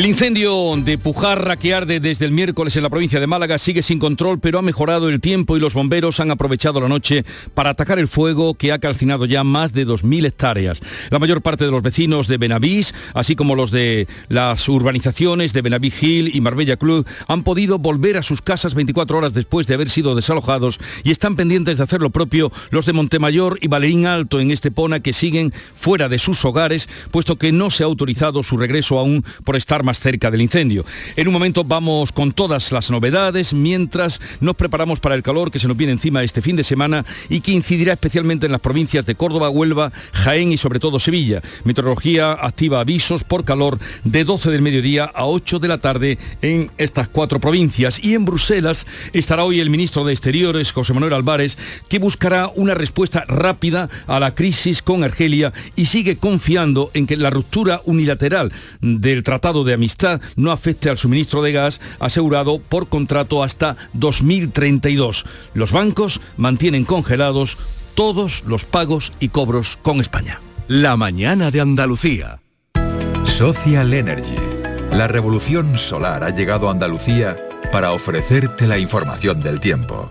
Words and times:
El 0.00 0.06
incendio 0.06 0.76
de 0.78 0.96
Pujarra 0.96 1.58
que 1.58 1.74
arde 1.74 2.00
desde 2.00 2.24
el 2.24 2.32
miércoles 2.32 2.74
en 2.74 2.82
la 2.82 2.88
provincia 2.88 3.20
de 3.20 3.26
Málaga 3.26 3.58
sigue 3.58 3.82
sin 3.82 3.98
control, 3.98 4.40
pero 4.40 4.58
ha 4.58 4.62
mejorado 4.62 5.10
el 5.10 5.20
tiempo 5.20 5.58
y 5.58 5.60
los 5.60 5.74
bomberos 5.74 6.20
han 6.20 6.30
aprovechado 6.30 6.80
la 6.80 6.88
noche 6.88 7.26
para 7.52 7.68
atacar 7.68 7.98
el 7.98 8.08
fuego 8.08 8.54
que 8.54 8.72
ha 8.72 8.78
calcinado 8.78 9.26
ya 9.26 9.44
más 9.44 9.74
de 9.74 9.86
2.000 9.86 10.24
hectáreas. 10.24 10.80
La 11.10 11.18
mayor 11.18 11.42
parte 11.42 11.66
de 11.66 11.70
los 11.70 11.82
vecinos 11.82 12.28
de 12.28 12.38
Benavís, 12.38 12.94
así 13.12 13.36
como 13.36 13.54
los 13.54 13.72
de 13.72 14.08
las 14.30 14.66
urbanizaciones 14.70 15.52
de 15.52 15.60
Benaví 15.60 15.92
Hill 16.00 16.34
y 16.34 16.40
Marbella 16.40 16.78
Club, 16.78 17.06
han 17.28 17.42
podido 17.44 17.78
volver 17.78 18.16
a 18.16 18.22
sus 18.22 18.40
casas 18.40 18.74
24 18.74 19.18
horas 19.18 19.34
después 19.34 19.66
de 19.66 19.74
haber 19.74 19.90
sido 19.90 20.14
desalojados 20.14 20.80
y 21.04 21.10
están 21.10 21.36
pendientes 21.36 21.76
de 21.76 21.84
hacer 21.84 22.00
lo 22.00 22.08
propio 22.08 22.50
los 22.70 22.86
de 22.86 22.94
Montemayor 22.94 23.58
y 23.60 23.68
Valerín 23.68 24.06
Alto 24.06 24.40
en 24.40 24.50
Estepona 24.50 25.00
que 25.00 25.12
siguen 25.12 25.52
fuera 25.74 26.08
de 26.08 26.18
sus 26.18 26.42
hogares, 26.46 26.88
puesto 27.10 27.36
que 27.36 27.52
no 27.52 27.68
se 27.68 27.82
ha 27.82 27.86
autorizado 27.86 28.42
su 28.42 28.56
regreso 28.56 28.98
aún 28.98 29.26
por 29.44 29.56
estar 29.56 29.84
más 29.90 29.98
cerca 29.98 30.30
del 30.30 30.40
incendio. 30.40 30.84
En 31.16 31.26
un 31.26 31.34
momento 31.34 31.64
vamos 31.64 32.12
con 32.12 32.30
todas 32.30 32.70
las 32.70 32.92
novedades 32.92 33.52
mientras 33.52 34.20
nos 34.38 34.54
preparamos 34.54 35.00
para 35.00 35.16
el 35.16 35.24
calor 35.24 35.50
que 35.50 35.58
se 35.58 35.66
nos 35.66 35.76
viene 35.76 35.92
encima 35.92 36.22
este 36.22 36.42
fin 36.42 36.54
de 36.54 36.62
semana 36.62 37.04
y 37.28 37.40
que 37.40 37.50
incidirá 37.50 37.94
especialmente 37.94 38.46
en 38.46 38.52
las 38.52 38.60
provincias 38.60 39.04
de 39.04 39.16
Córdoba, 39.16 39.50
Huelva, 39.50 39.90
Jaén 40.12 40.52
y 40.52 40.58
sobre 40.58 40.78
todo 40.78 41.00
Sevilla. 41.00 41.42
Meteorología 41.64 42.30
activa 42.32 42.78
avisos 42.80 43.24
por 43.24 43.44
calor 43.44 43.80
de 44.04 44.22
12 44.22 44.52
del 44.52 44.62
mediodía 44.62 45.06
a 45.06 45.26
8 45.26 45.58
de 45.58 45.66
la 45.66 45.78
tarde 45.78 46.18
en 46.40 46.70
estas 46.78 47.08
cuatro 47.08 47.40
provincias. 47.40 47.98
Y 48.00 48.14
en 48.14 48.24
Bruselas 48.24 48.86
estará 49.12 49.42
hoy 49.42 49.58
el 49.58 49.70
ministro 49.70 50.04
de 50.04 50.12
Exteriores, 50.12 50.70
José 50.70 50.94
Manuel 50.94 51.14
Álvarez, 51.14 51.58
que 51.88 51.98
buscará 51.98 52.52
una 52.54 52.74
respuesta 52.74 53.24
rápida 53.26 53.90
a 54.06 54.20
la 54.20 54.36
crisis 54.36 54.82
con 54.82 55.02
Argelia 55.02 55.52
y 55.74 55.86
sigue 55.86 56.16
confiando 56.16 56.92
en 56.94 57.08
que 57.08 57.16
la 57.16 57.30
ruptura 57.30 57.80
unilateral 57.86 58.52
del 58.80 59.24
Tratado 59.24 59.64
de 59.64 59.69
Amistad 59.74 60.20
no 60.36 60.52
afecte 60.52 60.90
al 60.90 60.98
suministro 60.98 61.42
de 61.42 61.52
gas 61.52 61.80
asegurado 61.98 62.58
por 62.60 62.88
contrato 62.88 63.42
hasta 63.42 63.76
2032. 63.94 65.24
Los 65.54 65.72
bancos 65.72 66.20
mantienen 66.36 66.84
congelados 66.84 67.58
todos 67.94 68.44
los 68.46 68.64
pagos 68.64 69.12
y 69.20 69.28
cobros 69.28 69.78
con 69.82 70.00
España. 70.00 70.40
La 70.68 70.96
mañana 70.96 71.50
de 71.50 71.60
Andalucía. 71.60 72.40
Social 73.24 73.92
Energy. 73.92 74.36
La 74.92 75.08
revolución 75.08 75.78
solar 75.78 76.24
ha 76.24 76.30
llegado 76.30 76.68
a 76.68 76.72
Andalucía 76.72 77.36
para 77.72 77.92
ofrecerte 77.92 78.66
la 78.66 78.78
información 78.78 79.42
del 79.42 79.60
tiempo. 79.60 80.10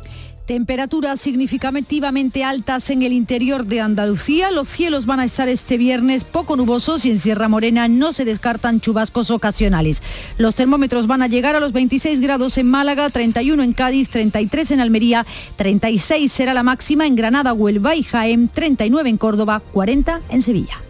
Temperaturas 0.50 1.22
significativamente 1.22 2.44
altas 2.44 2.90
en 2.90 3.04
el 3.04 3.14
interior 3.14 3.68
de 3.68 3.82
Andalucía. 3.82 4.50
Los 4.50 4.68
cielos 4.68 5.06
van 5.06 5.20
a 5.20 5.26
estar 5.26 5.48
este 5.48 5.78
viernes 5.78 6.24
poco 6.24 6.56
nubosos 6.56 7.06
y 7.06 7.12
en 7.12 7.20
Sierra 7.20 7.48
Morena 7.48 7.88
no 7.88 8.14
se 8.14 8.26
descartan 8.26 8.82
chubascos 8.82 9.30
ocasionales. 9.30 10.02
Los 10.40 10.56
termómetros 10.56 11.06
van 11.06 11.22
a 11.22 11.28
llegar 11.28 11.56
a 11.56 11.60
los 11.60 11.72
26 11.72 12.20
grados 12.20 12.58
en 12.58 12.66
Málaga, 12.66 13.12
31 13.12 13.62
en 13.62 13.74
Cádiz, 13.74 14.10
33 14.10 14.72
en 14.72 14.80
Almería, 14.80 15.24
36 15.56 16.32
será 16.32 16.56
la 16.56 16.64
máxima 16.64 17.06
en 17.06 17.16
Granada, 17.16 17.54
Huelva 17.54 17.94
y 17.94 18.02
Jaén, 18.02 18.48
39 18.48 19.08
en 19.08 19.18
Córdoba, 19.18 19.62
40 19.72 20.20
en 20.32 20.42
Sevilla. 20.42 20.89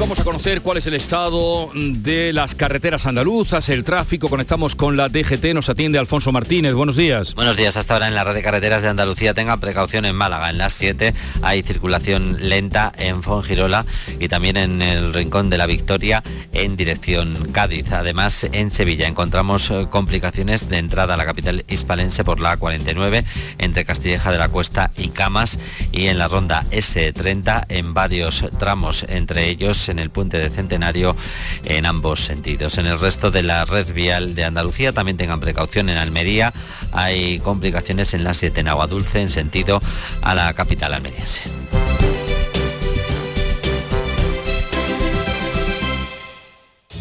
Vamos 0.00 0.18
a 0.18 0.24
conocer 0.24 0.60
cuál 0.60 0.76
es 0.78 0.86
el 0.86 0.94
estado 0.94 1.70
de 1.72 2.32
las 2.32 2.56
carreteras 2.56 3.06
andaluzas, 3.06 3.68
el 3.68 3.84
tráfico. 3.84 4.28
Conectamos 4.28 4.74
con 4.74 4.96
la 4.96 5.08
DGT, 5.08 5.54
nos 5.54 5.68
atiende 5.68 5.98
Alfonso 5.98 6.32
Martínez. 6.32 6.74
Buenos 6.74 6.96
días. 6.96 7.34
Buenos 7.34 7.56
días. 7.56 7.76
Hasta 7.76 7.94
ahora 7.94 8.08
en 8.08 8.14
la 8.14 8.24
red 8.24 8.34
de 8.34 8.42
carreteras 8.42 8.82
de 8.82 8.88
Andalucía 8.88 9.34
tengan 9.34 9.60
precaución 9.60 10.04
en 10.04 10.16
Málaga. 10.16 10.50
En 10.50 10.58
las 10.58 10.74
7 10.74 11.14
hay 11.42 11.62
circulación 11.62 12.36
lenta 12.40 12.92
en 12.98 13.22
Fongirola 13.22 13.86
y 14.18 14.28
también 14.28 14.56
en 14.56 14.82
el 14.82 15.14
Rincón 15.14 15.48
de 15.48 15.58
la 15.58 15.66
Victoria 15.66 16.24
en 16.52 16.76
dirección 16.76 17.52
Cádiz. 17.52 17.92
Además, 17.92 18.44
en 18.50 18.72
Sevilla 18.72 19.06
encontramos 19.06 19.70
eh, 19.70 19.86
complicaciones 19.88 20.68
de 20.68 20.78
entrada 20.78 21.14
a 21.14 21.16
la 21.16 21.24
capital 21.24 21.64
hispalense 21.68 22.24
por 22.24 22.40
la 22.40 22.58
A49 22.58 23.24
entre 23.58 23.84
Castilleja 23.84 24.32
de 24.32 24.38
la 24.38 24.48
Cuesta 24.48 24.90
y 24.96 25.08
Camas 25.08 25.58
y 25.92 26.08
en 26.08 26.18
la 26.18 26.26
ronda 26.26 26.64
S30 26.72 27.66
en 27.68 27.94
varios 27.94 28.44
tramos, 28.58 29.06
entre 29.08 29.48
ellos 29.48 29.83
en 29.88 29.98
el 29.98 30.10
puente 30.10 30.38
de 30.38 30.50
Centenario 30.50 31.16
en 31.64 31.86
ambos 31.86 32.24
sentidos. 32.24 32.78
En 32.78 32.86
el 32.86 32.98
resto 32.98 33.30
de 33.30 33.42
la 33.42 33.64
red 33.64 33.92
vial 33.92 34.34
de 34.34 34.44
Andalucía 34.44 34.92
también 34.92 35.16
tengan 35.16 35.40
precaución 35.40 35.88
en 35.88 35.98
Almería. 35.98 36.52
Hay 36.92 37.38
complicaciones 37.40 38.14
en 38.14 38.24
la 38.24 38.34
7 38.34 38.60
en 38.60 38.68
Agua 38.68 38.86
Dulce 38.86 39.20
en 39.20 39.30
sentido 39.30 39.80
a 40.22 40.34
la 40.34 40.52
capital 40.54 40.94
almeriense. 40.94 41.42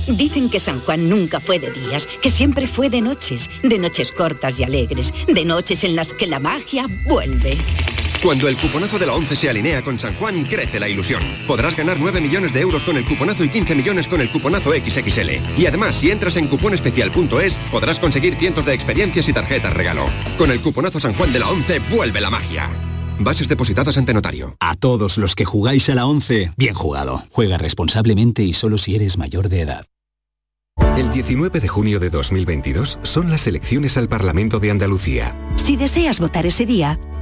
Dicen 0.07 0.49
que 0.49 0.59
San 0.59 0.81
Juan 0.81 1.09
nunca 1.09 1.39
fue 1.39 1.59
de 1.59 1.71
días, 1.71 2.07
que 2.21 2.29
siempre 2.29 2.67
fue 2.67 2.89
de 2.89 3.01
noches, 3.01 3.49
de 3.63 3.77
noches 3.77 4.11
cortas 4.11 4.59
y 4.59 4.63
alegres, 4.63 5.13
de 5.27 5.45
noches 5.45 5.83
en 5.85 5.95
las 5.95 6.13
que 6.13 6.27
la 6.27 6.39
magia 6.39 6.85
vuelve. 7.07 7.57
Cuando 8.23 8.47
el 8.47 8.57
cuponazo 8.57 8.97
de 8.97 9.05
la 9.05 9.15
11 9.15 9.35
se 9.35 9.49
alinea 9.49 9.83
con 9.83 9.99
San 9.99 10.15
Juan, 10.15 10.45
crece 10.45 10.79
la 10.79 10.87
ilusión. 10.87 11.21
Podrás 11.45 11.75
ganar 11.75 11.99
9 11.99 12.21
millones 12.21 12.53
de 12.53 12.61
euros 12.61 12.81
con 12.81 12.95
el 12.95 13.03
cuponazo 13.03 13.43
y 13.43 13.49
15 13.49 13.75
millones 13.75 14.07
con 14.07 14.21
el 14.21 14.31
cuponazo 14.31 14.71
XXL. 14.71 15.59
Y 15.59 15.65
además, 15.65 15.97
si 15.97 16.09
entras 16.09 16.37
en 16.37 16.47
cuponespecial.es, 16.47 17.57
podrás 17.69 17.99
conseguir 17.99 18.35
cientos 18.35 18.65
de 18.65 18.73
experiencias 18.73 19.27
y 19.27 19.33
tarjetas 19.33 19.73
regalo. 19.73 20.05
Con 20.37 20.51
el 20.51 20.61
cuponazo 20.61 21.01
San 21.01 21.13
Juan 21.15 21.33
de 21.33 21.39
la 21.39 21.49
11, 21.49 21.79
vuelve 21.91 22.21
la 22.21 22.29
magia. 22.29 22.69
Bases 23.19 23.49
depositadas 23.49 23.97
ante 23.97 24.13
notario. 24.13 24.55
A 24.61 24.75
todos 24.75 25.17
los 25.17 25.35
que 25.35 25.43
jugáis 25.43 25.89
a 25.89 25.95
la 25.95 26.05
11, 26.05 26.53
bien 26.55 26.75
jugado. 26.75 27.23
Juega 27.29 27.57
responsablemente 27.57 28.41
y 28.41 28.53
solo 28.53 28.77
si 28.77 28.95
eres 28.95 29.17
mayor 29.17 29.49
de 29.49 29.61
edad. 29.61 29.85
El 30.97 31.11
19 31.11 31.59
de 31.59 31.67
junio 31.67 31.99
de 31.99 32.09
2022 32.09 32.99
son 33.01 33.29
las 33.29 33.47
elecciones 33.47 33.97
al 33.97 34.07
Parlamento 34.07 34.59
de 34.59 34.71
Andalucía. 34.71 35.35
Si 35.57 35.75
deseas 35.75 36.19
votar 36.19 36.45
ese 36.45 36.65
día, 36.65 36.99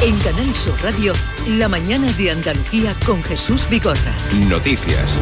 En 0.00 0.16
Canal 0.20 0.54
Sur 0.54 0.80
Radio, 0.80 1.12
La 1.48 1.68
mañana 1.68 2.12
de 2.12 2.30
Andalucía 2.30 2.94
con 3.04 3.20
Jesús 3.24 3.68
Bigorra. 3.68 4.14
Noticias. 4.48 5.12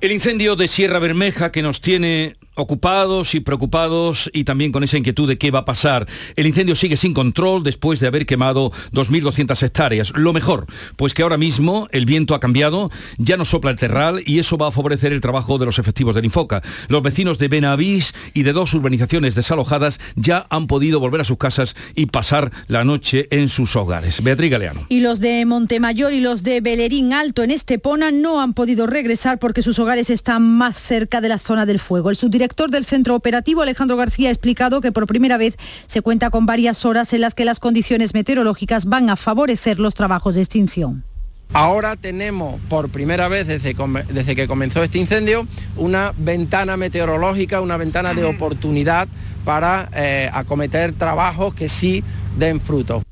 El 0.00 0.10
incendio 0.10 0.56
de 0.56 0.66
Sierra 0.66 0.98
Bermeja 0.98 1.52
que 1.52 1.62
nos 1.62 1.80
tiene 1.80 2.36
ocupados 2.58 3.34
y 3.34 3.40
preocupados 3.40 4.28
y 4.32 4.44
también 4.44 4.72
con 4.72 4.82
esa 4.82 4.98
inquietud 4.98 5.28
de 5.28 5.38
qué 5.38 5.50
va 5.50 5.60
a 5.60 5.64
pasar. 5.64 6.06
El 6.34 6.46
incendio 6.46 6.74
sigue 6.74 6.96
sin 6.96 7.14
control 7.14 7.62
después 7.62 8.00
de 8.00 8.08
haber 8.08 8.26
quemado 8.26 8.72
2.200 8.92 9.62
hectáreas. 9.62 10.12
Lo 10.16 10.32
mejor, 10.32 10.66
pues 10.96 11.14
que 11.14 11.22
ahora 11.22 11.38
mismo 11.38 11.86
el 11.92 12.04
viento 12.04 12.34
ha 12.34 12.40
cambiado, 12.40 12.90
ya 13.16 13.36
no 13.36 13.44
sopla 13.44 13.70
el 13.70 13.76
terral 13.76 14.22
y 14.26 14.40
eso 14.40 14.58
va 14.58 14.68
a 14.68 14.72
favorecer 14.72 15.12
el 15.12 15.20
trabajo 15.20 15.58
de 15.58 15.66
los 15.66 15.78
efectivos 15.78 16.16
del 16.16 16.24
Infoca. 16.24 16.62
Los 16.88 17.02
vecinos 17.02 17.38
de 17.38 17.46
Benavís 17.46 18.12
y 18.34 18.42
de 18.42 18.52
dos 18.52 18.74
urbanizaciones 18.74 19.36
desalojadas 19.36 20.00
ya 20.16 20.46
han 20.50 20.66
podido 20.66 20.98
volver 20.98 21.20
a 21.20 21.24
sus 21.24 21.38
casas 21.38 21.76
y 21.94 22.06
pasar 22.06 22.50
la 22.66 22.84
noche 22.84 23.28
en 23.30 23.48
sus 23.48 23.76
hogares. 23.76 24.20
Beatriz 24.22 24.50
Galeano. 24.50 24.86
Y 24.88 25.00
los 25.00 25.20
de 25.20 25.46
Montemayor 25.46 26.12
y 26.12 26.20
los 26.20 26.42
de 26.42 26.60
Belerín 26.60 27.12
Alto 27.12 27.44
en 27.44 27.52
Estepona 27.52 28.10
no 28.10 28.40
han 28.40 28.52
podido 28.52 28.88
regresar 28.88 29.38
porque 29.38 29.62
sus 29.62 29.78
hogares 29.78 30.10
están 30.10 30.42
más 30.42 30.76
cerca 30.76 31.20
de 31.20 31.28
la 31.28 31.38
zona 31.38 31.64
del 31.64 31.78
fuego. 31.78 32.10
El 32.10 32.16
subdirector 32.16 32.47
director 32.48 32.70
del 32.70 32.86
centro 32.86 33.14
operativo, 33.14 33.60
Alejandro 33.60 33.98
García, 33.98 34.30
ha 34.30 34.32
explicado 34.32 34.80
que 34.80 34.90
por 34.90 35.06
primera 35.06 35.36
vez 35.36 35.56
se 35.86 36.00
cuenta 36.00 36.30
con 36.30 36.46
varias 36.46 36.86
horas 36.86 37.12
en 37.12 37.20
las 37.20 37.34
que 37.34 37.44
las 37.44 37.60
condiciones 37.60 38.14
meteorológicas 38.14 38.86
van 38.86 39.10
a 39.10 39.16
favorecer 39.16 39.78
los 39.78 39.94
trabajos 39.94 40.34
de 40.34 40.40
extinción. 40.40 41.04
Ahora 41.52 41.94
tenemos 41.96 42.58
por 42.70 42.88
primera 42.88 43.28
vez 43.28 43.46
desde, 43.46 43.76
desde, 44.08 44.34
que 44.34 44.48
comenzó 44.48 44.82
este 44.82 44.98
incendio 44.98 45.46
una 45.76 46.14
ventana 46.16 46.78
meteorológica, 46.78 47.60
una 47.60 47.76
ventana 47.76 48.14
de 48.14 48.24
oportunidad 48.24 49.08
para 49.44 49.90
eh, 49.94 50.30
acometer 50.32 50.92
trabajos 50.92 51.52
que 51.52 51.68
sí 51.68 52.02
den 52.38 52.60
fruto. 52.60 53.02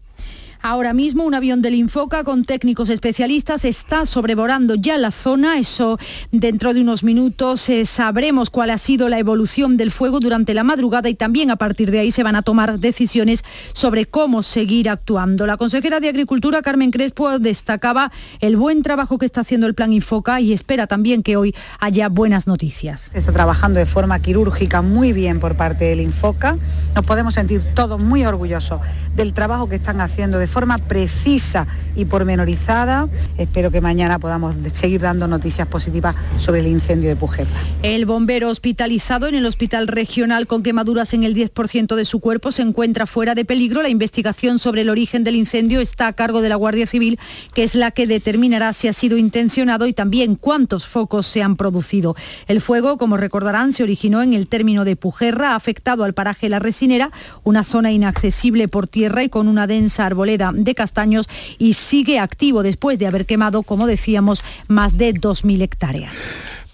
Ahora 0.68 0.92
mismo 0.94 1.22
un 1.22 1.32
avión 1.32 1.62
del 1.62 1.76
Infoca 1.76 2.24
con 2.24 2.44
técnicos 2.44 2.90
especialistas 2.90 3.64
está 3.64 4.04
sobrevolando 4.04 4.74
ya 4.74 4.98
la 4.98 5.12
zona. 5.12 5.60
Eso 5.60 5.96
dentro 6.32 6.74
de 6.74 6.80
unos 6.80 7.04
minutos 7.04 7.68
eh, 7.68 7.86
sabremos 7.86 8.50
cuál 8.50 8.70
ha 8.70 8.78
sido 8.78 9.08
la 9.08 9.20
evolución 9.20 9.76
del 9.76 9.92
fuego 9.92 10.18
durante 10.18 10.54
la 10.54 10.64
madrugada 10.64 11.08
y 11.08 11.14
también 11.14 11.52
a 11.52 11.56
partir 11.56 11.92
de 11.92 12.00
ahí 12.00 12.10
se 12.10 12.24
van 12.24 12.34
a 12.34 12.42
tomar 12.42 12.80
decisiones 12.80 13.44
sobre 13.74 14.06
cómo 14.06 14.42
seguir 14.42 14.88
actuando. 14.88 15.46
La 15.46 15.56
consejera 15.56 16.00
de 16.00 16.08
Agricultura, 16.08 16.62
Carmen 16.62 16.90
Crespo, 16.90 17.38
destacaba 17.38 18.10
el 18.40 18.56
buen 18.56 18.82
trabajo 18.82 19.18
que 19.18 19.26
está 19.26 19.42
haciendo 19.42 19.68
el 19.68 19.74
plan 19.76 19.92
Infoca 19.92 20.40
y 20.40 20.52
espera 20.52 20.88
también 20.88 21.22
que 21.22 21.36
hoy 21.36 21.54
haya 21.78 22.08
buenas 22.08 22.48
noticias. 22.48 23.10
Se 23.12 23.20
está 23.20 23.30
trabajando 23.30 23.78
de 23.78 23.86
forma 23.86 24.18
quirúrgica 24.18 24.82
muy 24.82 25.12
bien 25.12 25.38
por 25.38 25.56
parte 25.56 25.84
del 25.84 26.00
Infoca. 26.00 26.58
Nos 26.96 27.06
podemos 27.06 27.34
sentir 27.34 27.62
todos 27.76 28.00
muy 28.00 28.26
orgullosos 28.26 28.80
del 29.14 29.32
trabajo 29.32 29.68
que 29.68 29.76
están 29.76 30.00
haciendo 30.00 30.40
de 30.40 30.48
forma 30.48 30.55
precisa 30.88 31.66
y 31.94 32.06
pormenorizada. 32.06 33.08
Espero 33.36 33.70
que 33.70 33.82
mañana 33.82 34.18
podamos 34.18 34.54
seguir 34.72 35.02
dando 35.02 35.28
noticias 35.28 35.68
positivas 35.68 36.16
sobre 36.36 36.60
el 36.60 36.66
incendio 36.66 37.10
de 37.10 37.16
Pujerra. 37.16 37.50
El 37.82 38.06
bombero 38.06 38.48
hospitalizado 38.48 39.26
en 39.26 39.34
el 39.34 39.44
hospital 39.44 39.86
regional 39.86 40.46
con 40.46 40.62
quemaduras 40.62 41.12
en 41.12 41.24
el 41.24 41.34
10% 41.34 41.94
de 41.94 42.04
su 42.06 42.20
cuerpo 42.20 42.52
se 42.52 42.62
encuentra 42.62 43.06
fuera 43.06 43.34
de 43.34 43.44
peligro. 43.44 43.82
La 43.82 43.90
investigación 43.90 44.58
sobre 44.58 44.80
el 44.80 44.88
origen 44.88 45.24
del 45.24 45.36
incendio 45.36 45.80
está 45.80 46.06
a 46.06 46.14
cargo 46.14 46.40
de 46.40 46.48
la 46.48 46.56
Guardia 46.56 46.86
Civil, 46.86 47.18
que 47.52 47.62
es 47.62 47.74
la 47.74 47.90
que 47.90 48.06
determinará 48.06 48.72
si 48.72 48.88
ha 48.88 48.94
sido 48.94 49.18
intencionado 49.18 49.86
y 49.86 49.92
también 49.92 50.36
cuántos 50.36 50.86
focos 50.86 51.26
se 51.26 51.42
han 51.42 51.56
producido. 51.56 52.16
El 52.48 52.62
fuego, 52.62 52.96
como 52.96 53.18
recordarán, 53.18 53.72
se 53.72 53.82
originó 53.82 54.22
en 54.22 54.32
el 54.32 54.46
término 54.46 54.86
de 54.86 54.96
Pujerra, 54.96 55.54
afectado 55.54 56.04
al 56.04 56.14
paraje 56.14 56.48
La 56.48 56.60
Resinera, 56.60 57.10
una 57.44 57.62
zona 57.62 57.92
inaccesible 57.92 58.68
por 58.68 58.86
tierra 58.86 59.22
y 59.22 59.28
con 59.28 59.48
una 59.48 59.66
densa 59.66 60.06
arboleda 60.06 60.35
de 60.38 60.74
castaños 60.74 61.28
y 61.58 61.74
sigue 61.74 62.18
activo 62.18 62.62
después 62.62 62.98
de 62.98 63.06
haber 63.06 63.26
quemado, 63.26 63.62
como 63.62 63.86
decíamos, 63.86 64.42
más 64.68 64.98
de 64.98 65.14
2.000 65.14 65.62
hectáreas. 65.62 66.16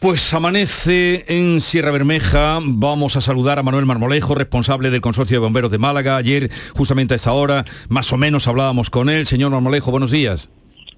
Pues 0.03 0.35
amanece 0.35 1.25
en 1.29 1.61
Sierra 1.61 1.93
Bermeja. 1.93 2.59
Vamos 2.61 3.14
a 3.14 3.20
saludar 3.20 3.61
a 3.61 3.62
Manuel 3.62 3.87
Marmolejo, 3.87 4.35
responsable 4.35 4.91
del 4.91 5.00
Consorcio 5.00 5.37
de 5.37 5.38
Bomberos 5.44 5.70
de 5.70 5.79
Málaga. 5.79 6.17
Ayer, 6.17 6.50
justamente 6.75 7.14
a 7.14 7.17
esta 7.17 7.32
hora, 7.32 7.64
más 7.88 8.12
o 8.12 8.17
menos 8.17 8.49
hablábamos 8.49 8.91
con 8.91 9.09
él. 9.09 9.26
Señor 9.26 9.53
Marmolejo, 9.53 9.93
buenos 9.93 10.11
días. 10.11 10.49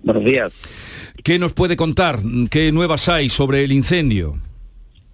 Buenos 0.03 0.25
días. 0.25 0.53
¿Qué 1.23 1.39
nos 1.39 1.53
puede 1.53 1.77
contar? 1.77 2.21
¿Qué 2.51 2.73
nuevas 2.73 3.11
hay 3.11 3.29
sobre 3.29 3.63
el 3.65 3.73
incendio? 3.73 4.39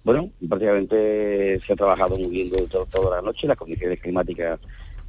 Bueno, 0.05 0.29
prácticamente 0.47 1.59
se 1.65 1.73
ha 1.73 1.75
trabajado 1.75 2.15
muy 2.15 2.29
bien 2.29 2.49
toda 2.69 3.17
la 3.17 3.21
noche. 3.21 3.45
Las 3.45 3.57
condiciones 3.57 3.99
climáticas 3.99 4.59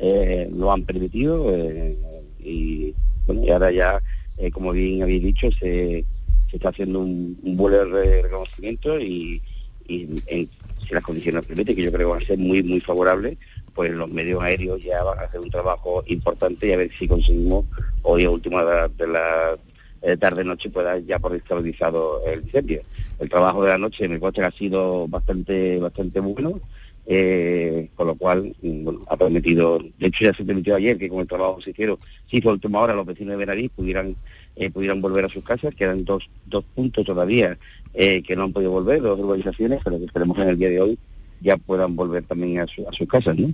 eh, 0.00 0.50
lo 0.52 0.72
han 0.72 0.82
permitido. 0.82 1.54
Eh, 1.54 1.96
y 2.42 2.94
bueno, 3.26 3.42
y 3.44 3.50
ahora 3.50 3.70
ya, 3.70 4.02
eh, 4.38 4.50
como 4.50 4.72
bien 4.72 5.02
habéis 5.02 5.22
dicho, 5.22 5.50
se, 5.52 6.04
está 6.52 6.68
haciendo 6.68 7.00
un, 7.00 7.38
vuelo 7.42 7.84
de 7.86 8.22
reconocimiento 8.22 8.98
y, 9.00 9.42
si 9.88 10.94
las 10.94 11.02
condiciones 11.02 11.44
permiten, 11.44 11.76
que 11.76 11.82
yo 11.82 11.92
creo 11.92 12.08
que 12.08 12.12
van 12.14 12.22
a 12.22 12.26
ser 12.26 12.38
muy, 12.38 12.62
muy 12.62 12.80
favorables, 12.80 13.36
pues 13.74 13.90
los 13.90 14.10
medios 14.10 14.42
aéreos 14.42 14.82
ya 14.82 15.02
van 15.02 15.18
a 15.18 15.22
hacer 15.22 15.40
un 15.40 15.50
trabajo 15.50 16.02
importante 16.06 16.66
y 16.66 16.72
a 16.72 16.76
ver 16.76 16.90
si 16.98 17.08
conseguimos 17.08 17.66
hoy 18.02 18.24
a 18.24 18.30
última 18.30 18.62
de 18.62 19.06
la, 19.06 19.58
eh, 20.02 20.16
tarde-noche 20.16 20.70
pueda 20.70 20.98
ya 20.98 21.18
por 21.18 21.34
estabilizado 21.34 22.24
el 22.26 22.42
incendio. 22.42 22.82
El 23.18 23.28
trabajo 23.28 23.62
de 23.62 23.70
la 23.70 23.78
noche 23.78 24.08
me 24.08 24.18
consta 24.18 24.42
que 24.42 24.46
ha 24.46 24.58
sido 24.58 25.06
bastante, 25.08 25.78
bastante 25.78 26.20
bueno 26.20 26.60
eh, 27.06 27.88
con 27.94 28.06
lo 28.06 28.14
cual 28.14 28.54
mm, 28.62 28.88
ha 29.08 29.16
permitido, 29.16 29.78
de 29.98 30.06
hecho 30.06 30.24
ya 30.24 30.34
se 30.34 30.44
permitió 30.44 30.76
ayer 30.76 30.98
que 30.98 31.08
con 31.08 31.20
el 31.20 31.26
trabajo 31.26 31.60
se 31.60 31.70
hicieron, 31.70 31.98
si 32.30 32.40
por 32.40 32.52
última 32.52 32.80
hora 32.80 32.94
los 32.94 33.06
vecinos 33.06 33.32
de 33.32 33.38
Benavís 33.38 33.70
pudieran 33.70 34.16
eh, 34.54 34.70
pudieran 34.70 35.00
volver 35.00 35.24
a 35.24 35.28
sus 35.28 35.42
casas, 35.42 35.74
quedan 35.74 36.04
dos, 36.04 36.28
dos 36.46 36.64
puntos 36.74 37.06
todavía 37.06 37.58
eh, 37.94 38.22
que 38.22 38.36
no 38.36 38.44
han 38.44 38.52
podido 38.52 38.70
volver, 38.70 39.00
dos 39.00 39.18
urbanizaciones, 39.18 39.80
pero 39.82 39.98
que 39.98 40.04
esperemos 40.04 40.38
en 40.38 40.48
el 40.48 40.58
día 40.58 40.68
de 40.68 40.80
hoy 40.80 40.98
ya 41.40 41.56
puedan 41.56 41.96
volver 41.96 42.22
también 42.24 42.60
a, 42.60 42.64
a 42.64 42.92
sus 42.92 43.08
casas. 43.08 43.36
¿no? 43.36 43.52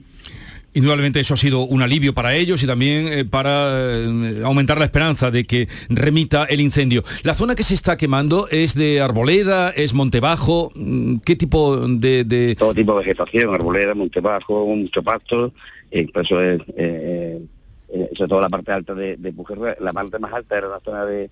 Indudablemente 0.75 1.21
eso 1.21 1.35
ha 1.35 1.39
sido 1.39 1.63
un 1.63 1.83
alivio 1.83 2.15
para 2.15 2.35
ellos 2.35 2.63
y 2.63 2.67
también 2.67 3.09
eh, 3.09 3.25
para 3.25 3.71
eh, 3.73 4.43
aumentar 4.45 4.79
la 4.79 4.85
esperanza 4.85 5.31
de 5.31 5.45
que 5.45 5.67
remita 5.89 6.45
el 6.45 6.61
incendio. 6.61 7.03
La 7.23 7.35
zona 7.35 7.55
que 7.55 7.63
se 7.63 7.75
está 7.75 7.97
quemando 7.97 8.49
es 8.51 8.75
de 8.75 9.01
arboleda, 9.01 9.71
es 9.71 9.95
montebajo, 9.95 10.71
mm, 10.75 11.19
¿qué 11.25 11.37
tipo 11.37 11.77
de, 11.89 12.55
Todo 12.59 12.75
tipo 12.75 12.93
de 12.93 12.99
vegetación, 12.99 13.55
arboleda, 13.55 13.95
montebajo, 13.95 14.67
mucho 14.67 15.03
pasto, 15.03 15.53
eh, 15.91 16.07
eso 16.15 16.41
es, 16.43 16.61
sobre 16.69 18.29
todo 18.29 18.41
la 18.43 18.51
parte 18.51 18.71
alta 18.71 18.95
de, 18.95 19.17
de 19.17 19.35
la 19.81 19.93
parte 19.95 20.19
más 20.19 20.33
alta 20.35 20.59
era 20.59 20.69
la 20.69 20.81
zona 20.81 21.07
de, 21.07 21.31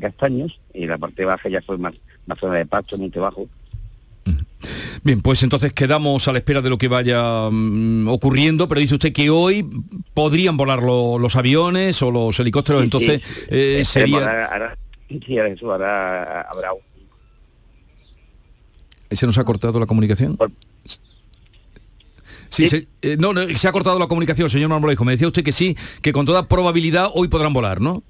castaños 0.00 0.60
y 0.72 0.86
la 0.86 0.98
parte 0.98 1.24
baja 1.24 1.48
ya 1.48 1.62
fue 1.62 1.78
más, 1.78 1.94
más 2.26 2.38
zona 2.38 2.54
de 2.54 2.66
pasto, 2.66 2.98
montebajo. 2.98 3.48
Bien, 5.02 5.20
pues 5.20 5.42
entonces 5.42 5.72
quedamos 5.72 6.26
a 6.28 6.32
la 6.32 6.38
espera 6.38 6.60
de 6.62 6.70
lo 6.70 6.78
que 6.78 6.88
vaya 6.88 7.48
mm, 7.50 8.08
ocurriendo, 8.08 8.68
pero 8.68 8.80
dice 8.80 8.94
usted 8.94 9.12
que 9.12 9.30
hoy 9.30 9.68
podrían 10.14 10.56
volar 10.56 10.82
los 10.82 11.36
aviones 11.36 12.00
o 12.02 12.10
los 12.10 12.38
helicópteros, 12.38 12.82
entonces 12.82 13.20
eh, 13.48 13.82
sería... 13.84 14.66
sí, 15.08 15.38
eso 15.38 15.72
habrá, 15.72 16.48
¿Se 19.10 19.26
nos 19.26 19.38
ha 19.38 19.44
cortado 19.44 19.78
la 19.78 19.86
comunicación? 19.86 20.36
Sí, 22.48 22.68
Se, 22.68 22.86
eh, 23.02 23.16
no, 23.18 23.32
se 23.56 23.68
ha 23.68 23.72
cortado 23.72 23.98
la 23.98 24.06
comunicación, 24.06 24.48
señor 24.48 24.68
Marmolejo. 24.68 25.04
Me 25.04 25.12
decía 25.12 25.26
usted 25.26 25.42
que 25.42 25.52
sí, 25.52 25.76
que 26.02 26.12
con 26.12 26.24
toda 26.24 26.48
probabilidad 26.48 27.10
hoy 27.12 27.28
podrán 27.28 27.52
volar, 27.52 27.80
¿no? 27.80 28.02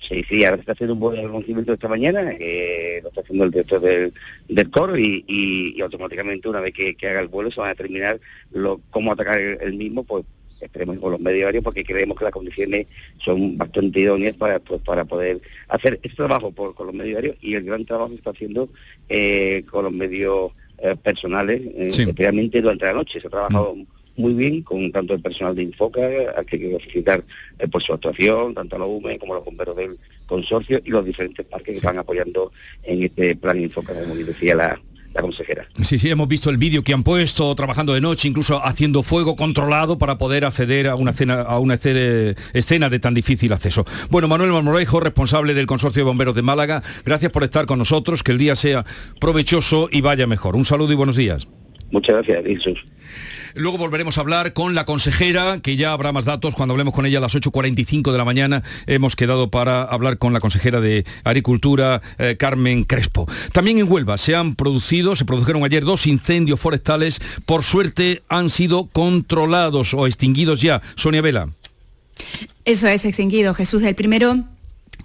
Sí, 0.00 0.24
sí, 0.28 0.44
ahora 0.44 0.56
se 0.56 0.60
está 0.60 0.72
haciendo 0.72 0.94
un 0.94 1.00
buen 1.00 1.16
reconocimiento 1.16 1.72
esta 1.72 1.88
mañana, 1.88 2.32
eh, 2.38 3.00
lo 3.02 3.08
está 3.08 3.20
haciendo 3.20 3.44
el 3.44 3.50
director 3.50 3.80
del, 3.80 4.12
del 4.48 4.70
COR 4.70 4.98
y, 4.98 5.80
automáticamente 5.82 6.48
una 6.48 6.60
vez 6.60 6.72
que, 6.72 6.96
haga 7.08 7.20
el 7.20 7.28
vuelo 7.28 7.50
se 7.50 7.60
van 7.60 7.68
a 7.68 7.74
determinar 7.74 8.20
lo, 8.52 8.80
cómo 8.90 9.12
atacar 9.12 9.40
el, 9.40 9.74
mismo, 9.74 10.04
pues 10.04 10.24
esperemos 10.60 10.98
con 10.98 11.12
los 11.12 11.20
medios 11.20 11.46
aéreos 11.46 11.64
porque 11.64 11.84
creemos 11.84 12.16
que 12.16 12.24
las 12.24 12.32
condiciones 12.32 12.86
son 13.18 13.56
bastante 13.56 14.00
idóneas 14.00 14.36
para, 14.36 14.60
pues, 14.60 14.80
para 14.82 15.04
poder 15.04 15.40
hacer 15.68 15.94
este 16.02 16.16
trabajo 16.16 16.52
por, 16.52 16.74
con 16.74 16.86
los 16.86 16.94
medios 16.94 17.16
aéreos 17.16 17.36
y 17.40 17.54
el 17.54 17.64
gran 17.64 17.84
trabajo 17.84 18.10
que 18.10 18.16
está 18.16 18.30
haciendo 18.30 18.68
eh, 19.08 19.64
con 19.70 19.84
los 19.84 19.92
medios 19.92 20.52
eh, 20.78 20.94
personales, 20.96 21.60
especialmente 21.76 22.60
durante 22.60 22.86
la 22.86 22.94
noche. 22.94 23.20
Se 23.20 23.26
ha 23.26 23.30
trabajado... 23.30 23.74
Mm 23.74 23.97
muy 24.18 24.34
bien 24.34 24.62
con 24.62 24.90
tanto 24.92 25.14
el 25.14 25.22
personal 25.22 25.54
de 25.54 25.62
Infoca, 25.62 26.00
al 26.36 26.44
que 26.44 26.58
quiero 26.58 26.78
felicitar 26.80 27.24
eh, 27.58 27.68
por 27.68 27.82
su 27.82 27.94
actuación, 27.94 28.52
tanto 28.52 28.76
a 28.76 28.78
los 28.80 28.88
UME 28.88 29.18
como 29.18 29.32
a 29.32 29.36
los 29.36 29.44
bomberos 29.44 29.76
del 29.76 29.96
consorcio 30.26 30.80
y 30.84 30.90
los 30.90 31.04
diferentes 31.04 31.46
parques 31.46 31.72
que 31.72 31.76
están 31.76 31.98
apoyando 31.98 32.52
en 32.82 33.04
este 33.04 33.36
plan 33.36 33.58
Infoca, 33.58 33.94
como 33.94 34.14
decía 34.16 34.54
la, 34.54 34.80
consejera. 35.20 35.66
Sí, 35.82 35.98
sí, 35.98 36.08
hemos 36.10 36.28
visto 36.28 36.48
el 36.48 36.58
vídeo 36.58 36.84
que 36.84 36.92
han 36.92 37.02
puesto 37.02 37.52
trabajando 37.56 37.92
de 37.92 38.00
noche, 38.00 38.28
incluso 38.28 38.64
haciendo 38.64 39.02
fuego 39.02 39.34
controlado 39.34 39.98
para 39.98 40.16
poder 40.16 40.44
acceder 40.44 40.86
a 40.86 40.94
una, 40.94 41.10
escena, 41.10 41.40
a 41.40 41.58
una 41.58 41.74
escena 41.74 42.88
de 42.88 42.98
tan 43.00 43.14
difícil 43.14 43.52
acceso. 43.52 43.84
Bueno, 44.10 44.28
Manuel 44.28 44.52
Marmorejo, 44.52 45.00
responsable 45.00 45.54
del 45.54 45.66
Consorcio 45.66 46.02
de 46.02 46.04
Bomberos 46.04 46.36
de 46.36 46.42
Málaga, 46.42 46.84
gracias 47.04 47.32
por 47.32 47.42
estar 47.42 47.66
con 47.66 47.80
nosotros, 47.80 48.22
que 48.22 48.30
el 48.30 48.38
día 48.38 48.54
sea 48.54 48.84
provechoso 49.20 49.88
y 49.90 50.02
vaya 50.02 50.28
mejor. 50.28 50.54
Un 50.54 50.64
saludo 50.64 50.92
y 50.92 50.96
buenos 50.96 51.16
días. 51.16 51.48
Muchas 51.90 52.14
gracias, 52.14 52.44
Jesús. 52.44 52.84
Luego 53.58 53.76
volveremos 53.76 54.16
a 54.16 54.20
hablar 54.20 54.52
con 54.52 54.76
la 54.76 54.84
consejera, 54.84 55.58
que 55.60 55.74
ya 55.74 55.92
habrá 55.92 56.12
más 56.12 56.24
datos 56.24 56.54
cuando 56.54 56.74
hablemos 56.74 56.94
con 56.94 57.06
ella 57.06 57.18
a 57.18 57.20
las 57.20 57.34
8.45 57.34 58.12
de 58.12 58.18
la 58.18 58.24
mañana. 58.24 58.62
Hemos 58.86 59.16
quedado 59.16 59.50
para 59.50 59.82
hablar 59.82 60.18
con 60.18 60.32
la 60.32 60.38
consejera 60.38 60.80
de 60.80 61.04
Agricultura, 61.24 62.00
eh, 62.18 62.36
Carmen 62.38 62.84
Crespo. 62.84 63.26
También 63.52 63.78
en 63.78 63.90
Huelva 63.90 64.16
se 64.16 64.36
han 64.36 64.54
producido, 64.54 65.16
se 65.16 65.24
produjeron 65.24 65.64
ayer 65.64 65.84
dos 65.84 66.06
incendios 66.06 66.60
forestales. 66.60 67.20
Por 67.46 67.64
suerte 67.64 68.22
han 68.28 68.50
sido 68.50 68.86
controlados 68.86 69.92
o 69.92 70.06
extinguidos 70.06 70.60
ya. 70.60 70.80
Sonia 70.94 71.20
Vela. 71.20 71.48
Eso 72.64 72.86
es 72.86 73.04
extinguido, 73.04 73.54
Jesús. 73.54 73.82
El 73.82 73.96
primero 73.96 74.44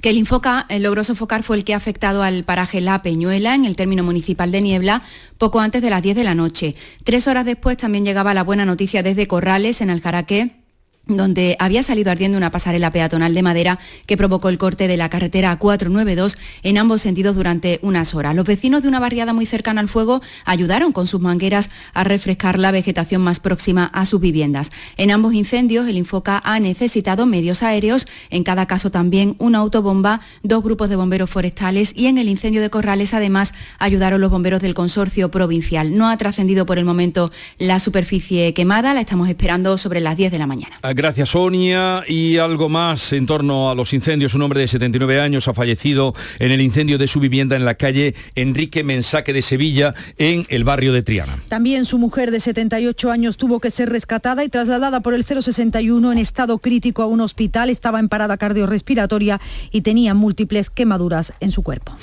que 0.04 0.10
el 0.10 0.18
Infoca 0.18 0.66
eh, 0.68 0.82
logró 0.82 1.06
sofocar 1.06 1.44
fue 1.44 1.56
el 1.56 1.64
que 1.64 1.74
ha 1.74 1.78
afectado 1.78 2.24
al 2.24 2.44
paraje 2.44 2.82
La 2.82 3.02
Peñuela, 3.02 3.56
en 3.56 3.64
el 3.64 3.78
término 3.78 4.04
municipal 4.04 4.52
de 4.52 4.62
Niebla, 4.62 5.02
poco 5.38 5.62
antes 5.62 5.82
de 5.82 5.90
las 5.90 6.04
10 6.04 6.18
de 6.18 6.26
la 6.26 6.36
noche. 6.36 6.76
Tres 7.06 7.26
horas 7.30 7.46
después 7.46 7.78
también 7.78 8.04
llegaba 8.04 8.34
la 8.34 8.44
buena 8.44 8.66
noticia 8.66 9.02
desde 9.02 9.28
Corrales, 9.28 9.80
en 9.80 9.90
el 9.90 10.02
Jaraqué, 10.02 10.63
donde 11.06 11.58
había 11.60 11.84
salido 11.84 12.12
ardiendo 12.12 12.38
una 12.38 12.52
pasarela 12.52 12.92
peatonal 12.92 13.34
de 13.34 13.42
madera 13.42 13.80
que 14.06 14.16
provocó 14.16 14.50
el 14.50 14.58
corte 14.58 14.88
de 14.88 14.96
la 14.96 15.10
carretera 15.10 15.56
492 15.58 16.38
en 16.64 16.78
ambos 16.78 17.02
sentidos 17.02 17.36
durante 17.36 17.80
unas 17.82 18.14
horas. 18.16 18.36
Los 18.36 18.46
vecinos 18.46 18.84
de 18.84 18.88
una 18.88 19.00
barriada 19.00 19.34
muy 19.34 19.46
cercana 19.46 19.82
al 19.82 19.90
fuego 19.90 20.22
ayudaron 20.46 20.94
con 20.94 21.06
sus 21.08 21.20
mangueras 21.20 21.70
a 21.94 22.04
refrescar 22.04 22.58
la 22.58 22.72
vegetación 22.72 23.22
más 23.22 23.40
próxima 23.40 23.86
a 23.86 24.06
sus 24.06 24.22
viviendas. 24.22 24.72
En 24.96 25.12
ambos 25.12 25.34
incendios, 25.34 25.88
el 25.88 25.98
Infoca 25.98 26.42
ha 26.44 26.60
necesitado 26.60 27.26
medios 27.26 27.64
aéreos, 27.64 28.08
en 28.30 28.44
cada 28.44 28.66
caso 28.66 28.90
también 28.90 29.36
una 29.40 29.58
autobomba, 29.60 30.22
dos 30.42 30.64
grupos 30.64 30.90
de 30.90 30.96
bomberos 30.96 31.30
forestales 31.30 31.94
y 31.96 32.08
en 32.08 32.18
el 32.18 32.30
incendio 32.30 32.62
de 32.62 32.70
Corrales 32.70 33.14
además 33.14 33.54
ayudaron 33.78 34.22
los 34.22 34.32
bomberos 34.32 34.62
del 34.62 34.74
consorcio 34.74 35.30
provincial. 35.32 35.98
No 35.98 36.10
ha 36.10 36.18
trascendido 36.18 36.66
por 36.66 36.78
el 36.78 36.86
momento 36.86 37.30
la 37.58 37.80
superficie 37.80 38.54
quemada, 38.54 38.94
la 38.94 39.02
estamos 39.02 39.28
esperando 39.28 39.78
sobre 39.78 40.00
las 40.00 40.16
10 40.16 40.32
de 40.32 40.40
la 40.40 40.48
mañana. 40.48 40.78
Gracias, 40.96 41.30
Sonia. 41.30 42.04
Y 42.08 42.38
algo 42.38 42.70
más 42.70 43.14
en 43.14 43.26
torno 43.26 43.72
a 43.72 43.76
los 43.76 43.94
incendios. 43.94 44.34
Un 44.36 44.44
hombre 44.44 44.62
de 44.62 44.68
79 44.68 45.20
años 45.20 45.48
ha 45.48 45.54
fallecido 45.54 46.14
en 46.40 46.52
el 46.52 46.62
incendio 46.62 46.98
de 46.98 47.08
su 47.08 47.20
vivienda 47.20 47.56
en 47.56 47.66
la 47.66 47.76
calle 47.76 48.14
Enrique 48.36 48.84
Mensaque 48.84 49.34
de 49.34 49.42
Sevilla, 49.42 49.94
en 50.18 50.46
el 50.50 50.64
barrio 50.64 50.94
de 50.94 51.02
Triana. 51.02 51.40
También 51.48 51.86
su 51.86 51.98
mujer 51.98 52.30
de 52.30 52.40
78 52.40 53.12
años 53.12 53.38
tuvo 53.38 53.60
que 53.60 53.72
ser 53.72 53.90
rescatada 53.90 54.44
y 54.44 54.50
trasladada 54.50 55.02
por 55.02 55.14
el 55.14 55.24
061 55.24 56.12
en 56.12 56.18
estado 56.18 56.60
crítico 56.60 57.02
a 57.02 57.08
un 57.08 57.22
hospital. 57.22 57.70
Estaba 57.70 58.00
en 58.00 58.10
parada 58.10 58.38
cardiorrespiratoria 58.38 59.42
y 59.72 59.82
tenía 59.82 60.14
múltiples 60.14 60.70
quemaduras 60.70 61.34
en 61.40 61.52
su 61.52 61.64
cuerpo. 61.64 61.96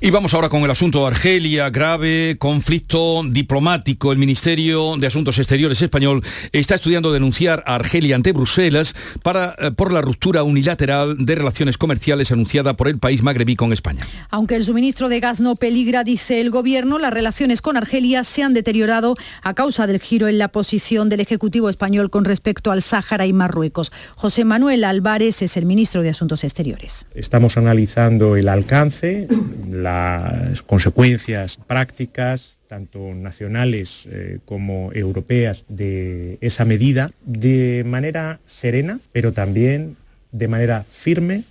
Y 0.00 0.10
vamos 0.10 0.32
ahora 0.34 0.48
con 0.48 0.62
el 0.62 0.70
asunto 0.70 1.00
de 1.00 1.06
Argelia, 1.08 1.70
grave 1.70 2.36
conflicto 2.38 3.22
diplomático. 3.24 4.12
El 4.12 4.18
Ministerio 4.18 4.96
de 4.96 5.06
Asuntos 5.08 5.38
Exteriores 5.38 5.82
español 5.82 6.22
está 6.52 6.76
estudiando 6.76 7.12
denunciar 7.12 7.64
a 7.66 7.74
Argelia 7.74 8.14
ante 8.14 8.27
Bruselas 8.32 8.94
para, 9.22 9.54
eh, 9.58 9.70
por 9.70 9.92
la 9.92 10.00
ruptura 10.00 10.42
unilateral 10.42 11.24
de 11.24 11.34
relaciones 11.34 11.78
comerciales 11.78 12.32
anunciada 12.32 12.74
por 12.74 12.88
el 12.88 12.98
país 12.98 13.22
magrebí 13.22 13.56
con 13.56 13.72
España. 13.72 14.06
Aunque 14.30 14.56
el 14.56 14.64
suministro 14.64 15.08
de 15.08 15.20
gas 15.20 15.40
no 15.40 15.56
peligra, 15.56 16.04
dice 16.04 16.40
el 16.40 16.50
gobierno, 16.50 16.98
las 16.98 17.12
relaciones 17.12 17.62
con 17.62 17.76
Argelia 17.76 18.24
se 18.24 18.42
han 18.42 18.54
deteriorado 18.54 19.14
a 19.42 19.54
causa 19.54 19.86
del 19.86 20.00
giro 20.00 20.28
en 20.28 20.38
la 20.38 20.48
posición 20.48 21.08
del 21.08 21.20
Ejecutivo 21.20 21.68
español 21.68 22.10
con 22.10 22.24
respecto 22.24 22.70
al 22.70 22.82
Sáhara 22.82 23.26
y 23.26 23.32
Marruecos. 23.32 23.92
José 24.16 24.44
Manuel 24.44 24.84
Álvarez 24.84 25.42
es 25.42 25.56
el 25.56 25.66
ministro 25.66 26.02
de 26.02 26.10
Asuntos 26.10 26.44
Exteriores. 26.44 27.06
Estamos 27.14 27.56
analizando 27.56 28.36
el 28.36 28.48
alcance, 28.48 29.28
las 29.70 30.62
consecuencias 30.62 31.58
prácticas 31.66 32.57
tanto 32.68 33.14
nacionales 33.14 34.06
eh, 34.10 34.38
como 34.44 34.92
europeas, 34.92 35.64
de 35.68 36.38
esa 36.40 36.64
medida 36.64 37.10
de 37.24 37.82
manera 37.86 38.40
serena, 38.46 39.00
pero 39.12 39.32
también 39.32 39.96
de 40.30 40.48
manera 40.48 40.84
firme 40.88 41.44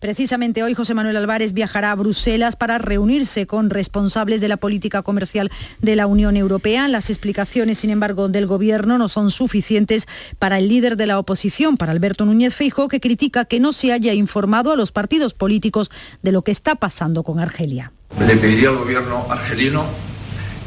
Precisamente 0.00 0.62
hoy 0.62 0.74
José 0.74 0.94
Manuel 0.94 1.16
Álvarez 1.16 1.52
viajará 1.52 1.92
a 1.92 1.94
Bruselas 1.94 2.56
para 2.56 2.78
reunirse 2.78 3.46
con 3.46 3.70
responsables 3.70 4.40
de 4.40 4.48
la 4.48 4.56
política 4.56 5.02
comercial 5.02 5.50
de 5.80 5.96
la 5.96 6.06
Unión 6.06 6.36
Europea. 6.36 6.88
Las 6.88 7.10
explicaciones, 7.10 7.78
sin 7.78 7.90
embargo, 7.90 8.28
del 8.28 8.46
Gobierno 8.46 8.98
no 8.98 9.08
son 9.08 9.30
suficientes 9.30 10.06
para 10.38 10.58
el 10.58 10.68
líder 10.68 10.96
de 10.96 11.06
la 11.06 11.18
oposición, 11.18 11.76
para 11.76 11.92
Alberto 11.92 12.24
Núñez 12.24 12.54
Feijóo, 12.54 12.88
que 12.88 13.00
critica 13.00 13.44
que 13.44 13.60
no 13.60 13.72
se 13.72 13.92
haya 13.92 14.14
informado 14.14 14.72
a 14.72 14.76
los 14.76 14.92
partidos 14.92 15.34
políticos 15.34 15.90
de 16.22 16.32
lo 16.32 16.42
que 16.42 16.52
está 16.52 16.74
pasando 16.74 17.22
con 17.22 17.40
Argelia. 17.40 17.92
Le 18.18 18.36
pediría 18.36 18.70
al 18.70 18.76
gobierno 18.76 19.26
argelino 19.30 19.84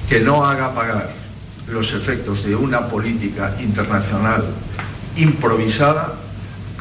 que 0.07 0.19
no 0.19 0.45
haga 0.45 0.73
pagar 0.73 1.09
los 1.67 1.93
efectos 1.93 2.43
de 2.43 2.55
una 2.55 2.87
política 2.87 3.55
internacional 3.61 4.43
improvisada 5.15 6.15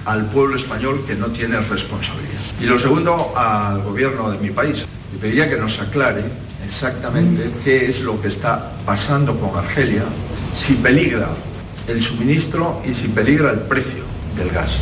al 0.04 0.26
pueblo 0.26 0.57
español 0.57 1.04
que 1.07 1.14
no 1.14 1.28
tiene 1.28 1.61
responsabilidad. 1.61 2.40
Y 2.61 2.64
lo 2.64 2.78
segundo, 2.78 3.33
al 3.37 3.83
gobierno 3.83 4.30
de 4.30 4.38
mi 4.38 4.50
país. 4.50 4.87
Le 5.12 5.19
pediría 5.19 5.49
que 5.49 5.57
nos 5.57 5.80
aclare 5.80 6.23
exactamente 6.64 7.50
qué 7.64 7.87
es 7.87 8.02
lo 8.02 8.21
que 8.21 8.28
está 8.28 8.73
pasando 8.87 9.38
con 9.38 9.57
Argelia, 9.59 10.04
si 10.52 10.75
peligra 10.75 11.28
el 11.88 12.00
suministro 12.00 12.83
y 12.88 12.95
si 12.95 13.09
peligra 13.09 13.50
el 13.50 13.61
precio 13.61 14.04
del 14.37 14.50
gas. 14.50 14.78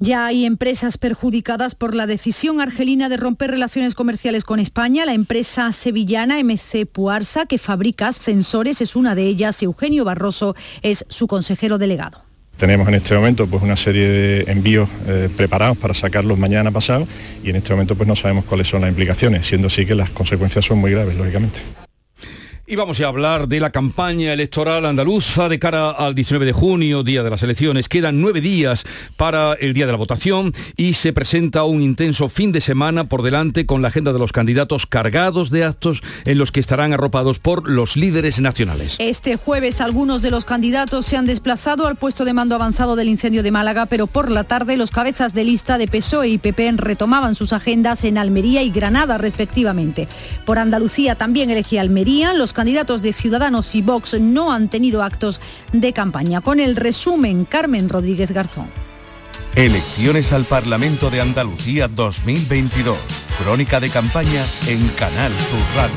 Ya 0.00 0.26
hay 0.26 0.44
empresas 0.44 0.96
perjudicadas 0.96 1.74
por 1.74 1.92
la 1.92 2.06
decisión 2.06 2.60
argelina 2.60 3.08
de 3.08 3.16
romper 3.16 3.50
relaciones 3.50 3.96
comerciales 3.96 4.44
con 4.44 4.60
España. 4.60 5.04
La 5.04 5.12
empresa 5.12 5.72
sevillana 5.72 6.38
MC 6.38 6.86
Puarsa, 6.86 7.46
que 7.46 7.58
fabrica 7.58 8.06
ascensores, 8.06 8.80
es 8.80 8.94
una 8.94 9.16
de 9.16 9.26
ellas. 9.26 9.60
Eugenio 9.60 10.04
Barroso 10.04 10.54
es 10.82 11.04
su 11.08 11.26
consejero 11.26 11.78
delegado. 11.78 12.27
Tenemos 12.58 12.88
en 12.88 12.94
este 12.94 13.14
momento 13.14 13.46
pues, 13.46 13.62
una 13.62 13.76
serie 13.76 14.08
de 14.08 14.50
envíos 14.50 14.88
eh, 15.06 15.28
preparados 15.34 15.78
para 15.78 15.94
sacarlos 15.94 16.38
mañana 16.38 16.72
pasado 16.72 17.06
y 17.44 17.50
en 17.50 17.56
este 17.56 17.70
momento 17.70 17.94
pues, 17.94 18.08
no 18.08 18.16
sabemos 18.16 18.44
cuáles 18.46 18.66
son 18.66 18.80
las 18.80 18.90
implicaciones, 18.90 19.46
siendo 19.46 19.68
así 19.68 19.86
que 19.86 19.94
las 19.94 20.10
consecuencias 20.10 20.64
son 20.64 20.78
muy 20.78 20.90
graves, 20.90 21.14
lógicamente. 21.14 21.60
Y 22.70 22.76
vamos 22.76 23.00
a 23.00 23.06
hablar 23.06 23.48
de 23.48 23.60
la 23.60 23.70
campaña 23.70 24.34
electoral 24.34 24.84
andaluza 24.84 25.48
de 25.48 25.58
cara 25.58 25.90
al 25.90 26.14
19 26.14 26.44
de 26.44 26.52
junio, 26.52 27.02
día 27.02 27.22
de 27.22 27.30
las 27.30 27.42
elecciones. 27.42 27.88
Quedan 27.88 28.20
nueve 28.20 28.42
días 28.42 28.84
para 29.16 29.54
el 29.54 29.72
día 29.72 29.86
de 29.86 29.92
la 29.92 29.96
votación 29.96 30.52
y 30.76 30.92
se 30.92 31.14
presenta 31.14 31.64
un 31.64 31.80
intenso 31.80 32.28
fin 32.28 32.52
de 32.52 32.60
semana 32.60 33.08
por 33.08 33.22
delante 33.22 33.64
con 33.64 33.80
la 33.80 33.88
agenda 33.88 34.12
de 34.12 34.18
los 34.18 34.32
candidatos 34.32 34.84
cargados 34.84 35.48
de 35.48 35.64
actos 35.64 36.02
en 36.26 36.36
los 36.36 36.52
que 36.52 36.60
estarán 36.60 36.92
arropados 36.92 37.38
por 37.38 37.70
los 37.70 37.96
líderes 37.96 38.38
nacionales. 38.38 38.96
Este 38.98 39.36
jueves 39.36 39.80
algunos 39.80 40.20
de 40.20 40.30
los 40.30 40.44
candidatos 40.44 41.06
se 41.06 41.16
han 41.16 41.24
desplazado 41.24 41.86
al 41.86 41.96
puesto 41.96 42.26
de 42.26 42.34
mando 42.34 42.54
avanzado 42.54 42.96
del 42.96 43.08
incendio 43.08 43.42
de 43.42 43.50
Málaga, 43.50 43.86
pero 43.86 44.06
por 44.06 44.30
la 44.30 44.44
tarde 44.44 44.76
los 44.76 44.90
cabezas 44.90 45.32
de 45.32 45.44
lista 45.44 45.78
de 45.78 45.88
PSOE 45.88 46.28
y 46.28 46.36
PP 46.36 46.72
retomaban 46.72 47.34
sus 47.34 47.54
agendas 47.54 48.04
en 48.04 48.18
Almería 48.18 48.62
y 48.62 48.68
Granada 48.68 49.16
respectivamente. 49.16 50.06
Por 50.44 50.58
Andalucía 50.58 51.14
también 51.14 51.48
elegía 51.48 51.80
Almería, 51.80 52.34
los 52.34 52.57
candidatos 52.58 53.02
de 53.02 53.12
Ciudadanos 53.12 53.72
y 53.76 53.82
Vox 53.82 54.18
no 54.18 54.52
han 54.52 54.68
tenido 54.68 55.04
actos 55.04 55.40
de 55.72 55.92
campaña. 55.92 56.40
Con 56.40 56.58
el 56.58 56.74
resumen, 56.74 57.44
Carmen 57.44 57.88
Rodríguez 57.88 58.32
Garzón. 58.32 58.68
Elecciones 59.54 60.32
al 60.32 60.44
Parlamento 60.44 61.08
de 61.08 61.20
Andalucía 61.20 61.86
2022. 61.86 62.98
Crónica 63.40 63.78
de 63.78 63.90
campaña 63.90 64.44
en 64.66 64.88
Canal 64.88 65.30
Sur 65.34 65.60
Radio. 65.76 65.94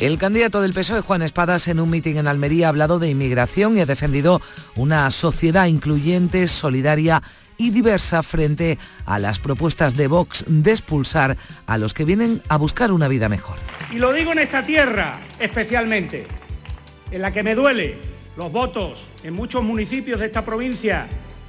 El 0.00 0.16
candidato 0.16 0.62
del 0.62 0.72
PSOE, 0.72 1.02
Juan 1.02 1.20
Espadas, 1.20 1.68
en 1.68 1.78
un 1.78 1.90
mitin 1.90 2.16
en 2.16 2.26
Almería 2.26 2.68
ha 2.68 2.70
hablado 2.70 2.98
de 2.98 3.10
inmigración 3.10 3.76
y 3.76 3.80
ha 3.80 3.86
defendido 3.86 4.40
una 4.76 5.10
sociedad 5.10 5.66
incluyente, 5.66 6.48
solidaria 6.48 7.22
y 7.60 7.68
diversa 7.68 8.22
frente 8.22 8.78
a 9.04 9.18
las 9.18 9.38
propuestas 9.38 9.94
de 9.94 10.06
Vox 10.06 10.46
de 10.48 10.70
expulsar 10.70 11.36
a 11.66 11.76
los 11.76 11.92
que 11.92 12.06
vienen 12.06 12.40
a 12.48 12.56
buscar 12.56 12.90
una 12.90 13.06
vida 13.06 13.28
mejor. 13.28 13.56
Y 13.92 13.96
lo 13.96 14.14
digo 14.14 14.32
en 14.32 14.38
esta 14.38 14.64
tierra 14.64 15.20
especialmente, 15.38 16.26
en 17.10 17.20
la 17.20 17.34
que 17.34 17.42
me 17.42 17.54
duele 17.54 17.98
los 18.38 18.50
votos 18.50 19.08
en 19.24 19.34
muchos 19.34 19.62
municipios 19.62 20.20
de 20.20 20.26
esta 20.26 20.42
provincia 20.42 21.06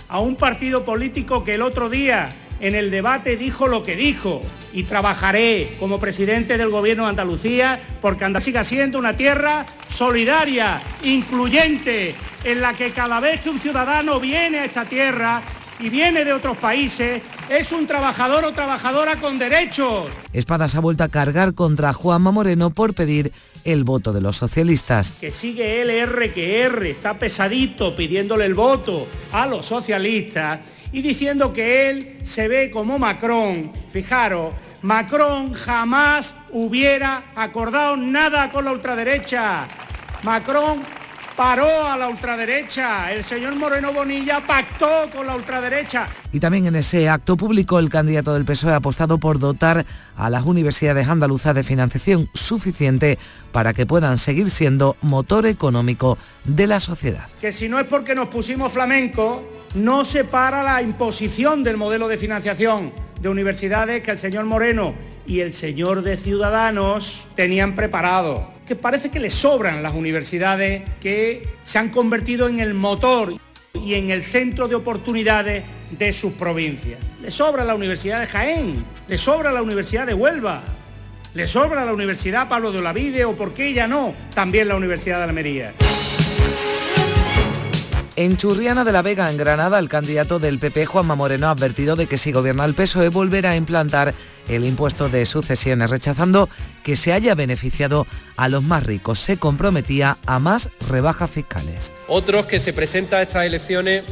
a 0.10 0.20
un 0.20 0.36
partido 0.36 0.84
político 0.84 1.46
que 1.46 1.56
el 1.56 1.62
otro 1.62 1.89
día 1.89 2.30
en 2.60 2.75
el 2.75 2.91
debate 2.91 3.38
dijo 3.38 3.70
lo 3.70 3.82
que 3.82 3.96
dijo 3.96 4.41
y 4.74 4.84
trabajaré 4.84 5.75
como 5.80 5.98
presidente 5.98 6.58
del 6.58 6.70
Gobierno 6.70 7.03
de 7.03 7.10
Andalucía 7.12 7.80
porque 8.01 8.25
Andalucía 8.25 8.51
siga 8.51 8.63
siendo 8.65 9.00
una 9.00 9.15
tierra 9.15 9.65
solidaria, 9.88 10.82
incluyente, 11.03 12.15
en 12.44 12.60
la 12.60 12.74
que 12.74 12.91
cada 12.91 13.22
vez 13.22 13.39
que 13.41 13.50
un 13.50 13.60
ciudadano 13.60 14.20
viene 14.20 14.60
a 14.60 14.65
esta 14.65 14.84
tierra 14.84 15.41
y 15.82 15.90
viene 15.90 16.24
de 16.24 16.34
otros 16.34 16.58
países, 16.58 17.22
es 17.50 17.72
un 17.72 17.88
trabajador 17.88 18.46
o 18.46 18.54
trabajadora 18.54 19.16
con 19.18 19.40
derechos. 19.40 20.08
Espadas 20.32 20.76
ha 20.76 20.80
vuelto 20.80 21.04
a 21.04 21.10
cargar 21.10 21.54
contra 21.54 21.92
Juanma 21.94 22.32
Moreno 22.32 22.70
por 22.70 22.94
pedir 22.94 23.32
el 23.64 23.84
voto 23.84 24.14
de 24.14 24.22
los 24.22 24.38
socialistas. 24.38 25.12
Que 25.20 25.32
sigue 25.32 25.82
LR 25.82 26.32
que 26.32 26.62
R, 26.62 26.92
está 26.92 27.16
pesadito 27.16 27.96
pidiéndole 27.96 28.46
el 28.46 28.54
voto 28.54 29.08
a 29.32 29.48
los 29.48 29.66
socialistas 29.66 30.60
y 30.92 31.02
diciendo 31.02 31.54
que 31.54 31.90
él 31.90 32.20
se 32.24 32.48
ve 32.48 32.70
como 32.70 33.00
Macron. 33.00 33.72
Fijaros, 33.92 34.54
Macron 34.82 35.54
jamás 35.54 36.36
hubiera 36.52 37.32
acordado 37.36 37.98
nada 37.98 38.52
con 38.52 38.66
la 38.66 38.72
ultraderecha. 38.72 39.68
Macron 40.24 40.82
paró 41.41 41.88
a 41.88 41.98
la 41.98 42.07
ultraderecha. 42.07 43.12
El 43.12 43.24
señor 43.24 43.55
Moreno 43.55 43.91
Bonilla 43.91 44.41
pactó 44.45 45.10
con 45.12 45.25
la 45.25 45.36
ultraderecha. 45.36 46.07
Y 46.31 46.39
también 46.39 46.67
en 46.67 46.75
ese 46.75 47.10
acto 47.10 47.36
público 47.36 47.79
el 47.79 47.89
candidato 47.89 48.36
del 48.36 48.45
PSOE 48.45 48.74
ha 48.74 48.75
apostado 48.75 49.17
por 49.17 49.39
dotar 49.39 49.83
a 50.22 50.30
las 50.30 50.46
universidades 50.46 51.08
andaluzas 51.08 51.56
de 51.56 51.63
financiación 51.63 52.30
suficiente 52.36 53.18
para 53.51 53.74
que 53.74 53.88
puedan 53.88 54.20
seguir 54.20 54.51
siendo 54.51 54.96
motor 55.01 55.48
económico 55.48 56.20
de 56.46 56.68
la 56.68 56.80
sociedad. 56.80 57.28
Que 57.42 57.51
si 57.51 57.68
no 57.68 57.80
es 57.80 57.88
porque 57.88 58.13
nos 58.13 58.30
pusimos 58.30 58.72
flamenco, 58.72 59.44
no 59.74 60.06
se 60.06 60.24
para 60.24 60.62
la 60.62 60.84
imposición 60.84 61.63
del 61.63 61.78
modelo 61.78 62.08
de 62.08 62.18
financiación 62.18 62.94
de 63.20 63.30
universidades 63.30 64.04
que 64.04 64.12
el 64.12 64.20
señor 64.20 64.46
Moreno 64.46 64.94
y 65.25 65.40
el 65.40 65.56
señor 65.56 66.04
de 66.04 66.18
Ciudadanos 66.18 67.28
tenían 67.36 67.74
preparado 67.74 68.48
que 68.68 68.75
parece 68.75 69.10
que 69.10 69.20
le 69.20 69.32
sobran 69.32 69.82
las 69.82 69.96
universidades 69.96 70.88
que 71.01 71.50
se 71.66 71.80
han 71.80 71.90
convertido 71.90 72.48
en 72.48 72.60
el 72.60 72.75
motor 72.75 73.34
y 73.74 73.96
en 73.96 74.12
el 74.12 74.24
centro 74.24 74.68
de 74.68 74.75
oportunidades 74.75 75.63
de 75.98 76.13
sus 76.13 76.33
provincias. 76.33 77.00
Le 77.21 77.31
sobra 77.31 77.63
la 77.63 77.75
Universidad 77.75 78.19
de 78.21 78.27
Jaén, 78.27 78.86
le 79.07 79.17
sobra 79.17 79.51
la 79.51 79.62
Universidad 79.62 80.05
de 80.05 80.13
Huelva, 80.13 80.62
le 81.33 81.48
sobra 81.48 81.86
la 81.86 81.93
Universidad 81.93 82.50
Pablo 82.50 82.71
de 82.71 82.79
Olavide 82.79 83.25
o 83.25 83.36
por 83.36 83.53
qué 83.53 83.74
ya 83.74 83.88
no, 83.88 84.13
también 84.33 84.67
la 84.67 84.75
Universidad 84.75 85.17
de 85.17 85.24
Almería. 85.24 85.74
En 88.17 88.36
Churriana 88.36 88.83
de 88.83 88.91
la 88.91 89.01
Vega, 89.01 89.31
en 89.31 89.38
Granada, 89.38 89.79
el 89.79 89.88
candidato 89.88 90.38
del 90.38 90.60
PP, 90.60 90.86
Juanma 90.86 91.15
Moreno, 91.15 91.48
ha 91.48 91.51
advertido 91.51 91.95
de 91.95 92.07
que 92.07 92.17
si 92.17 92.33
gobierna 92.33 92.65
el 92.65 92.75
PSOE 92.75 93.07
volverá 93.07 93.51
a 93.51 93.55
implantar 93.55 94.13
el 94.50 94.65
impuesto 94.65 95.07
de 95.07 95.25
sucesiones, 95.25 95.89
rechazando 95.89 96.50
que 96.83 96.98
se 96.98 97.13
haya 97.13 97.36
beneficiado 97.36 98.05
a 98.36 98.50
los 98.50 98.63
más 98.63 98.86
ricos. 98.86 99.19
Se 99.19 99.38
comprometía 99.38 100.17
a 100.25 100.39
más 100.39 100.69
rebajas 100.89 101.31
fiscales. 101.31 101.93
Otros 102.07 102.48
que 102.48 102.60
se 102.60 102.74
presentan 102.74 103.19
a 103.19 103.24
estas 103.24 103.45
elecciones 103.45 104.03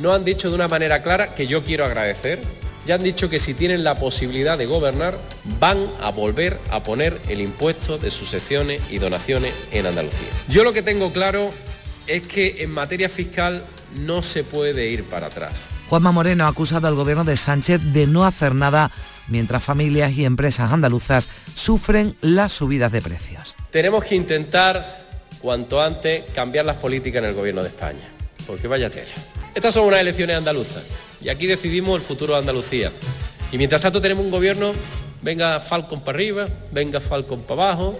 no 0.00 0.14
han 0.14 0.24
dicho 0.24 0.48
de 0.48 0.54
una 0.54 0.68
manera 0.68 1.02
clara, 1.02 1.34
que 1.34 1.46
yo 1.46 1.64
quiero 1.64 1.84
agradecer, 1.84 2.40
ya 2.86 2.94
han 2.94 3.02
dicho 3.02 3.28
que 3.28 3.38
si 3.38 3.52
tienen 3.52 3.84
la 3.84 3.96
posibilidad 3.98 4.56
de 4.56 4.66
gobernar, 4.66 5.18
van 5.60 5.88
a 6.00 6.10
volver 6.10 6.58
a 6.70 6.82
poner 6.82 7.20
el 7.28 7.40
impuesto 7.40 7.98
de 7.98 8.10
sucesiones 8.10 8.80
y 8.90 8.98
donaciones 8.98 9.52
en 9.72 9.86
Andalucía. 9.86 10.28
Yo 10.48 10.64
lo 10.64 10.72
que 10.72 10.82
tengo 10.82 11.12
claro 11.12 11.52
es 12.06 12.22
que 12.22 12.62
en 12.62 12.70
materia 12.70 13.10
fiscal 13.10 13.66
no 13.94 14.22
se 14.22 14.44
puede 14.44 14.88
ir 14.88 15.04
para 15.04 15.26
atrás. 15.26 15.68
Juanma 15.88 16.12
Moreno 16.12 16.44
ha 16.44 16.48
acusado 16.48 16.88
al 16.88 16.94
gobierno 16.94 17.24
de 17.24 17.36
Sánchez 17.36 17.80
de 17.92 18.06
no 18.06 18.24
hacer 18.24 18.54
nada 18.54 18.90
mientras 19.28 19.62
familias 19.62 20.12
y 20.12 20.24
empresas 20.24 20.72
andaluzas 20.72 21.28
sufren 21.54 22.16
las 22.22 22.54
subidas 22.54 22.90
de 22.90 23.02
precios. 23.02 23.54
Tenemos 23.70 24.04
que 24.04 24.14
intentar 24.14 25.06
cuanto 25.40 25.82
antes 25.82 26.24
cambiar 26.34 26.64
las 26.64 26.76
políticas 26.76 27.22
en 27.22 27.28
el 27.28 27.34
gobierno 27.34 27.62
de 27.62 27.68
España, 27.68 28.08
porque 28.46 28.66
vaya 28.66 28.88
tela. 28.88 29.12
Estas 29.58 29.74
son 29.74 29.86
unas 29.86 29.98
elecciones 29.98 30.36
andaluzas 30.36 30.84
y 31.20 31.30
aquí 31.30 31.48
decidimos 31.48 31.96
el 31.96 32.00
futuro 32.00 32.34
de 32.34 32.38
Andalucía. 32.38 32.92
Y 33.50 33.58
mientras 33.58 33.82
tanto 33.82 34.00
tenemos 34.00 34.24
un 34.24 34.30
gobierno, 34.30 34.70
venga 35.20 35.58
Falcon 35.58 36.00
para 36.02 36.14
arriba, 36.16 36.46
venga 36.70 37.00
Falcon 37.00 37.40
para 37.40 37.64
abajo, 37.64 37.98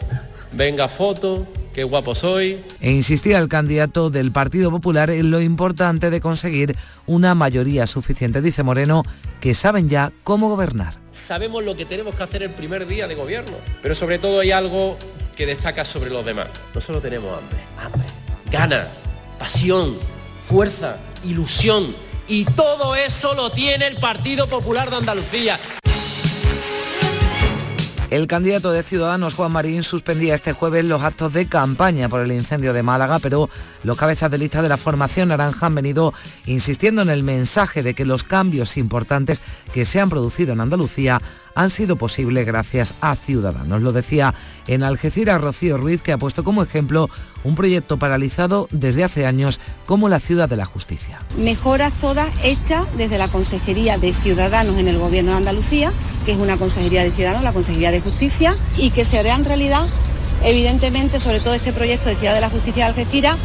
venga 0.53 0.87
foto, 0.87 1.49
qué 1.73 1.83
guapo 1.83 2.15
soy. 2.15 2.61
E 2.81 2.93
insistía 2.93 3.41
el 3.41 3.49
candidato 3.49 4.09
del 4.09 4.31
Partido 4.31 4.71
Popular 4.71 5.11
en 5.11 5.33
lo 5.33 5.41
importante 5.41 6.11
de 6.11 6.21
conseguir 6.21 6.77
una 7.09 7.35
mayoría 7.35 7.89
suficiente. 7.89 8.41
Dice 8.41 8.63
Moreno 8.63 9.03
que 9.41 9.53
saben 9.53 9.89
ya 9.89 10.13
cómo 10.23 10.49
gobernar. 10.49 10.95
Sabemos 11.11 11.65
lo 11.65 11.75
que 11.75 11.87
tenemos 11.87 12.15
que 12.15 12.23
hacer 12.23 12.45
el 12.45 12.51
primer 12.51 12.87
día 12.87 13.09
de 13.09 13.17
gobierno, 13.17 13.57
pero 13.83 13.97
sobre 13.97 14.21
todo 14.21 14.39
hay 14.39 14.53
algo 14.53 14.97
que 15.35 15.45
destaca 15.45 15.85
sobre 15.85 16.11
los 16.11 16.25
demás. 16.25 16.47
Nosotros 16.73 17.03
tenemos 17.03 17.37
hambre, 17.37 17.59
hambre, 17.79 18.07
gana, 18.49 18.87
pasión, 19.41 19.99
fuerza, 20.41 20.97
ilusión. 21.29 21.95
Y 22.27 22.45
todo 22.45 22.95
eso 22.95 23.35
lo 23.35 23.51
tiene 23.51 23.87
el 23.87 23.97
Partido 23.97 24.49
Popular 24.49 24.91
de 24.91 24.97
Andalucía. 24.97 25.59
El 28.11 28.27
candidato 28.27 28.71
de 28.71 28.83
Ciudadanos, 28.83 29.35
Juan 29.35 29.53
Marín, 29.53 29.83
suspendía 29.83 30.35
este 30.35 30.55
jueves 30.55 30.87
los 30.87 31.03
actos 31.03 31.35
de 31.35 31.47
campaña 31.47 32.09
por 32.09 32.23
el 32.23 32.33
incendio 32.33 32.73
de 32.73 32.83
Málaga, 32.83 33.19
pero 33.19 33.51
los 33.83 33.99
cabezas 33.99 34.31
de 34.31 34.39
lista 34.39 34.63
de 34.63 34.71
la 34.71 34.79
formación 34.79 35.29
naranja 35.29 35.67
han 35.67 35.75
venido 35.75 36.15
insistiendo 36.47 37.03
en 37.03 37.11
el 37.11 37.23
mensaje 37.23 37.83
de 37.83 37.93
que 37.93 38.07
los 38.07 38.25
cambios 38.25 38.79
importantes 38.79 39.43
que 39.75 39.85
se 39.85 40.01
han 40.01 40.09
producido 40.09 40.55
en 40.55 40.61
Andalucía 40.63 41.21
han 41.59 41.71
sido 41.71 41.97
posibles 41.97 42.47
gracias 42.47 42.95
a 43.01 43.17
Ciudadanos. 43.17 43.83
Lo 43.83 43.93
decía 43.93 44.33
en 44.69 44.85
Algeciras 44.85 45.41
Rocío 45.41 45.77
Ruiz, 45.77 46.01
que 46.01 46.13
ha 46.13 46.19
puesto 46.19 46.45
como 46.45 46.63
ejemplo 46.63 47.11
un 47.43 47.57
proyecto 47.57 47.99
paralizado 47.99 48.69
desde 48.71 49.03
hace 49.03 49.27
años 49.27 49.59
como 49.85 50.09
la 50.09 50.21
Ciudad 50.21 50.49
de 50.49 50.57
la 50.57 50.67
Justicia. 50.67 51.19
Mejoras 51.37 51.93
todas 51.95 52.31
hechas 52.45 52.87
desde 52.97 53.19
la 53.19 53.27
Consejería 53.27 53.99
de 53.99 54.13
Ciudadanos 54.13 54.79
en 54.79 54.87
el 54.87 54.99
Gobierno 54.99 55.33
de 55.33 55.39
Andalucía, 55.39 55.91
que 56.25 56.33
es 56.33 56.39
una 56.39 56.57
Consejería 56.59 57.03
de 57.03 57.11
Ciudadanos, 57.11 57.43
la 57.43 57.53
Consejería 57.53 57.91
de 57.91 58.03
Justicia, 58.03 58.55
y 58.77 58.91
que 58.91 59.05
se 59.05 59.19
harán 59.19 59.45
realidad, 59.45 59.89
evidentemente, 60.45 61.19
sobre 61.19 61.41
todo 61.41 61.55
este 61.55 61.73
proyecto 61.73 62.09
de 62.09 62.15
Ciudad 62.15 62.35
de 62.35 62.41
la 62.41 62.51
Justicia 62.51 62.85
de 62.85 62.91
Algeciras, 62.91 63.37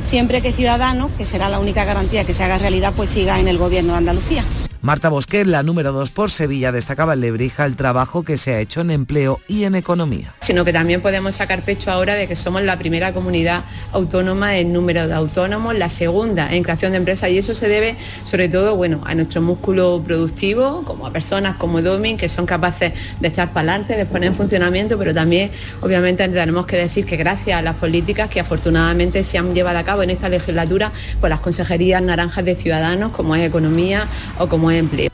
siempre 0.00 0.42
que 0.42 0.52
Ciudadanos, 0.52 1.10
que 1.18 1.24
será 1.24 1.48
la 1.48 1.58
única 1.58 1.84
garantía 1.84 2.24
que 2.24 2.34
se 2.34 2.44
haga 2.44 2.58
realidad, 2.58 2.92
pues 2.94 3.10
siga 3.10 3.40
en 3.40 3.48
el 3.48 3.58
Gobierno 3.58 3.94
de 3.94 3.98
Andalucía. 3.98 4.44
Marta 4.80 5.08
Bosquet, 5.08 5.44
la 5.44 5.64
número 5.64 5.90
2 5.90 6.12
por 6.12 6.30
Sevilla, 6.30 6.70
destacaba 6.70 7.14
en 7.14 7.20
Lebrija 7.20 7.64
el 7.64 7.74
trabajo 7.74 8.22
que 8.22 8.36
se 8.36 8.54
ha 8.54 8.60
hecho 8.60 8.80
en 8.80 8.92
empleo 8.92 9.40
y 9.48 9.64
en 9.64 9.74
economía. 9.74 10.34
Sino 10.40 10.64
que 10.64 10.72
también 10.72 11.02
podemos 11.02 11.34
sacar 11.34 11.62
pecho 11.62 11.90
ahora 11.90 12.14
de 12.14 12.28
que 12.28 12.36
somos 12.36 12.62
la 12.62 12.78
primera 12.78 13.12
comunidad 13.12 13.64
autónoma 13.92 14.56
en 14.56 14.72
número 14.72 15.08
de 15.08 15.14
autónomos, 15.14 15.74
la 15.74 15.88
segunda 15.88 16.54
en 16.54 16.62
creación 16.62 16.92
de 16.92 16.98
empresas 16.98 17.28
y 17.30 17.38
eso 17.38 17.56
se 17.56 17.66
debe 17.66 17.96
sobre 18.22 18.48
todo 18.48 18.76
bueno, 18.76 19.02
a 19.04 19.16
nuestro 19.16 19.42
músculo 19.42 20.00
productivo, 20.06 20.84
como 20.84 21.08
a 21.08 21.12
personas 21.12 21.56
como 21.56 21.82
Domin, 21.82 22.16
que 22.16 22.28
son 22.28 22.46
capaces 22.46 22.92
de 23.18 23.28
echar 23.28 23.52
para 23.52 23.72
adelante, 23.72 23.96
de 23.96 24.06
poner 24.06 24.28
en 24.30 24.36
funcionamiento, 24.36 24.96
pero 24.96 25.12
también 25.12 25.50
obviamente 25.80 26.28
tenemos 26.28 26.66
que 26.66 26.76
decir 26.76 27.04
que 27.04 27.16
gracias 27.16 27.58
a 27.58 27.62
las 27.62 27.74
políticas 27.74 28.30
que 28.30 28.38
afortunadamente 28.38 29.24
se 29.24 29.38
han 29.38 29.54
llevado 29.54 29.78
a 29.78 29.82
cabo 29.82 30.04
en 30.04 30.10
esta 30.10 30.28
legislatura 30.28 30.92
por 31.20 31.30
las 31.30 31.40
consejerías 31.40 32.00
naranjas 32.00 32.44
de 32.44 32.54
Ciudadanos, 32.54 33.10
como 33.10 33.34
es 33.34 33.44
Economía 33.48 34.06
o 34.38 34.46
como 34.46 34.67
Empleo. 34.70 35.10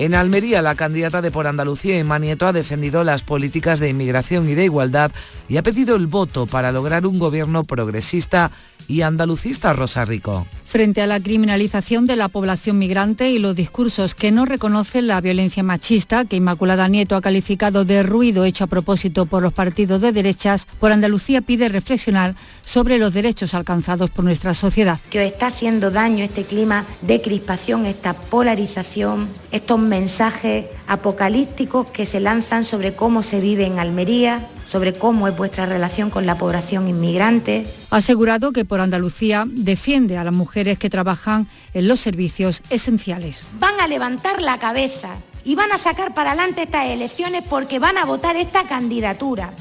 En 0.00 0.14
Almería, 0.14 0.62
la 0.62 0.76
candidata 0.76 1.20
de 1.20 1.30
Por 1.30 1.46
Andalucía, 1.46 1.98
Emma 1.98 2.18
Nieto, 2.18 2.46
ha 2.46 2.54
defendido 2.54 3.04
las 3.04 3.22
políticas 3.22 3.80
de 3.80 3.90
inmigración 3.90 4.48
y 4.48 4.54
de 4.54 4.64
igualdad 4.64 5.12
y 5.46 5.58
ha 5.58 5.62
pedido 5.62 5.94
el 5.94 6.06
voto 6.06 6.46
para 6.46 6.72
lograr 6.72 7.06
un 7.06 7.18
gobierno 7.18 7.64
progresista 7.64 8.50
y 8.88 9.02
andalucista 9.02 9.74
Rosa 9.74 10.06
Rico. 10.06 10.46
Frente 10.70 11.02
a 11.02 11.08
la 11.08 11.18
criminalización 11.18 12.06
de 12.06 12.14
la 12.14 12.28
población 12.28 12.78
migrante 12.78 13.28
y 13.28 13.40
los 13.40 13.56
discursos 13.56 14.14
que 14.14 14.30
no 14.30 14.44
reconocen 14.44 15.08
la 15.08 15.20
violencia 15.20 15.64
machista, 15.64 16.24
que 16.24 16.36
Inmaculada 16.36 16.86
Nieto 16.86 17.16
ha 17.16 17.20
calificado 17.20 17.84
de 17.84 18.04
ruido 18.04 18.44
hecho 18.44 18.62
a 18.62 18.66
propósito 18.68 19.26
por 19.26 19.42
los 19.42 19.52
partidos 19.52 20.00
de 20.00 20.12
derechas, 20.12 20.68
por 20.78 20.92
Andalucía 20.92 21.40
pide 21.40 21.68
reflexionar 21.68 22.36
sobre 22.64 22.98
los 22.98 23.12
derechos 23.12 23.52
alcanzados 23.52 24.10
por 24.10 24.24
nuestra 24.24 24.54
sociedad. 24.54 25.00
Que 25.10 25.26
está 25.26 25.48
haciendo 25.48 25.90
daño 25.90 26.22
este 26.22 26.44
clima 26.44 26.84
de 27.00 27.20
crispación, 27.20 27.84
esta 27.84 28.12
polarización, 28.14 29.28
estos 29.50 29.80
mensajes 29.80 30.66
apocalípticos 30.90 31.86
que 31.92 32.04
se 32.04 32.18
lanzan 32.18 32.64
sobre 32.64 32.96
cómo 32.96 33.22
se 33.22 33.38
vive 33.38 33.64
en 33.64 33.78
Almería, 33.78 34.48
sobre 34.66 34.92
cómo 34.92 35.28
es 35.28 35.36
vuestra 35.36 35.64
relación 35.64 36.10
con 36.10 36.26
la 36.26 36.36
población 36.36 36.88
inmigrante. 36.88 37.64
Ha 37.90 37.98
asegurado 37.98 38.50
que 38.50 38.64
por 38.64 38.80
Andalucía 38.80 39.44
defiende 39.46 40.18
a 40.18 40.24
las 40.24 40.34
mujeres 40.34 40.78
que 40.80 40.90
trabajan 40.90 41.46
en 41.74 41.86
los 41.86 42.00
servicios 42.00 42.60
esenciales. 42.70 43.46
Van 43.60 43.80
a 43.80 43.86
levantar 43.86 44.42
la 44.42 44.58
cabeza 44.58 45.10
y 45.44 45.54
van 45.54 45.70
a 45.70 45.78
sacar 45.78 46.12
para 46.12 46.32
adelante 46.32 46.62
estas 46.62 46.86
elecciones 46.86 47.44
porque 47.48 47.78
van 47.78 47.96
a 47.96 48.04
votar 48.04 48.34
esta 48.34 48.64
candidatura. 48.64 49.52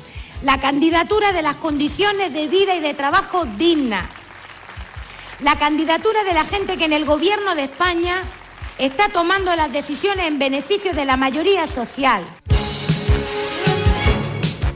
La 0.44 0.60
candidatura 0.60 1.32
de 1.32 1.44
las 1.44 1.58
condiciones 1.58 2.34
de 2.34 2.48
vida 2.48 2.76
y 2.76 2.80
de 2.80 2.96
trabajo 2.96 3.46
dignas. 3.60 4.06
La 5.42 5.60
candidatura 5.60 6.24
de 6.24 6.34
la 6.34 6.44
gente 6.44 6.76
que 6.76 6.86
en 6.86 6.94
el 6.94 7.06
gobierno 7.06 7.54
de 7.54 7.66
España 7.66 8.16
está 8.80 9.10
tomando 9.10 9.54
las 9.56 9.72
decisiones 9.74 10.28
en 10.28 10.40
beneficio 10.40 10.94
de 10.94 11.06
la 11.06 11.18
mayoría 11.18 11.68
social. 11.68 12.24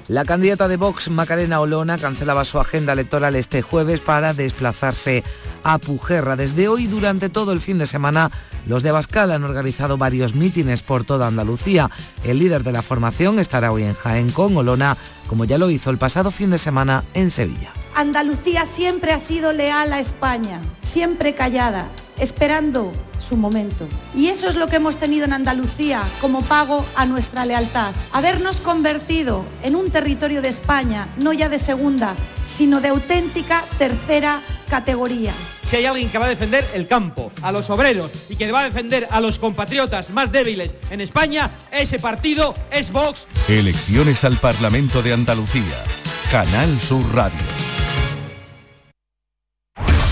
La 0.10 0.26
candidata 0.26 0.68
de 0.68 0.76
Vox, 0.76 1.10
Macarena 1.10 1.62
Olona, 1.62 1.98
cancelaba 1.98 2.44
su 2.44 2.60
agenda 2.60 2.92
electoral 2.92 3.36
este 3.36 3.62
jueves 3.62 4.02
para 4.02 4.34
desplazarse 4.34 5.24
a 5.64 5.80
Pujerra. 5.80 6.36
Desde 6.36 6.68
hoy, 6.68 6.88
durante 6.88 7.30
todo 7.30 7.54
el 7.54 7.62
fin 7.62 7.78
de 7.78 7.86
semana, 7.86 8.30
los 8.68 8.84
de 8.84 8.90
Abascal 8.90 9.32
han 9.32 9.46
organizado 9.46 9.98
varios 9.98 10.36
mítines 10.36 10.84
por 10.84 11.06
toda 11.06 11.28
Andalucía. 11.28 11.90
El 12.26 12.40
líder 12.40 12.64
de 12.64 12.74
la 12.74 12.82
formación 12.82 13.40
estará 13.40 13.72
hoy 13.72 13.84
en 13.84 13.94
Jaén 13.94 14.30
con 14.30 14.56
Olona, 14.58 14.98
como 15.28 15.46
ya 15.46 15.58
lo 15.58 15.70
hizo 15.70 15.90
el 15.90 15.98
pasado 15.98 16.30
fin 16.30 16.50
de 16.50 16.58
semana 16.58 17.06
en 17.14 17.32
Sevilla. 17.32 17.72
Andalucía 17.96 18.66
siempre 18.66 19.14
ha 19.14 19.20
sido 19.20 19.54
leal 19.54 19.94
a 19.94 20.02
España, 20.02 20.60
siempre 20.82 21.34
callada, 21.34 21.88
esperando 22.24 22.92
su 23.20 23.38
momento. 23.38 23.88
Y 24.16 24.28
eso 24.28 24.48
es 24.48 24.56
lo 24.56 24.68
que 24.68 24.78
hemos 24.78 24.98
tenido 24.98 25.26
en 25.26 25.34
Andalucía 25.34 26.04
como 26.22 26.42
pago 26.42 26.86
a 26.96 27.06
nuestra 27.06 27.46
lealtad. 27.46 27.94
Habernos 28.12 28.60
convertido 28.60 29.46
en 29.62 29.76
un 29.76 29.92
territorio 29.92 30.42
de 30.42 30.50
España, 30.50 31.08
no 31.18 31.34
ya 31.34 31.50
de 31.50 31.60
segunda, 31.60 32.16
sino 32.48 32.82
de 32.82 32.90
auténtica 32.90 33.64
tercera 33.78 34.42
categoría. 34.70 35.34
Si 35.66 35.78
hay 35.78 35.86
alguien 35.86 36.10
que 36.10 36.18
va 36.18 36.26
a 36.26 36.30
defender 36.30 36.66
el 36.74 36.88
campo, 36.88 37.32
a 37.42 37.52
los 37.52 37.70
obreros 37.70 38.12
y 38.30 38.36
que 38.36 38.52
va 38.52 38.62
a 38.62 38.66
defender 38.66 39.08
a 39.12 39.22
los 39.22 39.40
compatriotas 39.40 40.10
más 40.10 40.32
débiles 40.32 40.76
en 40.90 41.02
España, 41.02 41.50
ese 41.72 42.00
partido 42.00 42.54
es 42.72 42.92
Vox. 42.92 43.28
Elecciones 43.48 44.24
al 44.24 44.38
Parlamento 44.38 45.02
de 45.02 45.14
Andalucía. 45.14 45.84
Canal 46.32 46.80
Sur 46.80 47.04
Radio. 47.14 47.73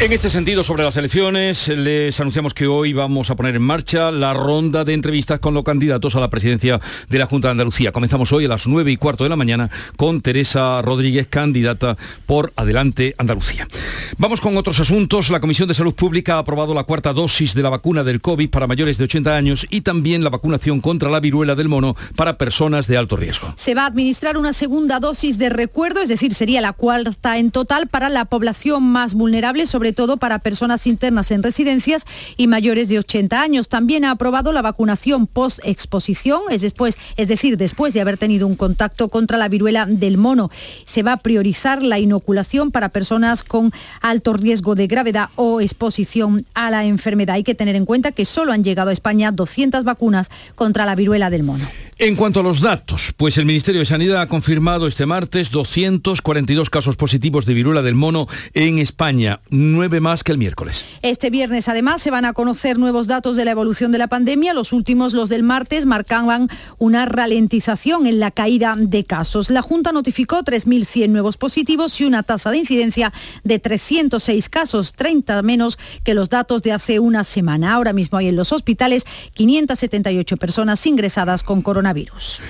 En 0.00 0.14
este 0.14 0.30
sentido, 0.30 0.64
sobre 0.64 0.82
las 0.82 0.96
elecciones, 0.96 1.68
les 1.68 2.18
anunciamos 2.20 2.54
que 2.54 2.66
hoy 2.66 2.94
vamos 2.94 3.28
a 3.28 3.36
poner 3.36 3.56
en 3.56 3.60
marcha 3.60 4.10
la 4.10 4.32
ronda 4.32 4.82
de 4.82 4.94
entrevistas 4.94 5.40
con 5.40 5.52
los 5.52 5.62
candidatos 5.62 6.16
a 6.16 6.20
la 6.20 6.30
presidencia 6.30 6.80
de 7.10 7.18
la 7.18 7.26
Junta 7.26 7.48
de 7.48 7.52
Andalucía. 7.52 7.92
Comenzamos 7.92 8.32
hoy 8.32 8.46
a 8.46 8.48
las 8.48 8.66
9 8.66 8.92
y 8.92 8.96
cuarto 8.96 9.24
de 9.24 9.30
la 9.30 9.36
mañana 9.36 9.68
con 9.98 10.22
Teresa 10.22 10.80
Rodríguez, 10.80 11.26
candidata 11.28 11.98
por 12.24 12.50
Adelante 12.56 13.14
Andalucía. 13.18 13.68
Vamos 14.16 14.40
con 14.40 14.56
otros 14.56 14.80
asuntos. 14.80 15.28
La 15.28 15.38
Comisión 15.38 15.68
de 15.68 15.74
Salud 15.74 15.94
Pública 15.94 16.36
ha 16.36 16.38
aprobado 16.38 16.72
la 16.72 16.84
cuarta 16.84 17.12
dosis 17.12 17.52
de 17.52 17.62
la 17.62 17.68
vacuna 17.68 18.02
del 18.02 18.22
COVID 18.22 18.48
para 18.48 18.66
mayores 18.66 18.96
de 18.96 19.04
80 19.04 19.36
años 19.36 19.66
y 19.68 19.82
también 19.82 20.24
la 20.24 20.30
vacunación 20.30 20.80
contra 20.80 21.10
la 21.10 21.20
viruela 21.20 21.54
del 21.54 21.68
mono 21.68 21.94
para 22.16 22.38
personas 22.38 22.86
de 22.86 22.96
alto 22.96 23.16
riesgo. 23.16 23.52
Se 23.56 23.74
va 23.74 23.82
a 23.82 23.88
administrar 23.88 24.38
una 24.38 24.54
segunda 24.54 24.98
dosis 24.98 25.36
de 25.36 25.50
recuerdo, 25.50 26.00
es 26.00 26.08
decir, 26.08 26.32
sería 26.32 26.62
la 26.62 26.72
cuarta 26.72 27.36
en 27.36 27.50
total 27.50 27.86
para 27.86 28.08
la 28.08 28.24
población 28.24 28.82
más 28.82 29.12
vulnerable, 29.12 29.66
sobre 29.66 29.89
todo 29.92 30.16
para 30.16 30.38
personas 30.38 30.86
internas 30.86 31.30
en 31.30 31.42
residencias 31.42 32.04
y 32.36 32.46
mayores 32.46 32.88
de 32.88 32.98
80 32.98 33.40
años. 33.40 33.68
También 33.68 34.04
ha 34.04 34.12
aprobado 34.12 34.52
la 34.52 34.62
vacunación 34.62 35.26
post-exposición, 35.26 36.42
es, 36.50 36.62
es 36.62 37.28
decir, 37.28 37.56
después 37.56 37.94
de 37.94 38.00
haber 38.00 38.16
tenido 38.16 38.46
un 38.46 38.56
contacto 38.56 39.08
contra 39.08 39.38
la 39.38 39.48
viruela 39.48 39.86
del 39.86 40.16
mono. 40.16 40.50
Se 40.86 41.02
va 41.02 41.12
a 41.12 41.16
priorizar 41.18 41.82
la 41.82 41.98
inoculación 41.98 42.70
para 42.70 42.90
personas 42.90 43.42
con 43.42 43.72
alto 44.00 44.32
riesgo 44.32 44.74
de 44.74 44.86
gravedad 44.86 45.28
o 45.36 45.60
exposición 45.60 46.44
a 46.54 46.70
la 46.70 46.84
enfermedad. 46.84 47.36
Hay 47.36 47.44
que 47.44 47.54
tener 47.54 47.76
en 47.76 47.86
cuenta 47.86 48.12
que 48.12 48.24
solo 48.24 48.52
han 48.52 48.64
llegado 48.64 48.90
a 48.90 48.92
España 48.92 49.32
200 49.32 49.84
vacunas 49.84 50.30
contra 50.54 50.86
la 50.86 50.94
viruela 50.94 51.30
del 51.30 51.42
mono. 51.42 51.66
En 52.02 52.16
cuanto 52.16 52.40
a 52.40 52.42
los 52.42 52.62
datos, 52.62 53.12
pues 53.14 53.36
el 53.36 53.44
Ministerio 53.44 53.80
de 53.80 53.84
Sanidad 53.84 54.22
ha 54.22 54.26
confirmado 54.26 54.86
este 54.86 55.04
martes 55.04 55.50
242 55.50 56.70
casos 56.70 56.96
positivos 56.96 57.44
de 57.44 57.52
viruela 57.52 57.82
del 57.82 57.94
mono 57.94 58.26
en 58.54 58.78
España, 58.78 59.40
nueve 59.50 60.00
más 60.00 60.24
que 60.24 60.32
el 60.32 60.38
miércoles. 60.38 60.86
Este 61.02 61.28
viernes 61.28 61.68
además 61.68 62.00
se 62.00 62.10
van 62.10 62.24
a 62.24 62.32
conocer 62.32 62.78
nuevos 62.78 63.06
datos 63.06 63.36
de 63.36 63.44
la 63.44 63.50
evolución 63.50 63.92
de 63.92 63.98
la 63.98 64.08
pandemia. 64.08 64.54
Los 64.54 64.72
últimos, 64.72 65.12
los 65.12 65.28
del 65.28 65.42
martes, 65.42 65.84
marcaban 65.84 66.48
una 66.78 67.04
ralentización 67.04 68.06
en 68.06 68.18
la 68.18 68.30
caída 68.30 68.76
de 68.78 69.04
casos. 69.04 69.50
La 69.50 69.60
Junta 69.60 69.92
notificó 69.92 70.38
3.100 70.38 71.10
nuevos 71.10 71.36
positivos 71.36 72.00
y 72.00 72.06
una 72.06 72.22
tasa 72.22 72.50
de 72.50 72.56
incidencia 72.56 73.12
de 73.44 73.58
306 73.58 74.48
casos, 74.48 74.94
30 74.94 75.42
menos 75.42 75.78
que 76.02 76.14
los 76.14 76.30
datos 76.30 76.62
de 76.62 76.72
hace 76.72 76.98
una 76.98 77.24
semana. 77.24 77.74
Ahora 77.74 77.92
mismo 77.92 78.16
hay 78.16 78.28
en 78.28 78.36
los 78.36 78.52
hospitales 78.52 79.04
578 79.34 80.38
personas 80.38 80.86
ingresadas 80.86 81.42
con 81.42 81.60
coronavirus 81.60 81.89
coronavirus. 81.90 82.40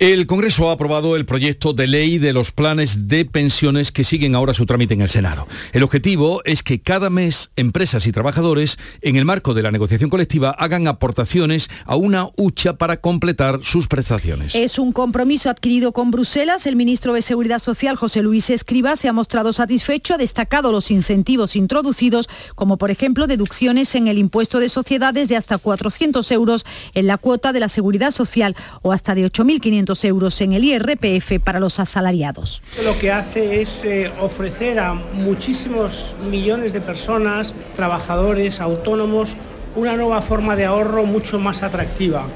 El 0.00 0.26
Congreso 0.26 0.70
ha 0.70 0.72
aprobado 0.72 1.14
el 1.14 1.26
proyecto 1.26 1.74
de 1.74 1.86
ley 1.86 2.16
de 2.16 2.32
los 2.32 2.52
planes 2.52 3.06
de 3.06 3.26
pensiones 3.26 3.92
que 3.92 4.02
siguen 4.02 4.34
ahora 4.34 4.54
su 4.54 4.64
trámite 4.64 4.94
en 4.94 5.02
el 5.02 5.10
Senado. 5.10 5.46
El 5.74 5.82
objetivo 5.82 6.40
es 6.46 6.62
que 6.62 6.80
cada 6.80 7.10
mes 7.10 7.50
empresas 7.54 8.06
y 8.06 8.10
trabajadores, 8.10 8.78
en 9.02 9.16
el 9.16 9.26
marco 9.26 9.52
de 9.52 9.62
la 9.62 9.70
negociación 9.70 10.08
colectiva, 10.08 10.52
hagan 10.52 10.88
aportaciones 10.88 11.68
a 11.84 11.96
una 11.96 12.30
hucha 12.38 12.78
para 12.78 13.02
completar 13.02 13.60
sus 13.62 13.88
prestaciones. 13.88 14.54
Es 14.54 14.78
un 14.78 14.92
compromiso 14.92 15.50
adquirido 15.50 15.92
con 15.92 16.10
Bruselas. 16.10 16.64
El 16.64 16.76
ministro 16.76 17.12
de 17.12 17.20
Seguridad 17.20 17.58
Social, 17.58 17.96
José 17.96 18.22
Luis 18.22 18.48
Escriba, 18.48 18.96
se 18.96 19.06
ha 19.06 19.12
mostrado 19.12 19.52
satisfecho, 19.52 20.14
ha 20.14 20.16
destacado 20.16 20.72
los 20.72 20.90
incentivos 20.90 21.56
introducidos, 21.56 22.30
como 22.54 22.78
por 22.78 22.90
ejemplo 22.90 23.26
deducciones 23.26 23.94
en 23.94 24.08
el 24.08 24.16
impuesto 24.16 24.60
de 24.60 24.70
sociedades 24.70 25.28
de 25.28 25.36
hasta 25.36 25.58
400 25.58 26.32
euros 26.32 26.64
en 26.94 27.06
la 27.06 27.18
cuota 27.18 27.52
de 27.52 27.60
la 27.60 27.68
seguridad 27.68 28.12
social 28.12 28.56
o 28.80 28.92
hasta 28.92 29.14
de 29.14 29.30
8.500 29.30 29.89
euros 30.04 30.40
en 30.40 30.52
el 30.52 30.64
IRPF 30.64 31.40
para 31.42 31.60
los 31.60 31.80
asalariados. 31.80 32.62
Lo 32.84 32.98
que 32.98 33.10
hace 33.12 33.60
es 33.60 33.84
eh, 33.84 34.10
ofrecer 34.20 34.78
a 34.78 34.94
muchísimos 34.94 36.14
millones 36.30 36.72
de 36.72 36.80
personas, 36.80 37.54
trabajadores, 37.74 38.60
autónomos, 38.60 39.36
una 39.76 39.96
nueva 39.96 40.22
forma 40.22 40.56
de 40.56 40.64
ahorro 40.64 41.04
mucho 41.04 41.38
más 41.38 41.62
atractiva. 41.62 42.26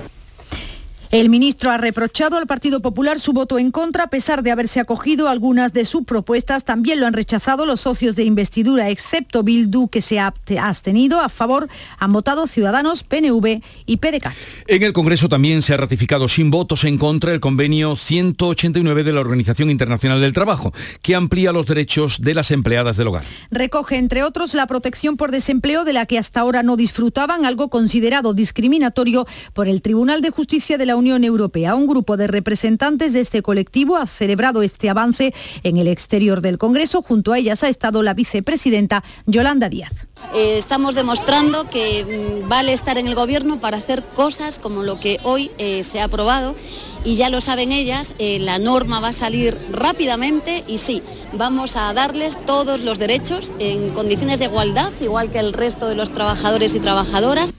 El 1.14 1.29
ministro 1.29 1.70
ha 1.70 1.79
reprochado 1.79 2.37
al 2.38 2.48
Partido 2.48 2.81
Popular 2.81 3.20
su 3.20 3.33
voto 3.33 3.61
en 3.61 3.70
contra 3.70 4.03
a 4.03 4.07
pesar 4.09 4.42
de 4.42 4.50
haberse 4.50 4.81
acogido 4.81 5.29
algunas 5.29 5.72
de 5.72 5.85
sus 5.85 6.03
propuestas. 6.03 6.64
También 6.64 6.98
lo 6.98 7.07
han 7.07 7.12
rechazado 7.12 7.66
los 7.66 7.83
socios 7.83 8.16
de 8.16 8.24
investidura, 8.24 8.90
excepto 8.90 9.44
Bildu, 9.44 9.87
que 9.87 10.00
se 10.00 10.18
ha 10.18 10.35
abstenido. 10.61 11.20
A 11.20 11.29
favor 11.29 11.68
han 12.00 12.11
votado 12.11 12.48
Ciudadanos, 12.48 13.05
PNV 13.05 13.62
y 13.87 13.98
PDK. 13.98 14.33
En 14.66 14.83
el 14.83 14.92
Congreso 14.92 15.29
también 15.29 15.62
se 15.62 15.72
ha 15.72 15.77
ratificado 15.77 16.27
sin 16.27 16.50
votos 16.50 16.83
en 16.83 16.98
contra 16.98 17.33
el 17.33 17.38
convenio 17.38 17.94
189 17.94 19.05
de 19.05 19.12
la 19.12 19.20
Organización 19.20 19.70
Internacional 19.70 20.20
del 20.20 20.33
Trabajo, 20.33 20.72
que 21.00 21.14
amplía 21.14 21.53
los 21.53 21.66
derechos 21.66 22.22
de 22.22 22.35
las 22.35 22.50
empleadas 22.50 22.96
del 22.96 23.07
hogar. 23.07 23.22
Recoge, 23.53 23.98
entre 23.98 24.24
otros, 24.24 24.53
la 24.55 24.66
protección 24.66 25.16
por 25.16 25.31
desempleo 25.31 25.85
de 25.85 25.92
la 25.92 26.07
que 26.07 26.18
hasta 26.18 26.40
ahora 26.40 26.64
no 26.64 26.77
disfrutaban, 26.77 27.46
algo 27.46 27.70
considerado 27.70 28.35
discriminatorio 28.35 29.29
por 29.53 29.68
el 29.68 29.81
Tribunal 29.81 30.20
de 30.20 30.31
Justicia 30.31 30.77
de 30.77 30.87
la 30.87 30.96
Unión 30.96 31.04
Europea. 31.07 31.75
Un 31.75 31.87
grupo 31.87 32.17
de 32.17 32.27
representantes 32.27 33.12
de 33.12 33.21
este 33.21 33.43
colectivo 33.43 33.97
ha 33.97 34.07
celebrado 34.07 34.62
este 34.62 34.88
avance 34.88 35.35
en 35.62 35.77
el 35.77 35.88
exterior 35.88 36.40
del 36.40 36.59
Congreso. 36.59 37.03
Junto 37.03 37.33
a 37.33 37.38
ellas 37.38 37.62
ha 37.62 37.69
estado 37.69 38.03
la 38.03 38.14
vicepresidenta 38.14 39.05
Yolanda 39.27 39.69
Díaz. 39.69 39.93
Eh, 40.35 40.57
estamos 40.57 40.95
demostrando 40.95 41.69
que 41.69 42.40
mm, 42.43 42.49
vale 42.49 42.73
estar 42.73 42.97
en 42.99 43.07
el 43.07 43.14
gobierno 43.14 43.61
para 43.61 43.77
hacer 43.77 44.03
cosas 44.03 44.59
como 44.59 44.83
lo 44.83 44.99
que 44.99 45.19
hoy 45.23 45.51
eh, 45.59 45.85
se 45.85 46.01
ha 46.01 46.05
aprobado 46.05 46.57
y 47.05 47.17
ya 47.17 47.29
lo 47.29 47.40
saben 47.40 47.71
ellas, 47.71 48.14
eh, 48.19 48.38
la 48.38 48.59
norma 48.59 48.99
va 48.99 49.09
a 49.09 49.12
salir 49.12 49.59
rápidamente 49.71 50.64
y 50.67 50.79
sí, 50.79 51.03
vamos 51.35 51.77
a 51.77 51.93
darles 51.93 52.43
todos 52.47 52.81
los 52.81 52.99
derechos 52.99 53.53
en 53.59 53.90
condiciones 53.90 54.38
de 54.38 54.47
igualdad, 54.47 54.90
igual 55.01 55.31
que 55.31 55.38
el 55.38 55.53
resto 55.53 55.87
de 55.87 55.97
los 55.97 56.12
trabajadores 56.12 56.75
y 56.75 56.81
trabajadoras. 56.81 57.53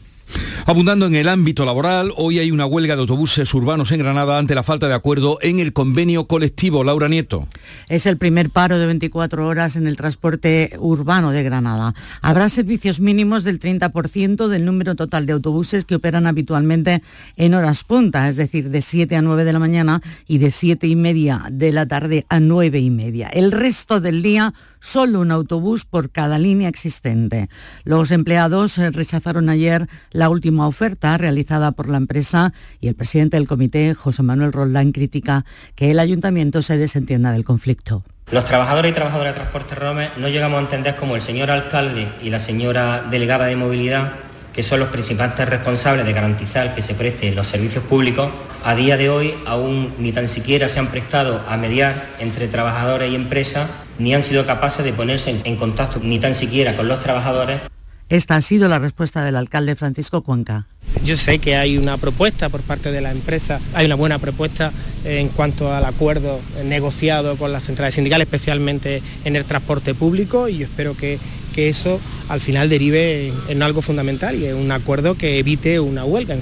Abundando 0.67 1.05
en 1.05 1.13
el 1.13 1.29
ámbito 1.29 1.63
laboral, 1.63 2.11
hoy 2.17 2.39
hay 2.39 2.49
una 2.49 2.65
huelga 2.65 2.95
de 2.95 3.01
autobuses 3.01 3.53
urbanos 3.53 3.91
en 3.91 3.99
Granada 3.99 4.39
ante 4.39 4.55
la 4.55 4.63
falta 4.63 4.87
de 4.87 4.95
acuerdo 4.95 5.37
en 5.43 5.59
el 5.59 5.73
convenio 5.73 6.25
colectivo. 6.25 6.83
Laura 6.83 7.07
Nieto. 7.07 7.47
Es 7.87 8.07
el 8.07 8.17
primer 8.17 8.49
paro 8.49 8.79
de 8.79 8.87
24 8.87 9.47
horas 9.47 9.75
en 9.75 9.85
el 9.85 9.95
transporte 9.95 10.71
urbano 10.79 11.29
de 11.29 11.43
Granada. 11.43 11.93
Habrá 12.23 12.49
servicios 12.49 12.99
mínimos 12.99 13.43
del 13.43 13.59
30% 13.59 14.47
del 14.47 14.65
número 14.65 14.95
total 14.95 15.27
de 15.27 15.33
autobuses 15.33 15.85
que 15.85 15.93
operan 15.93 16.25
habitualmente 16.25 17.03
en 17.35 17.53
horas 17.53 17.83
punta, 17.83 18.27
es 18.27 18.35
decir, 18.35 18.71
de 18.71 18.81
7 18.81 19.17
a 19.17 19.21
9 19.21 19.45
de 19.45 19.53
la 19.53 19.59
mañana 19.59 20.01
y 20.27 20.39
de 20.39 20.49
7 20.49 20.87
y 20.87 20.95
media 20.95 21.43
de 21.51 21.73
la 21.73 21.87
tarde 21.87 22.25
a 22.27 22.39
9 22.39 22.79
y 22.79 22.89
media. 22.89 23.27
El 23.27 23.51
resto 23.51 24.01
del 24.01 24.23
día 24.23 24.55
solo 24.85 25.19
un 25.19 25.31
autobús 25.31 25.83
por 25.83 26.11
cada 26.11 26.37
línea 26.37 26.69
existente. 26.69 27.49
Los 27.83 28.11
empleados 28.11 28.77
eh, 28.77 28.91
rechazaron 28.91 29.49
ayer 29.49 29.87
la 30.11 30.29
última 30.29 30.67
oferta 30.67 31.17
realizada 31.17 31.71
por 31.71 31.89
la 31.89 31.97
empresa 31.97 32.53
y 32.79 32.87
el 32.87 32.95
presidente 32.95 33.37
del 33.37 33.47
comité, 33.47 33.95
José 33.95 34.21
Manuel 34.21 34.53
Roldán, 34.53 34.91
critica 34.91 35.43
que 35.75 35.89
el 35.89 35.99
ayuntamiento 35.99 36.61
se 36.61 36.77
desentienda 36.77 37.31
del 37.31 37.43
conflicto. 37.43 38.03
Los 38.31 38.45
trabajadores 38.45 38.91
y 38.91 38.93
trabajadoras 38.93 39.33
de 39.33 39.39
transporte 39.39 39.75
Rome 39.75 40.09
no 40.17 40.29
llegamos 40.29 40.59
a 40.59 40.61
entender 40.61 40.95
como 40.95 41.15
el 41.15 41.21
señor 41.21 41.49
alcalde 41.49 42.11
y 42.21 42.29
la 42.29 42.39
señora 42.39 43.03
delegada 43.09 43.45
de 43.45 43.55
movilidad 43.55 44.13
que 44.55 44.63
son 44.63 44.79
los 44.79 44.87
principales 44.87 45.37
responsables 45.49 46.05
de 46.05 46.13
garantizar 46.13 46.73
que 46.73 46.81
se 46.81 46.93
presten 46.93 47.35
los 47.35 47.47
servicios 47.47 47.83
públicos, 47.83 48.31
a 48.63 48.73
día 48.73 48.95
de 48.95 49.09
hoy 49.09 49.35
aún 49.45 49.93
ni 49.99 50.13
tan 50.13 50.29
siquiera 50.29 50.69
se 50.69 50.79
han 50.79 50.87
prestado 50.87 51.43
a 51.49 51.57
mediar 51.57 52.05
entre 52.19 52.47
trabajadores 52.47 53.11
y 53.11 53.15
empresas, 53.15 53.67
ni 53.97 54.13
han 54.13 54.23
sido 54.23 54.45
capaces 54.45 54.83
de 54.83 54.93
ponerse 54.93 55.41
en 55.43 55.55
contacto 55.55 55.99
ni 56.01 56.19
tan 56.19 56.33
siquiera 56.33 56.75
con 56.75 56.87
los 56.87 56.99
trabajadores. 57.01 57.61
Esta 58.07 58.35
ha 58.35 58.41
sido 58.41 58.67
la 58.67 58.77
respuesta 58.77 59.23
del 59.23 59.35
alcalde 59.35 59.75
Francisco 59.75 60.21
Cuenca. 60.21 60.67
Yo 61.03 61.17
sé 61.17 61.39
que 61.39 61.55
hay 61.55 61.77
una 61.77 61.97
propuesta 61.97 62.49
por 62.49 62.61
parte 62.61 62.91
de 62.91 63.01
la 63.01 63.11
empresa, 63.11 63.59
hay 63.73 63.87
una 63.87 63.95
buena 63.95 64.19
propuesta 64.19 64.71
en 65.03 65.29
cuanto 65.29 65.73
al 65.73 65.85
acuerdo 65.85 66.39
negociado 66.63 67.35
con 67.35 67.51
las 67.51 67.63
centrales 67.63 67.95
sindicales, 67.95 68.27
especialmente 68.27 69.01
en 69.23 69.35
el 69.35 69.45
transporte 69.45 69.95
público, 69.95 70.47
y 70.47 70.59
yo 70.59 70.65
espero 70.65 70.95
que, 70.95 71.17
que 71.55 71.69
eso 71.69 71.99
al 72.29 72.41
final 72.41 72.69
derive 72.69 73.29
en, 73.29 73.33
en 73.49 73.63
algo 73.63 73.81
fundamental 73.81 74.35
y 74.35 74.45
en 74.45 74.55
un 74.55 74.71
acuerdo 74.71 75.15
que 75.15 75.39
evite 75.39 75.79
una 75.79 76.05
huelga. 76.05 76.37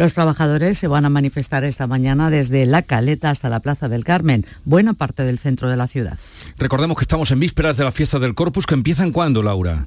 Los 0.00 0.14
trabajadores 0.14 0.78
se 0.78 0.88
van 0.88 1.04
a 1.04 1.10
manifestar 1.10 1.62
esta 1.62 1.86
mañana 1.86 2.30
desde 2.30 2.64
La 2.64 2.80
Caleta 2.80 3.28
hasta 3.28 3.50
la 3.50 3.60
Plaza 3.60 3.90
del 3.90 4.02
Carmen, 4.02 4.46
buena 4.64 4.94
parte 4.94 5.24
del 5.24 5.38
centro 5.38 5.68
de 5.68 5.76
la 5.76 5.88
ciudad. 5.88 6.18
Recordemos 6.56 6.96
que 6.96 7.04
estamos 7.04 7.30
en 7.32 7.40
vísperas 7.40 7.76
de 7.76 7.84
la 7.84 7.92
fiesta 7.92 8.18
del 8.18 8.34
Corpus, 8.34 8.64
que 8.64 8.72
empiezan 8.72 9.12
cuándo, 9.12 9.42
Laura? 9.42 9.84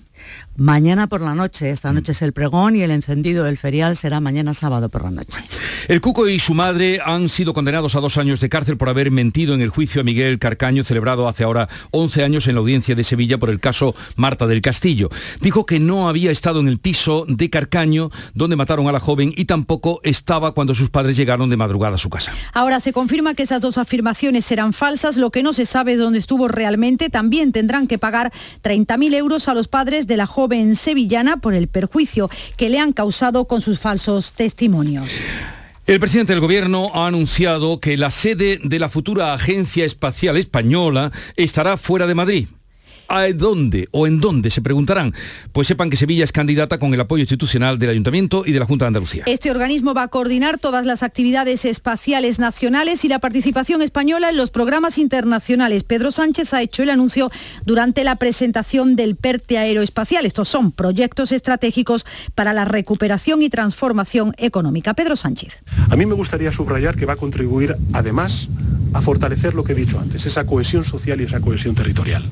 Mañana 0.56 1.08
por 1.08 1.22
la 1.22 1.36
noche, 1.36 1.70
esta 1.70 1.94
noche 1.94 2.12
es 2.14 2.22
el 2.22 2.34
pregón 2.34 2.76
y 2.76 2.82
el 2.82 2.92
encendido 2.92 3.44
del 3.44 3.58
ferial 3.58 3.96
será 3.96 4.20
mañana 4.20 4.54
sábado 4.54 4.90
por 4.90 5.04
la 5.04 5.12
noche. 5.12 5.40
El 5.88 6.02
Cuco 6.02 6.28
y 6.28 6.40
su 6.40 6.54
madre 6.54 7.00
han 7.04 7.30
sido 7.30 7.54
condenados 7.54 7.96
a 7.96 8.00
dos 8.00 8.18
años 8.18 8.40
de 8.40 8.50
cárcel 8.50 8.78
por 8.78 8.90
haber 8.90 9.12
mentido 9.12 9.54
en 9.54 9.62
el 9.62 9.70
juicio 9.70 10.02
a 10.02 10.04
Miguel 10.04 10.40
Carcaño 10.40 10.84
celebrado 10.84 11.28
hace 11.28 11.44
ahora 11.44 11.70
11 11.92 12.24
años 12.24 12.48
en 12.48 12.56
la 12.56 12.62
audiencia 12.62 12.96
de 12.96 13.04
Sevilla 13.04 13.38
por 13.38 13.50
el 13.50 13.60
caso 13.60 13.96
Marta 14.16 14.48
del 14.48 14.62
Castillo. 14.62 15.10
Dijo 15.42 15.66
que 15.66 15.80
no 15.80 16.10
había 16.10 16.32
estado 16.32 16.60
en 16.60 16.68
el 16.68 16.80
piso 16.80 17.26
de 17.28 17.50
Carcaño 17.50 18.12
donde 18.34 18.56
mataron 18.56 18.88
a 18.88 18.92
la 18.92 19.00
joven 19.00 19.34
y 19.36 19.46
tampoco 19.46 20.00
estaba 20.04 20.54
cuando 20.54 20.76
sus 20.76 20.90
padres 20.90 21.18
llegaron 21.18 21.50
de 21.50 21.58
madrugada 21.58 21.96
a 21.96 22.00
su 22.00 22.10
casa. 22.10 22.34
Ahora 22.54 22.80
se 22.80 22.94
confirma 22.94 23.34
que 23.34 23.44
esas 23.44 23.62
dos 23.62 23.78
afirmaciones 23.78 24.52
eran 24.52 24.74
falsas, 24.74 25.18
lo 25.18 25.32
que 25.32 25.44
no 25.44 25.54
se 25.54 25.66
sabe 25.66 25.96
dónde 25.96 26.20
estuvo 26.20 26.48
realmente 26.48 26.64
realmente, 26.64 27.10
también 27.10 27.52
tendrán 27.52 27.88
que 27.88 27.98
pagar 27.98 28.32
30.000 28.64 29.16
euros 29.16 29.50
a 29.50 29.54
los 29.54 29.68
padres 29.68 30.08
de 30.08 30.16
la 30.16 30.26
joven 30.26 30.43
sevillana 30.76 31.38
por 31.38 31.54
el 31.54 31.68
perjuicio 31.68 32.30
que 32.58 32.70
le 32.70 32.80
han 32.80 32.94
causado 32.94 33.46
con 33.46 33.62
sus 33.62 33.80
falsos 33.80 34.34
testimonios. 34.34 35.14
El 35.86 36.00
presidente 36.00 36.32
del 36.32 36.40
Gobierno 36.40 36.92
ha 36.94 37.08
anunciado 37.08 37.82
que 37.82 37.98
la 37.98 38.10
sede 38.10 38.60
de 38.64 38.80
la 38.80 38.88
futura 38.88 39.34
Agencia 39.34 39.84
Espacial 39.84 40.38
Española 40.38 41.12
estará 41.36 41.76
fuera 41.76 42.08
de 42.08 42.16
Madrid. 42.16 42.48
¿A 43.16 43.32
dónde 43.32 43.90
o 43.92 44.08
en 44.08 44.20
dónde? 44.20 44.50
Se 44.50 44.64
preguntarán. 44.64 45.14
Pues 45.52 45.68
sepan 45.68 45.92
que 45.92 45.98
Sevilla 45.98 46.24
es 46.24 46.32
candidata 46.32 46.80
con 46.80 46.96
el 46.96 47.00
apoyo 47.00 47.22
institucional 47.22 47.78
del 47.78 47.92
Ayuntamiento 47.92 48.42
y 48.44 48.54
de 48.54 48.60
la 48.60 48.66
Junta 48.66 48.86
de 48.86 48.88
Andalucía. 48.88 49.24
Este 49.28 49.52
organismo 49.52 49.94
va 49.94 50.02
a 50.02 50.08
coordinar 50.08 50.58
todas 50.58 50.84
las 50.88 51.04
actividades 51.04 51.64
espaciales 51.64 52.40
nacionales 52.40 53.06
y 53.06 53.10
la 53.10 53.20
participación 53.20 53.84
española 53.84 54.32
en 54.32 54.38
los 54.38 54.50
programas 54.50 54.98
internacionales. 54.98 55.84
Pedro 55.84 56.10
Sánchez 56.10 56.56
ha 56.56 56.64
hecho 56.64 56.82
el 56.82 56.90
anuncio 56.90 57.30
durante 57.68 58.04
la 58.04 58.16
presentación 58.16 58.96
del 58.96 59.16
PERTE 59.16 59.60
aeroespacial. 59.60 60.26
Estos 60.26 60.50
son 60.50 60.72
proyectos 60.72 61.32
estratégicos 61.32 62.08
para 62.34 62.52
la 62.52 62.66
recuperación 62.66 63.44
y 63.44 63.50
transformación 63.52 64.34
económica. 64.40 64.96
Pedro 64.96 65.16
Sánchez. 65.18 65.64
A 65.88 65.96
mí 65.96 66.08
me 66.08 66.16
gustaría 66.16 66.52
subrayar 66.52 66.96
que 66.96 67.06
va 67.06 67.14
a 67.14 67.18
contribuir 67.18 67.76
además 67.94 68.50
a 68.94 69.02
fortalecer 69.02 69.56
lo 69.56 69.64
que 69.64 69.74
he 69.74 69.76
dicho 69.76 70.00
antes, 70.00 70.26
esa 70.26 70.46
cohesión 70.46 70.84
social 70.84 71.20
y 71.20 71.26
esa 71.26 71.42
cohesión 71.42 71.76
territorial 71.76 72.24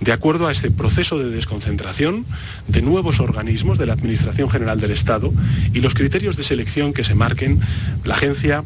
de 0.00 0.13
acuerdo 0.14 0.46
a 0.46 0.52
este 0.52 0.70
proceso 0.70 1.18
de 1.18 1.30
desconcentración 1.30 2.24
de 2.68 2.82
nuevos 2.82 3.20
organismos 3.20 3.78
de 3.78 3.86
la 3.86 3.92
Administración 3.92 4.48
General 4.48 4.80
del 4.80 4.90
Estado 4.90 5.32
y 5.72 5.80
los 5.80 5.94
criterios 5.94 6.36
de 6.36 6.44
selección 6.44 6.92
que 6.92 7.04
se 7.04 7.14
marquen, 7.14 7.60
la 8.04 8.14
agencia 8.14 8.64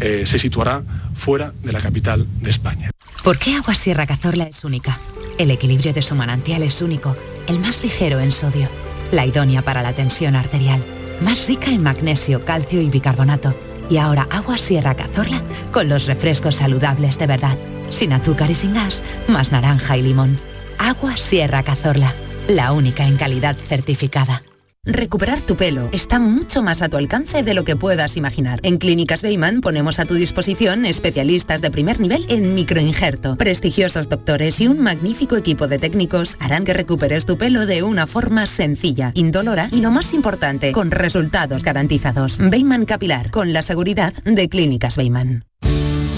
eh, 0.00 0.24
se 0.26 0.38
situará 0.38 0.82
fuera 1.14 1.52
de 1.62 1.72
la 1.72 1.80
capital 1.80 2.26
de 2.40 2.50
España. 2.50 2.90
¿Por 3.22 3.38
qué 3.38 3.54
Agua 3.54 3.74
Sierra 3.74 4.06
Cazorla 4.06 4.44
es 4.44 4.64
única? 4.64 4.98
El 5.38 5.50
equilibrio 5.50 5.92
de 5.92 6.02
su 6.02 6.14
manantial 6.14 6.62
es 6.62 6.80
único, 6.80 7.16
el 7.46 7.60
más 7.60 7.82
ligero 7.82 8.20
en 8.20 8.32
sodio, 8.32 8.68
la 9.10 9.26
idónea 9.26 9.62
para 9.62 9.82
la 9.82 9.94
tensión 9.94 10.36
arterial, 10.36 10.84
más 11.20 11.46
rica 11.48 11.70
en 11.70 11.82
magnesio, 11.82 12.44
calcio 12.44 12.80
y 12.80 12.88
bicarbonato. 12.88 13.54
Y 13.90 13.98
ahora 13.98 14.28
Agua 14.30 14.56
Sierra 14.56 14.94
Cazorla 14.94 15.42
con 15.72 15.88
los 15.88 16.06
refrescos 16.06 16.56
saludables 16.56 17.18
de 17.18 17.26
verdad, 17.26 17.58
sin 17.90 18.12
azúcar 18.12 18.50
y 18.50 18.54
sin 18.54 18.74
gas, 18.74 19.02
más 19.28 19.50
naranja 19.52 19.96
y 19.96 20.02
limón. 20.02 20.49
Agua 20.80 21.14
Sierra 21.18 21.62
Cazorla, 21.62 22.14
la 22.48 22.72
única 22.72 23.06
en 23.06 23.18
calidad 23.18 23.54
certificada. 23.54 24.42
Recuperar 24.82 25.42
tu 25.42 25.54
pelo 25.54 25.90
está 25.92 26.18
mucho 26.18 26.62
más 26.62 26.80
a 26.80 26.88
tu 26.88 26.96
alcance 26.96 27.42
de 27.42 27.52
lo 27.52 27.64
que 27.64 27.76
puedas 27.76 28.16
imaginar. 28.16 28.60
En 28.62 28.78
Clínicas 28.78 29.20
Beyman 29.20 29.60
ponemos 29.60 30.00
a 30.00 30.06
tu 30.06 30.14
disposición 30.14 30.86
especialistas 30.86 31.60
de 31.60 31.70
primer 31.70 32.00
nivel 32.00 32.24
en 32.30 32.54
microinjerto. 32.54 33.36
Prestigiosos 33.36 34.08
doctores 34.08 34.58
y 34.62 34.68
un 34.68 34.80
magnífico 34.80 35.36
equipo 35.36 35.68
de 35.68 35.78
técnicos 35.78 36.38
harán 36.40 36.64
que 36.64 36.72
recuperes 36.72 37.26
tu 37.26 37.36
pelo 37.36 37.66
de 37.66 37.82
una 37.82 38.06
forma 38.06 38.46
sencilla, 38.46 39.12
indolora 39.12 39.68
y 39.70 39.82
lo 39.82 39.90
más 39.90 40.14
importante, 40.14 40.72
con 40.72 40.90
resultados 40.90 41.62
garantizados. 41.62 42.38
Beyman 42.38 42.86
Capilar, 42.86 43.30
con 43.30 43.52
la 43.52 43.62
seguridad 43.62 44.14
de 44.24 44.48
Clínicas 44.48 44.96
Beyman. 44.96 45.44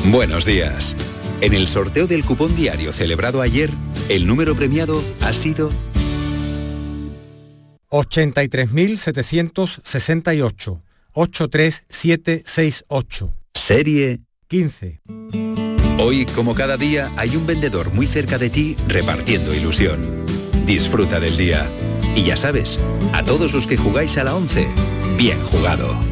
Buenos 0.05 0.45
días. 0.45 0.95
En 1.41 1.55
el 1.55 1.67
sorteo 1.67 2.07
del 2.07 2.25
cupón 2.25 2.55
diario 2.55 2.93
celebrado 2.93 3.43
ayer, 3.43 3.69
el 4.09 4.27
número 4.27 4.55
premiado 4.55 5.03
ha 5.21 5.33
sido 5.33 5.71
83.768 7.91 10.81
83768. 11.15 13.33
Serie 13.55 14.21
15. 14.49 15.01
Hoy, 15.99 16.27
como 16.35 16.55
cada 16.55 16.77
día, 16.77 17.13
hay 17.17 17.37
un 17.37 17.47
vendedor 17.47 17.93
muy 17.93 18.07
cerca 18.07 18.39
de 18.39 18.51
ti 18.51 18.77
repartiendo 18.89 19.55
ilusión. 19.55 20.01
Disfruta 20.65 21.21
del 21.21 21.37
día. 21.37 21.69
Y 22.17 22.25
ya 22.25 22.37
sabes, 22.37 22.79
a 23.13 23.23
todos 23.23 23.53
los 23.53 23.67
que 23.67 23.77
jugáis 23.77 24.17
a 24.17 24.25
la 24.25 24.35
11, 24.35 24.67
bien 25.17 25.39
jugado. 25.45 26.12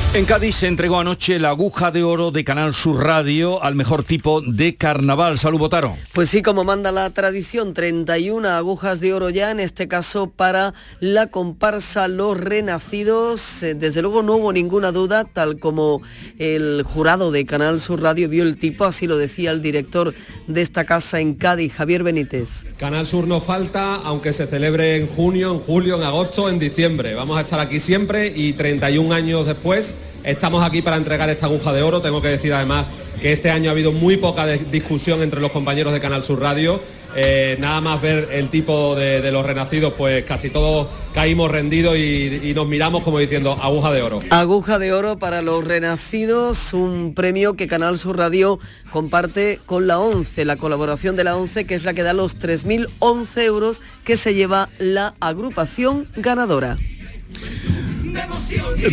En 0.13 0.25
Cádiz 0.25 0.55
se 0.55 0.67
entregó 0.67 0.99
anoche 0.99 1.39
la 1.39 1.51
aguja 1.51 1.89
de 1.89 2.03
oro 2.03 2.31
de 2.31 2.43
Canal 2.43 2.73
Sur 2.75 3.01
Radio 3.01 3.63
al 3.63 3.75
mejor 3.75 4.03
tipo 4.03 4.41
de 4.41 4.75
carnaval. 4.75 5.39
Salud, 5.39 5.57
Botaro. 5.57 5.95
Pues 6.11 6.29
sí, 6.29 6.41
como 6.41 6.65
manda 6.65 6.91
la 6.91 7.09
tradición, 7.11 7.73
31 7.73 8.45
agujas 8.49 8.99
de 8.99 9.13
oro 9.13 9.29
ya, 9.29 9.51
en 9.51 9.61
este 9.61 9.87
caso 9.87 10.29
para 10.29 10.73
la 10.99 11.27
comparsa 11.27 12.09
Los 12.09 12.37
Renacidos. 12.37 13.63
Eh, 13.63 13.73
Desde 13.73 14.01
luego 14.01 14.21
no 14.21 14.35
hubo 14.35 14.51
ninguna 14.51 14.91
duda, 14.91 15.23
tal 15.23 15.59
como 15.59 16.01
el 16.37 16.83
jurado 16.83 17.31
de 17.31 17.45
Canal 17.45 17.79
Sur 17.79 18.01
Radio 18.01 18.27
vio 18.27 18.43
el 18.43 18.57
tipo, 18.57 18.83
así 18.83 19.07
lo 19.07 19.17
decía 19.17 19.51
el 19.51 19.61
director 19.61 20.13
de 20.45 20.61
esta 20.61 20.83
casa 20.83 21.21
en 21.21 21.35
Cádiz, 21.35 21.71
Javier 21.71 22.03
Benítez. 22.03 22.65
Canal 22.75 23.07
Sur 23.07 23.27
no 23.27 23.39
falta, 23.39 23.95
aunque 23.95 24.33
se 24.33 24.45
celebre 24.45 24.97
en 24.97 25.07
junio, 25.07 25.53
en 25.53 25.59
julio, 25.59 25.95
en 25.95 26.03
agosto, 26.03 26.49
en 26.49 26.59
diciembre. 26.59 27.15
Vamos 27.15 27.37
a 27.37 27.41
estar 27.41 27.61
aquí 27.61 27.79
siempre 27.79 28.27
y 28.35 28.51
31 28.51 29.13
años 29.13 29.45
después 29.45 29.95
estamos 30.23 30.63
aquí 30.63 30.81
para 30.81 30.97
entregar 30.97 31.29
esta 31.29 31.45
aguja 31.45 31.73
de 31.73 31.81
oro. 31.81 32.01
Tengo 32.01 32.21
que 32.21 32.29
decir 32.29 32.53
además 32.53 32.89
que 33.21 33.31
este 33.31 33.51
año 33.51 33.69
ha 33.69 33.73
habido 33.73 33.91
muy 33.91 34.17
poca 34.17 34.45
discusión 34.47 35.21
entre 35.21 35.39
los 35.39 35.51
compañeros 35.51 35.93
de 35.93 35.99
Canal 35.99 36.23
Sur 36.23 36.41
Radio. 36.41 36.81
Eh, 37.13 37.57
nada 37.59 37.81
más 37.81 38.01
ver 38.01 38.29
el 38.31 38.49
tipo 38.49 38.95
de, 38.95 39.31
los 39.31 39.45
renacidos, 39.45 39.93
pues 39.97 40.23
casi 40.23 40.49
todos 40.49 40.87
caímos 41.13 41.51
rendidos 41.51 41.97
y, 41.97 42.39
y 42.41 42.53
nos 42.53 42.67
miramos 42.67 43.03
como 43.03 43.19
diciendo 43.19 43.57
aguja 43.61 43.91
de 43.91 44.01
oro. 44.01 44.19
Aguja 44.29 44.79
de 44.79 44.93
oro 44.93 45.19
para 45.19 45.41
los 45.41 45.63
renacidos, 45.63 46.73
un 46.73 47.13
premio 47.13 47.55
que 47.55 47.67
Canal 47.67 47.97
Sur 47.97 48.17
Radio 48.17 48.59
comparte 48.91 49.59
con 49.65 49.87
la 49.87 49.99
ONCE, 49.99 50.45
la 50.45 50.55
colaboración 50.55 51.15
de 51.17 51.25
la 51.25 51.35
ONCE, 51.35 51.65
que 51.65 51.75
es 51.75 51.83
la 51.83 51.93
que 51.93 52.03
da 52.03 52.13
los 52.13 52.37
3.011 52.39 53.41
euros 53.43 53.81
que 54.05 54.15
se 54.15 54.33
lleva 54.33 54.69
la 54.79 55.13
agrupación 55.19 56.07
ganadora. 56.15 56.77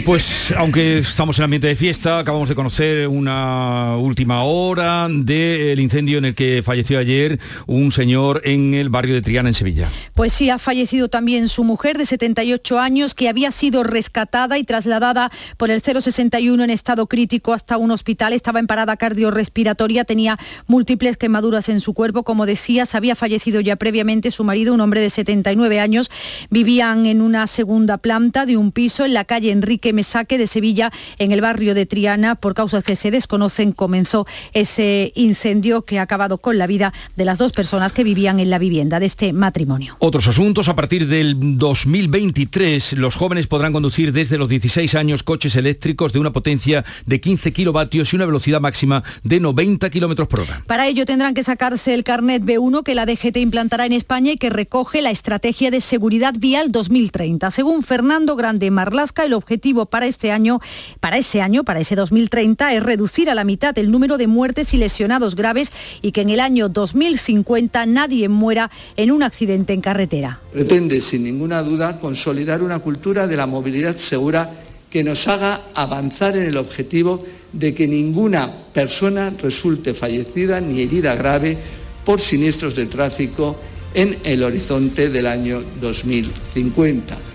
Pues 0.04 0.52
aunque 0.56 0.98
estamos 0.98 1.38
en 1.38 1.44
ambiente 1.44 1.66
de 1.66 1.76
fiesta, 1.76 2.18
acabamos 2.18 2.48
de 2.48 2.54
conocer 2.54 3.08
una 3.08 3.96
última 3.96 4.42
hora 4.44 5.08
del 5.10 5.80
incendio 5.80 6.18
en 6.18 6.26
el 6.26 6.34
que 6.34 6.62
falleció 6.64 6.98
ayer 6.98 7.40
un 7.66 7.90
señor 7.90 8.42
en 8.44 8.74
el 8.74 8.88
barrio 8.88 9.14
de 9.14 9.22
Triana, 9.22 9.48
en 9.48 9.54
Sevilla. 9.54 9.88
Pues 10.14 10.32
sí, 10.32 10.50
ha 10.50 10.58
fallecido 10.58 11.08
también 11.08 11.48
su 11.48 11.64
mujer 11.64 11.98
de 11.98 12.06
78 12.06 12.78
años 12.78 13.14
que 13.14 13.28
había 13.28 13.50
sido 13.50 13.82
rescatada 13.82 14.58
y 14.58 14.64
trasladada 14.64 15.30
por 15.56 15.70
el 15.70 15.82
061 15.82 16.62
en 16.62 16.70
estado 16.70 17.06
crítico 17.06 17.52
hasta 17.52 17.76
un 17.76 17.90
hospital. 17.90 18.32
Estaba 18.32 18.60
en 18.60 18.66
parada 18.66 18.96
cardiorrespiratoria, 18.96 20.04
tenía 20.04 20.38
múltiples 20.66 21.16
quemaduras 21.16 21.68
en 21.68 21.80
su 21.80 21.94
cuerpo. 21.94 22.22
Como 22.22 22.46
decías, 22.46 22.94
había 22.94 23.16
fallecido 23.16 23.60
ya 23.60 23.76
previamente 23.76 24.30
su 24.30 24.44
marido, 24.44 24.74
un 24.74 24.80
hombre 24.80 25.00
de 25.00 25.10
79 25.10 25.80
años. 25.80 26.10
Vivían 26.50 27.06
en 27.06 27.20
una 27.20 27.46
segunda 27.46 27.98
planta 27.98 28.46
de 28.46 28.56
un 28.56 28.72
piso 28.72 29.04
en 29.04 29.14
la 29.14 29.17
calle 29.24 29.50
Enrique 29.50 29.92
Mesaque 29.92 30.38
de 30.38 30.46
Sevilla, 30.46 30.92
en 31.18 31.32
el 31.32 31.40
barrio 31.40 31.74
de 31.74 31.86
Triana. 31.86 32.34
Por 32.34 32.54
causas 32.54 32.84
que 32.84 32.96
se 32.96 33.10
desconocen, 33.10 33.72
comenzó 33.72 34.26
ese 34.52 35.12
incendio 35.14 35.82
que 35.82 35.98
ha 35.98 36.02
acabado 36.02 36.38
con 36.38 36.58
la 36.58 36.66
vida 36.66 36.92
de 37.16 37.24
las 37.24 37.38
dos 37.38 37.52
personas 37.52 37.92
que 37.92 38.04
vivían 38.04 38.40
en 38.40 38.50
la 38.50 38.58
vivienda 38.58 39.00
de 39.00 39.06
este 39.06 39.32
matrimonio. 39.32 39.96
Otros 39.98 40.28
asuntos, 40.28 40.68
a 40.68 40.76
partir 40.76 41.06
del 41.06 41.58
2023 41.58 42.94
los 42.94 43.16
jóvenes 43.16 43.46
podrán 43.46 43.72
conducir 43.72 44.12
desde 44.12 44.38
los 44.38 44.48
16 44.48 44.94
años 44.94 45.22
coches 45.22 45.56
eléctricos 45.56 46.12
de 46.12 46.18
una 46.18 46.32
potencia 46.32 46.84
de 47.06 47.20
15 47.20 47.52
kilovatios 47.52 48.12
y 48.12 48.16
una 48.16 48.26
velocidad 48.26 48.60
máxima 48.60 49.02
de 49.24 49.40
90 49.40 49.90
kilómetros 49.90 50.28
por 50.28 50.40
hora. 50.40 50.62
Para 50.66 50.86
ello 50.86 51.04
tendrán 51.04 51.34
que 51.34 51.42
sacarse 51.42 51.94
el 51.94 52.04
carnet 52.04 52.42
B1 52.42 52.82
que 52.82 52.94
la 52.94 53.06
DGT 53.06 53.36
implantará 53.38 53.86
en 53.86 53.92
España 53.92 54.32
y 54.32 54.36
que 54.36 54.50
recoge 54.50 55.02
la 55.02 55.10
estrategia 55.10 55.70
de 55.70 55.80
seguridad 55.80 56.34
vial 56.38 56.70
2030. 56.72 57.50
Según 57.50 57.82
Fernando 57.82 58.36
Grande 58.36 58.70
El 58.98 59.34
objetivo 59.34 59.86
para 59.86 60.06
este 60.06 60.32
año, 60.32 60.58
para 60.98 61.18
ese 61.18 61.40
año, 61.40 61.62
para 61.62 61.78
ese 61.78 61.94
2030, 61.94 62.74
es 62.74 62.82
reducir 62.82 63.30
a 63.30 63.34
la 63.36 63.44
mitad 63.44 63.78
el 63.78 63.92
número 63.92 64.18
de 64.18 64.26
muertes 64.26 64.74
y 64.74 64.76
lesionados 64.76 65.36
graves 65.36 65.70
y 66.02 66.10
que 66.10 66.22
en 66.22 66.30
el 66.30 66.40
año 66.40 66.68
2050 66.68 67.86
nadie 67.86 68.28
muera 68.28 68.72
en 68.96 69.12
un 69.12 69.22
accidente 69.22 69.72
en 69.72 69.82
carretera. 69.82 70.40
Pretende, 70.52 71.00
sin 71.00 71.22
ninguna 71.22 71.62
duda, 71.62 72.00
consolidar 72.00 72.60
una 72.60 72.80
cultura 72.80 73.28
de 73.28 73.36
la 73.36 73.46
movilidad 73.46 73.96
segura 73.96 74.50
que 74.90 75.04
nos 75.04 75.28
haga 75.28 75.60
avanzar 75.74 76.36
en 76.36 76.48
el 76.48 76.56
objetivo 76.56 77.24
de 77.52 77.74
que 77.74 77.86
ninguna 77.86 78.50
persona 78.72 79.32
resulte 79.40 79.94
fallecida 79.94 80.60
ni 80.60 80.82
herida 80.82 81.14
grave 81.14 81.56
por 82.04 82.20
siniestros 82.20 82.74
de 82.74 82.86
tráfico 82.86 83.56
en 83.94 84.16
el 84.24 84.42
horizonte 84.42 85.08
del 85.08 85.28
año 85.28 85.62
2050. 85.80 87.28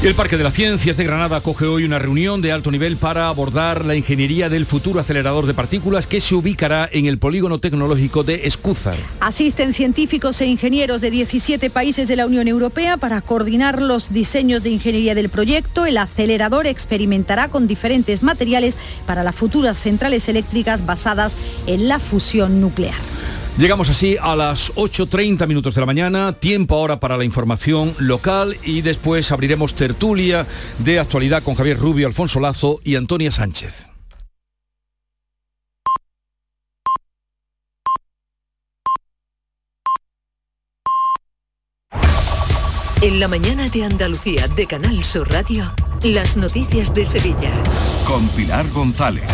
El 0.00 0.14
Parque 0.14 0.36
de 0.36 0.44
las 0.44 0.54
Ciencias 0.54 0.96
de 0.96 1.02
Granada 1.02 1.38
acoge 1.38 1.66
hoy 1.66 1.82
una 1.82 1.98
reunión 1.98 2.40
de 2.40 2.52
alto 2.52 2.70
nivel 2.70 2.96
para 2.98 3.26
abordar 3.26 3.84
la 3.84 3.96
ingeniería 3.96 4.48
del 4.48 4.64
futuro 4.64 5.00
acelerador 5.00 5.44
de 5.44 5.54
partículas 5.54 6.06
que 6.06 6.20
se 6.20 6.36
ubicará 6.36 6.88
en 6.92 7.06
el 7.06 7.18
polígono 7.18 7.58
tecnológico 7.58 8.22
de 8.22 8.46
Escúzar. 8.46 8.94
Asisten 9.18 9.72
científicos 9.72 10.40
e 10.40 10.46
ingenieros 10.46 11.00
de 11.00 11.10
17 11.10 11.68
países 11.70 12.06
de 12.06 12.14
la 12.14 12.26
Unión 12.26 12.46
Europea 12.46 12.96
para 12.96 13.20
coordinar 13.22 13.82
los 13.82 14.12
diseños 14.12 14.62
de 14.62 14.70
ingeniería 14.70 15.16
del 15.16 15.30
proyecto. 15.30 15.84
El 15.84 15.98
acelerador 15.98 16.68
experimentará 16.68 17.48
con 17.48 17.66
diferentes 17.66 18.22
materiales 18.22 18.76
para 19.04 19.24
las 19.24 19.34
futuras 19.34 19.78
centrales 19.78 20.28
eléctricas 20.28 20.86
basadas 20.86 21.36
en 21.66 21.88
la 21.88 21.98
fusión 21.98 22.60
nuclear. 22.60 22.94
Llegamos 23.58 23.90
así 23.90 24.16
a 24.20 24.36
las 24.36 24.72
8.30 24.76 25.44
minutos 25.48 25.74
de 25.74 25.80
la 25.80 25.86
mañana, 25.86 26.32
tiempo 26.32 26.76
ahora 26.76 27.00
para 27.00 27.16
la 27.16 27.24
información 27.24 27.92
local 27.98 28.56
y 28.62 28.82
después 28.82 29.32
abriremos 29.32 29.74
tertulia 29.74 30.46
de 30.78 31.00
actualidad 31.00 31.42
con 31.42 31.56
Javier 31.56 31.76
Rubio, 31.76 32.06
Alfonso 32.06 32.38
Lazo 32.38 32.78
y 32.84 32.94
Antonia 32.94 33.32
Sánchez. 33.32 33.88
En 43.02 43.18
la 43.18 43.26
mañana 43.26 43.68
de 43.68 43.84
Andalucía 43.84 44.46
de 44.46 44.68
Canal 44.68 45.02
Sur 45.02 45.32
Radio, 45.32 45.74
las 46.04 46.36
noticias 46.36 46.94
de 46.94 47.06
Sevilla. 47.06 47.50
Con 48.06 48.28
Pilar 48.28 48.68
González. 48.70 49.24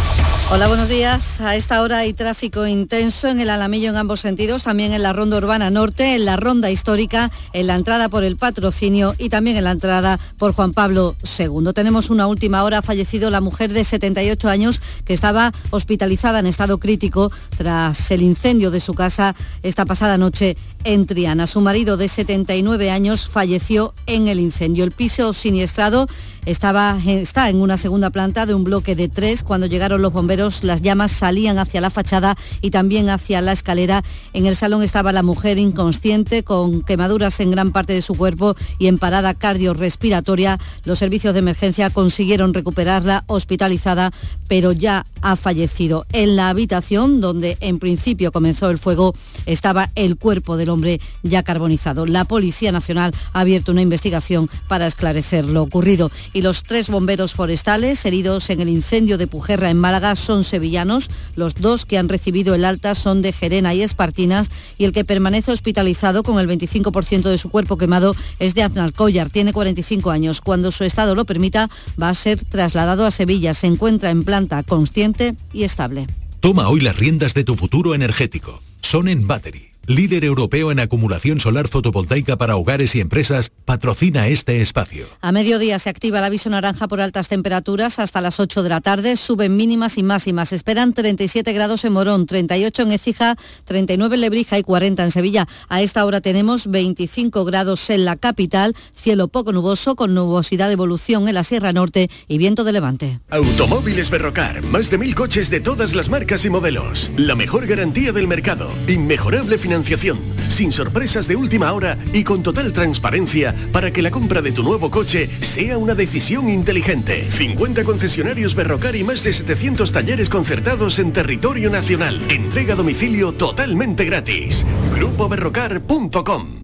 Hola, 0.50 0.68
buenos 0.68 0.90
días. 0.90 1.40
A 1.40 1.56
esta 1.56 1.80
hora 1.80 1.98
hay 1.98 2.12
tráfico 2.12 2.66
intenso 2.66 3.28
en 3.28 3.40
el 3.40 3.48
Alamillo 3.48 3.88
en 3.88 3.96
ambos 3.96 4.20
sentidos, 4.20 4.64
también 4.64 4.92
en 4.92 5.02
la 5.02 5.14
Ronda 5.14 5.38
Urbana 5.38 5.70
Norte, 5.70 6.14
en 6.14 6.26
la 6.26 6.36
Ronda 6.36 6.70
Histórica, 6.70 7.30
en 7.54 7.66
la 7.66 7.74
entrada 7.74 8.10
por 8.10 8.24
el 8.24 8.36
patrocinio 8.36 9.14
y 9.18 9.30
también 9.30 9.56
en 9.56 9.64
la 9.64 9.70
entrada 9.70 10.20
por 10.36 10.52
Juan 10.52 10.74
Pablo 10.74 11.16
II. 11.38 11.72
Tenemos 11.74 12.10
una 12.10 12.26
última 12.26 12.62
hora, 12.62 12.78
ha 12.78 12.82
fallecido 12.82 13.30
la 13.30 13.40
mujer 13.40 13.72
de 13.72 13.84
78 13.84 14.48
años 14.50 14.82
que 15.06 15.14
estaba 15.14 15.50
hospitalizada 15.70 16.40
en 16.40 16.46
estado 16.46 16.78
crítico 16.78 17.32
tras 17.56 18.10
el 18.10 18.20
incendio 18.20 18.70
de 18.70 18.80
su 18.80 18.92
casa 18.92 19.34
esta 19.62 19.86
pasada 19.86 20.18
noche 20.18 20.58
en 20.84 21.06
Triana. 21.06 21.46
Su 21.46 21.62
marido 21.62 21.96
de 21.96 22.06
79 22.06 22.90
años 22.90 23.26
falleció 23.26 23.94
en 24.06 24.28
el 24.28 24.38
incendio. 24.38 24.84
El 24.84 24.92
piso 24.92 25.32
siniestrado 25.32 26.06
estaba, 26.44 26.98
está 27.06 27.48
en 27.48 27.62
una 27.62 27.78
segunda 27.78 28.10
planta 28.10 28.44
de 28.44 28.54
un 28.54 28.64
bloque 28.64 28.94
de 28.94 29.08
tres. 29.08 29.42
Cuando 29.42 29.66
llegaron 29.66 30.02
los 30.02 30.12
las 30.36 30.82
llamas 30.82 31.12
salían 31.12 31.58
hacia 31.58 31.80
la 31.80 31.90
fachada 31.90 32.36
y 32.60 32.70
también 32.70 33.08
hacia 33.08 33.40
la 33.40 33.52
escalera. 33.52 34.02
En 34.32 34.46
el 34.46 34.56
salón 34.56 34.82
estaba 34.82 35.12
la 35.12 35.22
mujer 35.22 35.58
inconsciente 35.58 36.42
con 36.42 36.82
quemaduras 36.82 37.38
en 37.40 37.50
gran 37.50 37.72
parte 37.72 37.92
de 37.92 38.02
su 38.02 38.14
cuerpo 38.14 38.56
y 38.78 38.88
en 38.88 38.98
parada 38.98 39.34
cardiorrespiratoria. 39.34 40.58
Los 40.84 40.98
servicios 40.98 41.34
de 41.34 41.40
emergencia 41.40 41.90
consiguieron 41.90 42.52
recuperarla 42.52 43.24
hospitalizada, 43.26 44.12
pero 44.48 44.72
ya 44.72 45.06
ha 45.22 45.36
fallecido. 45.36 46.06
En 46.12 46.36
la 46.36 46.48
habitación 46.48 47.20
donde 47.20 47.56
en 47.60 47.78
principio 47.78 48.32
comenzó 48.32 48.70
el 48.70 48.78
fuego 48.78 49.14
estaba 49.46 49.90
el 49.94 50.16
cuerpo 50.16 50.56
del 50.56 50.68
hombre 50.68 51.00
ya 51.22 51.42
carbonizado. 51.42 52.06
La 52.06 52.24
Policía 52.24 52.72
Nacional 52.72 53.12
ha 53.32 53.40
abierto 53.40 53.72
una 53.72 53.82
investigación 53.82 54.48
para 54.68 54.86
esclarecer 54.86 55.44
lo 55.44 55.62
ocurrido. 55.62 56.10
Y 56.32 56.42
los 56.42 56.62
tres 56.62 56.88
bomberos 56.88 57.32
forestales 57.32 58.04
heridos 58.04 58.50
en 58.50 58.60
el 58.60 58.68
incendio 58.68 59.18
de 59.18 59.26
Pujerra 59.26 59.70
en 59.70 59.78
Málaga 59.78 60.14
son 60.24 60.44
sevillanos. 60.44 61.10
Los 61.36 61.54
dos 61.54 61.86
que 61.86 61.98
han 61.98 62.08
recibido 62.08 62.54
el 62.54 62.64
alta 62.64 62.94
son 62.94 63.22
de 63.22 63.32
Gerena 63.32 63.74
y 63.74 63.82
Espartinas 63.82 64.50
y 64.78 64.84
el 64.84 64.92
que 64.92 65.04
permanece 65.04 65.52
hospitalizado 65.52 66.22
con 66.22 66.38
el 66.38 66.48
25% 66.48 67.22
de 67.22 67.38
su 67.38 67.50
cuerpo 67.50 67.76
quemado 67.76 68.16
es 68.38 68.54
de 68.54 68.62
Aznalcóllar. 68.62 69.30
Tiene 69.30 69.52
45 69.52 70.10
años. 70.10 70.40
Cuando 70.40 70.70
su 70.70 70.84
estado 70.84 71.14
lo 71.14 71.24
permita, 71.24 71.70
va 72.00 72.08
a 72.08 72.14
ser 72.14 72.44
trasladado 72.44 73.06
a 73.06 73.10
Sevilla. 73.10 73.54
Se 73.54 73.66
encuentra 73.66 74.10
en 74.10 74.24
planta 74.24 74.62
consciente 74.62 75.34
y 75.52 75.64
estable. 75.64 76.06
Toma 76.40 76.68
hoy 76.68 76.80
las 76.80 76.96
riendas 76.96 77.34
de 77.34 77.44
tu 77.44 77.54
futuro 77.54 77.94
energético. 77.94 78.62
Son 78.82 79.08
en 79.08 79.26
Battery 79.26 79.73
líder 79.86 80.24
europeo 80.24 80.72
en 80.72 80.80
acumulación 80.80 81.40
solar 81.40 81.68
fotovoltaica 81.68 82.36
para 82.36 82.56
hogares 82.56 82.94
y 82.94 83.00
empresas, 83.00 83.52
patrocina 83.64 84.26
este 84.28 84.62
espacio. 84.62 85.06
A 85.20 85.32
mediodía 85.32 85.78
se 85.78 85.90
activa 85.90 86.18
el 86.18 86.24
aviso 86.24 86.50
naranja 86.50 86.88
por 86.88 87.00
altas 87.00 87.28
temperaturas 87.28 87.98
hasta 87.98 88.20
las 88.20 88.40
8 88.40 88.62
de 88.62 88.68
la 88.68 88.80
tarde. 88.80 89.16
Suben 89.16 89.56
mínimas 89.56 89.98
y 89.98 90.02
máximas. 90.02 90.52
Esperan 90.52 90.92
37 90.92 91.52
grados 91.52 91.84
en 91.84 91.92
Morón, 91.92 92.26
38 92.26 92.82
en 92.82 92.92
Écija, 92.92 93.36
39 93.64 94.14
en 94.14 94.20
Lebrija 94.22 94.58
y 94.58 94.62
40 94.62 95.04
en 95.04 95.10
Sevilla. 95.10 95.46
A 95.68 95.82
esta 95.82 96.04
hora 96.04 96.20
tenemos 96.20 96.70
25 96.70 97.44
grados 97.44 97.90
en 97.90 98.04
la 98.04 98.16
capital, 98.16 98.74
cielo 98.94 99.28
poco 99.28 99.52
nuboso 99.52 99.96
con 99.96 100.14
nubosidad 100.14 100.68
de 100.68 100.74
evolución 100.74 101.28
en 101.28 101.34
la 101.34 101.42
Sierra 101.42 101.72
Norte 101.72 102.08
y 102.28 102.38
viento 102.38 102.64
de 102.64 102.72
levante. 102.72 103.20
Automóviles 103.30 104.10
Berrocar, 104.10 104.64
más 104.64 104.90
de 104.90 104.98
mil 104.98 105.14
coches 105.14 105.50
de 105.50 105.60
todas 105.60 105.94
las 105.94 106.08
marcas 106.08 106.44
y 106.44 106.50
modelos. 106.50 107.10
La 107.16 107.34
mejor 107.34 107.66
garantía 107.66 108.12
del 108.12 108.26
mercado. 108.26 108.70
Inmejorable 108.88 109.58
financiación 109.58 109.73
financiación, 109.74 110.20
sin 110.48 110.70
sorpresas 110.70 111.26
de 111.26 111.34
última 111.34 111.72
hora 111.72 111.98
y 112.12 112.22
con 112.22 112.44
total 112.44 112.72
transparencia 112.72 113.54
para 113.72 113.92
que 113.92 114.02
la 114.02 114.12
compra 114.12 114.40
de 114.40 114.52
tu 114.52 114.62
nuevo 114.62 114.88
coche 114.88 115.28
sea 115.40 115.78
una 115.78 115.96
decisión 115.96 116.48
inteligente. 116.48 117.28
50 117.28 117.82
concesionarios 117.82 118.54
Berrocar 118.54 118.94
y 118.94 119.02
más 119.02 119.24
de 119.24 119.32
700 119.32 119.90
talleres 119.90 120.28
concertados 120.28 121.00
en 121.00 121.12
territorio 121.12 121.70
nacional. 121.70 122.22
Entrega 122.28 122.76
domicilio 122.76 123.32
totalmente 123.32 124.04
gratis. 124.04 124.64
GrupoBerrocar.com 124.94 126.63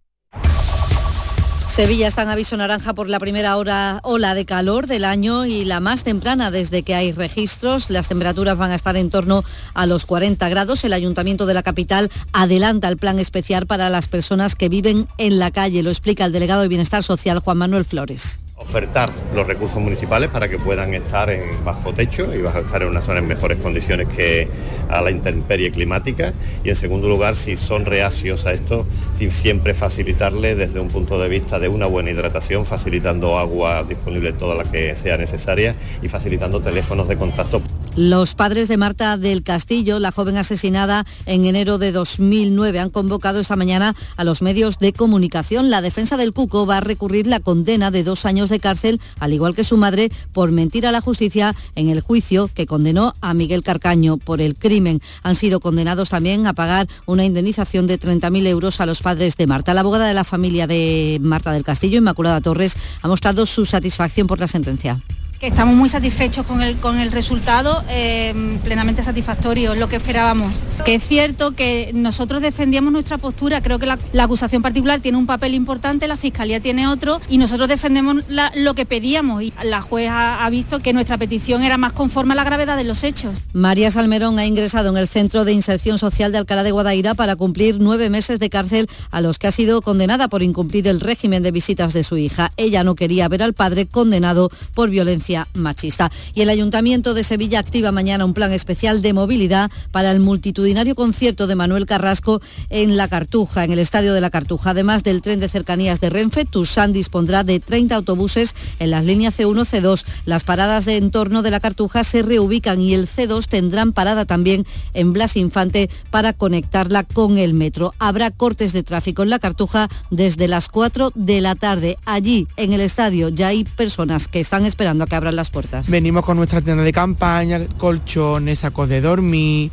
Sevilla 1.71 2.09
está 2.09 2.23
en 2.23 2.31
aviso 2.31 2.57
naranja 2.57 2.95
por 2.95 3.09
la 3.09 3.21
primera 3.21 3.57
hora, 3.57 4.01
ola 4.03 4.35
de 4.35 4.45
calor 4.45 4.89
del 4.89 5.05
año 5.05 5.47
y 5.47 5.65
la 5.65 5.79
más 5.79 6.03
temprana 6.03 6.51
desde 6.51 6.83
que 6.83 6.97
hay 6.97 7.13
registros. 7.13 7.91
Las 7.91 8.09
temperaturas 8.09 8.59
van 8.59 8.73
a 8.73 8.75
estar 8.75 8.97
en 8.97 9.09
torno 9.09 9.45
a 9.73 9.87
los 9.87 10.05
40 10.05 10.49
grados. 10.49 10.83
El 10.83 10.93
Ayuntamiento 10.93 11.47
de 11.47 11.55
la 11.55 11.63
capital 11.63 12.11
adelanta 12.33 12.89
el 12.89 12.97
plan 12.97 13.21
especial 13.21 13.67
para 13.67 13.89
las 13.89 14.09
personas 14.09 14.57
que 14.57 14.69
viven 14.69 15.07
en 15.17 15.39
la 15.39 15.53
calle. 15.53 15.85
Lo 15.85 15.91
explica 15.91 16.25
el 16.25 16.33
delegado 16.33 16.63
de 16.63 16.69
Bienestar 16.69 17.05
Social, 17.05 17.39
Juan 17.39 17.59
Manuel 17.59 17.85
Flores 17.85 18.41
ofertar 18.61 19.11
los 19.35 19.47
recursos 19.47 19.81
municipales 19.81 20.29
para 20.31 20.49
que 20.49 20.59
puedan 20.59 20.95
estar 20.95 21.31
en 21.31 21.65
bajo 21.65 21.93
techo 21.93 22.29
y 22.35 22.47
estar 22.47 22.83
en 22.83 22.89
una 22.89 23.03
zona 23.03 23.21
en 23.21 23.27
mejores 23.27 23.59
condiciones 23.59 24.09
que 24.09 24.49
a 24.89 25.01
la 25.01 25.11
intemperie 25.11 25.71
climática 25.71 26.33
y 26.63 26.69
en 26.69 26.77
segundo 26.77 27.09
lugar 27.09 27.37
si 27.37 27.57
son 27.57 27.85
reacios 27.85 28.47
a 28.47 28.53
esto 28.53 28.87
sin 29.15 29.31
siempre 29.31 29.73
facilitarle 29.73 30.55
desde 30.55 30.81
un 30.81 30.89
punto 30.89 31.19
de 31.19 31.29
vista 31.29 31.59
de 31.59 31.69
una 31.69 31.87
buena 31.87 32.11
hidratación 32.11 32.67
facilitando 32.67 33.39
agua 33.39 33.83
disponible 33.85 34.33
toda 34.33 34.55
la 34.55 34.65
que 34.65 34.95
sea 34.95 35.17
necesaria 35.17 35.75
y 36.03 36.09
facilitando 36.09 36.61
teléfonos 36.61 37.09
de 37.09 37.17
contacto. 37.17 37.63
Los 37.97 38.35
padres 38.37 38.69
de 38.69 38.77
Marta 38.77 39.17
del 39.17 39.43
Castillo, 39.43 39.99
la 39.99 40.13
joven 40.13 40.37
asesinada 40.37 41.05
en 41.27 41.45
enero 41.45 41.77
de 41.77 41.91
2009, 41.91 42.79
han 42.79 42.91
convocado 42.91 43.41
esta 43.41 43.57
mañana 43.57 43.97
a 44.17 44.23
los 44.23 44.43
medios 44.43 44.79
de 44.79 44.93
comunicación. 44.93 45.71
La 45.71 45.83
defensa 45.83 46.17
del 46.17 46.33
Cuco 46.33 46.67
va 46.67 46.77
a 46.77 46.81
recurrir 46.81 47.27
la 47.27 47.41
condena 47.41 47.91
de 47.91 48.05
dos 48.05 48.27
años 48.27 48.49
de 48.51 48.61
cárcel, 48.61 49.01
al 49.19 49.33
igual 49.33 49.55
que 49.55 49.65
su 49.65 49.77
madre, 49.77 50.11
por 50.33 50.53
mentir 50.53 50.87
a 50.87 50.93
la 50.93 51.01
justicia 51.01 51.55
en 51.75 51.89
el 51.89 52.01
juicio 52.01 52.51
que 52.53 52.67
condenó 52.67 53.15
a 53.21 53.35
Miguel 53.35 53.63
Carcaño 53.63 54.17
por 54.19 54.41
el 54.41 54.55
crimen. 54.55 55.01
Han 55.23 55.35
sido 55.35 55.61
condenados 55.61 56.11
también 56.11 56.47
a 56.47 56.53
pagar 56.53 56.89
una 57.07 57.25
indemnización 57.25 57.87
de 57.87 57.99
30.000 57.99 58.47
euros 58.47 58.81
a 58.81 58.87
los 58.87 59.01
padres 59.01 59.37
de 59.37 59.47
Marta. 59.47 59.75
La 59.75 59.81
abogada 59.81 60.07
de 60.07 60.15
la 60.15 60.25
familia 60.25 60.67
de 60.67 61.19
Marta 61.23 61.53
del 61.53 61.65
Castillo, 61.65 61.99
Inmaculada 61.99 62.41
Torres, 62.41 62.77
ha 63.03 63.09
mostrado 63.09 63.47
su 63.47 63.65
satisfacción 63.65 64.27
por 64.27 64.39
la 64.39 64.47
sentencia 64.47 65.01
que 65.41 65.47
estamos 65.47 65.75
muy 65.75 65.89
satisfechos 65.89 66.45
con 66.45 66.61
el, 66.61 66.77
con 66.77 67.01
el 67.01 67.11
resultado, 67.11 67.83
eh, 67.89 68.35
plenamente 68.63 69.03
satisfactorio, 69.03 69.75
lo 69.75 69.89
que 69.89 69.97
esperábamos. 69.97 70.53
Que 70.85 70.97
es 70.97 71.03
cierto 71.03 71.53
que 71.53 71.93
nosotros 71.95 72.43
defendíamos 72.43 72.93
nuestra 72.93 73.17
postura, 73.17 73.63
creo 73.63 73.79
que 73.79 73.87
la, 73.87 73.99
acusación 74.19 74.61
particular 74.61 75.01
tiene 75.01 75.17
un 75.17 75.25
papel 75.25 75.55
importante, 75.55 76.07
la 76.09 76.19
Fiscalía 76.19 76.61
tiene 76.61 76.87
otro 76.89 77.23
y 77.31 77.39
nosotros 77.39 77.71
defendemos 77.71 78.23
lo 78.55 78.75
que 78.75 78.85
pedíamos 78.85 79.43
y 79.43 79.53
la 79.65 79.81
juez 79.81 80.11
ha, 80.13 80.49
visto 80.51 80.81
que 80.81 80.93
nuestra 80.93 81.17
petición 81.17 81.63
era 81.63 81.79
más 81.79 81.93
conforme 81.93 82.35
a 82.35 82.37
la 82.37 82.45
gravedad 82.45 82.77
de 82.77 82.85
los 82.85 83.03
hechos. 83.03 83.39
María 83.55 83.91
Salmerón 83.91 84.39
ha 84.39 84.45
ingresado 84.45 84.91
en 84.91 84.99
el 84.99 85.09
Centro 85.09 85.47
de 85.47 85.53
Inserción 85.53 85.97
Social 85.97 86.33
de 86.33 86.39
Alcalá 86.39 86.65
de 86.65 86.73
Guadaira 86.73 87.15
para 87.15 87.37
cumplir 87.37 87.79
nueve 87.81 88.11
meses 88.11 88.41
de 88.41 88.51
cárcel 88.51 88.89
a 89.11 89.23
los 89.23 89.39
que 89.39 89.47
ha 89.47 89.53
sido 89.53 89.81
condenada 89.81 90.29
por 90.29 90.43
incumplir 90.43 90.87
el 90.87 91.01
régimen 91.01 91.43
de 91.43 91.51
visitas 91.51 91.95
de 91.95 92.05
su 92.05 92.19
hija. 92.19 92.53
Ella 92.59 92.85
no 92.85 92.95
quería 92.95 93.29
ver 93.29 93.43
al 93.43 93.55
padre 93.55 93.87
condenado 93.87 94.51
por 94.75 94.91
violencia 94.91 95.30
machista. 95.55 96.11
Y 96.35 96.43
el 96.43 96.51
Ayuntamiento 96.51 97.15
de 97.15 97.25
Sevilla 97.25 97.59
activa 97.59 97.93
mañana 97.93 98.25
un 98.25 98.35
plan 98.35 98.53
especial 98.53 99.03
de 99.03 99.13
movilidad 99.13 99.71
para 99.91 100.11
el 100.11 100.21
multitudinario 100.21 100.95
concierto 100.95 101.47
de 101.47 101.55
Manuel 101.55 101.87
Carrasco 101.87 102.41
en 102.69 102.97
La 102.97 103.09
Cartuja, 103.09 103.65
en 103.65 103.73
el 103.73 103.79
Estadio 103.79 104.15
de 104.15 104.21
La 104.21 104.31
Cartuja. 104.31 104.71
Además 104.71 105.03
del 105.03 105.23
tren 105.23 105.41
de 105.41 105.49
cercanías 105.49 106.01
de 106.01 106.11
Renfe, 106.11 106.45
Tusan 106.45 106.93
dispondrá 106.93 107.45
de 107.45 107.61
30 107.61 107.95
autobuses 107.95 108.55
en 108.79 108.91
las 108.91 109.05
líneas 109.05 109.39
C1, 109.39 109.65
C2. 109.65 110.05
Las 110.25 110.45
paradas 110.45 110.85
de 110.85 110.97
entorno 110.97 111.43
de 111.43 111.51
La 111.51 111.61
Cartuja 111.61 112.05
se 112.05 112.23
reubican 112.23 112.81
y 112.81 112.95
el 112.95 113.07
C2 113.07 113.47
tendrán 113.47 113.93
parada 113.93 114.25
también 114.25 114.67
en 114.95 115.13
Blas 115.13 115.37
Infante 115.37 115.91
para 116.11 116.33
conectarla 116.33 117.05
con 117.05 117.39
el 117.39 117.55
metro. 117.55 117.95
Habrá 117.99 118.31
cortes 118.31 118.73
de 118.73 118.83
tráfico 118.83 119.23
en 119.23 119.31
La 119.31 119.39
Cartuja 119.39 119.89
desde 120.11 120.49
las 120.49 120.69
4 120.69 121.13
de 121.15 121.41
la 121.41 121.55
tarde. 121.55 121.97
Allí, 122.05 122.47
en 122.57 122.73
el 122.73 122.81
estadio, 122.81 123.29
ya 123.29 123.49
hay 123.49 123.65
personas 123.65 124.29
que 124.29 124.41
están 124.41 124.67
esperando 124.67 125.05
a 125.05 125.07
que 125.07 125.17
abran 125.21 125.37
las 125.37 125.51
puertas. 125.51 125.91
Venimos 125.91 126.25
con 126.25 126.37
nuestra 126.37 126.61
tienda 126.63 126.83
de 126.83 126.93
campaña, 126.93 127.61
colchones, 127.77 128.61
sacos 128.61 128.89
de 128.89 129.01
dormir, 129.01 129.71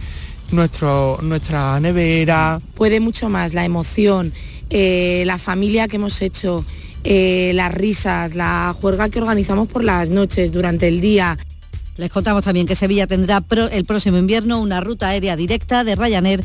nuestro, 0.51 1.19
nuestra 1.21 1.79
nevera. 1.79 2.59
Puede 2.75 2.99
mucho 2.99 3.29
más 3.29 3.53
la 3.53 3.63
emoción, 3.63 4.33
eh, 4.69 5.23
la 5.25 5.37
familia 5.37 5.87
que 5.87 5.95
hemos 5.95 6.21
hecho, 6.21 6.65
eh, 7.03 7.51
las 7.55 7.73
risas, 7.73 8.35
la 8.35 8.75
juerga 8.79 9.09
que 9.09 9.19
organizamos 9.19 9.67
por 9.67 9.83
las 9.83 10.09
noches, 10.09 10.51
durante 10.51 10.87
el 10.87 10.99
día. 10.99 11.37
Les 11.95 12.11
contamos 12.11 12.43
también 12.43 12.67
que 12.67 12.75
Sevilla 12.75 13.07
tendrá 13.07 13.43
el 13.71 13.85
próximo 13.85 14.17
invierno 14.17 14.61
una 14.61 14.81
ruta 14.81 15.07
aérea 15.07 15.35
directa 15.35 15.83
de 15.83 15.95
Ryanair 15.95 16.43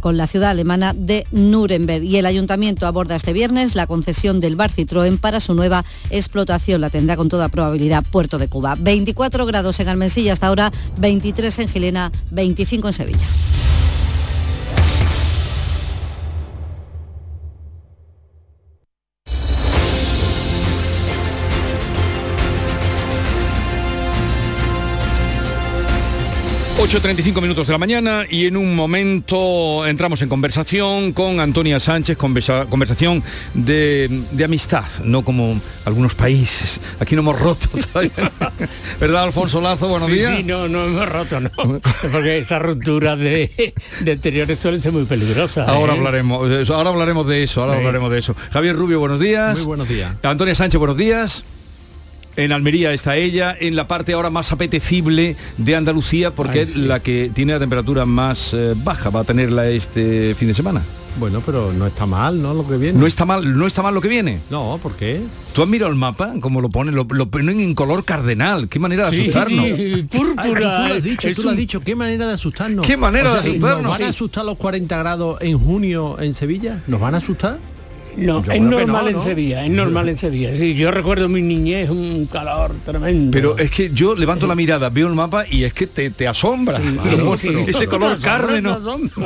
con 0.00 0.16
la 0.16 0.26
ciudad 0.26 0.50
alemana 0.50 0.94
de 0.94 1.26
Nuremberg. 1.32 2.04
Y 2.04 2.16
el 2.16 2.26
ayuntamiento 2.26 2.86
aborda 2.86 3.16
este 3.16 3.32
viernes 3.32 3.74
la 3.74 3.86
concesión 3.86 4.40
del 4.40 4.56
Bar 4.56 4.70
Citroën 4.70 5.18
para 5.18 5.40
su 5.40 5.54
nueva 5.54 5.84
explotación. 6.10 6.80
La 6.80 6.90
tendrá 6.90 7.16
con 7.16 7.28
toda 7.28 7.48
probabilidad 7.48 8.04
Puerto 8.10 8.38
de 8.38 8.48
Cuba. 8.48 8.76
24 8.78 9.46
grados 9.46 9.80
en 9.80 9.88
Almensilla 9.88 10.32
hasta 10.32 10.48
ahora, 10.48 10.72
23 10.98 11.58
en 11.60 11.68
Gilena, 11.68 12.12
25 12.30 12.88
en 12.88 12.92
Sevilla. 12.92 13.73
8.35 26.84 27.40
minutos 27.40 27.66
de 27.66 27.72
la 27.72 27.78
mañana 27.78 28.26
y 28.28 28.44
en 28.44 28.58
un 28.58 28.76
momento 28.76 29.86
entramos 29.86 30.20
en 30.20 30.28
conversación 30.28 31.14
con 31.14 31.40
Antonia 31.40 31.80
Sánchez, 31.80 32.18
conversación 32.18 33.22
de, 33.54 34.22
amistad, 34.44 34.84
no 35.02 35.24
como 35.24 35.58
algunos 35.86 36.14
países. 36.14 36.78
Aquí 37.00 37.14
no 37.14 37.22
hemos 37.22 37.40
roto 37.40 37.70
todavía. 37.92 38.30
¿Verdad, 39.00 39.24
Alfonso 39.24 39.62
Lazo? 39.62 39.88
Buenos 39.88 40.08
días. 40.08 40.36
Sí, 40.36 40.42
no, 40.42 40.68
no 40.68 40.84
hemos 40.84 41.08
roto, 41.08 41.40
no. 41.40 41.50
Porque 42.12 42.36
esas 42.36 42.60
rupturas 42.60 43.18
de, 43.18 43.72
de 44.00 44.12
exteriores 44.12 44.58
suelen 44.58 44.82
ser 44.82 44.92
muy 44.92 45.04
peligrosas. 45.04 45.66
Ahora 45.66 45.94
¿eh? 45.94 45.96
hablaremos, 45.96 46.68
ahora 46.68 46.90
hablaremos 46.90 47.26
de 47.26 47.44
eso, 47.44 47.62
ahora 47.62 47.78
hablaremos 47.78 48.12
de 48.12 48.18
eso. 48.18 48.36
Javier 48.52 48.76
Rubio, 48.76 49.00
buenos 49.00 49.20
días. 49.20 49.56
Muy 49.60 49.66
buenos 49.68 49.88
días. 49.88 50.12
Antonia 50.22 50.54
Sánchez, 50.54 50.78
buenos 50.78 50.98
días. 50.98 51.46
En 52.36 52.52
Almería 52.52 52.92
está 52.92 53.16
ella, 53.16 53.56
en 53.58 53.76
la 53.76 53.86
parte 53.86 54.12
ahora 54.12 54.30
más 54.30 54.50
apetecible 54.50 55.36
de 55.56 55.76
Andalucía, 55.76 56.34
porque 56.34 56.62
es 56.62 56.76
la 56.76 57.00
que 57.00 57.30
tiene 57.32 57.52
la 57.52 57.60
temperatura 57.60 58.06
más 58.06 58.52
eh, 58.54 58.74
baja, 58.76 59.10
va 59.10 59.20
a 59.20 59.24
tenerla 59.24 59.68
este 59.68 60.34
fin 60.34 60.48
de 60.48 60.54
semana. 60.54 60.82
Bueno, 61.16 61.42
pero 61.46 61.72
no 61.72 61.86
está 61.86 62.06
mal, 62.06 62.42
¿no? 62.42 62.54
Lo 62.54 62.66
que 62.66 62.76
viene. 62.76 62.98
No 62.98 63.06
está 63.06 63.24
mal, 63.24 63.56
no 63.56 63.66
está 63.66 63.82
mal 63.82 63.94
lo 63.94 64.00
que 64.00 64.08
viene. 64.08 64.40
No, 64.50 64.80
¿por 64.82 64.96
qué? 64.96 65.20
¿Tú 65.52 65.62
has 65.62 65.68
mirado 65.68 65.90
el 65.90 65.96
mapa? 65.96 66.34
Como 66.40 66.60
lo 66.60 66.70
ponen, 66.70 66.96
lo, 66.96 67.06
ponen 67.06 67.60
en 67.60 67.74
color 67.74 68.04
cardenal. 68.04 68.68
Qué 68.68 68.80
manera 68.80 69.08
de 69.08 69.20
asustarnos. 69.20 69.64
Sí, 69.64 70.08
púrpura. 70.10 70.42
tú 70.44 70.54
lo 70.54 70.94
has 70.94 71.04
dicho, 71.04 71.28
tú 71.34 71.42
lo 71.44 71.50
has 71.50 71.56
dicho. 71.56 71.80
Qué 71.80 71.94
manera 71.94 72.26
de 72.26 72.32
asustarnos. 72.32 72.84
Qué 72.84 72.96
manera 72.96 73.32
de 73.32 73.38
asustarnos. 73.38 73.82
¿Nos 73.82 73.92
van 73.92 74.02
a 74.02 74.08
asustar 74.08 74.44
los 74.44 74.58
40 74.58 74.98
grados 74.98 75.38
en 75.40 75.58
junio 75.58 76.20
en 76.20 76.34
Sevilla? 76.34 76.82
¿Nos 76.88 77.00
van 77.00 77.14
a 77.14 77.18
asustar? 77.18 77.58
No, 78.16 78.44
es 78.50 78.60
normal 78.60 79.08
en 79.08 79.20
Sevilla, 79.20 79.64
es 79.64 79.70
normal 79.70 80.08
en 80.08 80.18
Sevilla. 80.18 80.54
Sí, 80.54 80.74
yo 80.74 80.90
recuerdo 80.90 81.28
mi 81.28 81.42
niñez, 81.42 81.90
un 81.90 82.26
calor 82.26 82.74
tremendo. 82.84 83.30
Pero 83.32 83.58
es 83.58 83.70
que 83.70 83.90
yo 83.92 84.14
levanto 84.14 84.46
la 84.46 84.54
mirada, 84.54 84.90
veo 84.90 85.08
el 85.08 85.14
mapa 85.14 85.44
y 85.48 85.64
es 85.64 85.72
que 85.72 85.86
te, 85.86 86.28
asombra. 86.28 86.80
ese 87.66 87.86
color 87.86 88.18
cárdeno. 88.20 88.78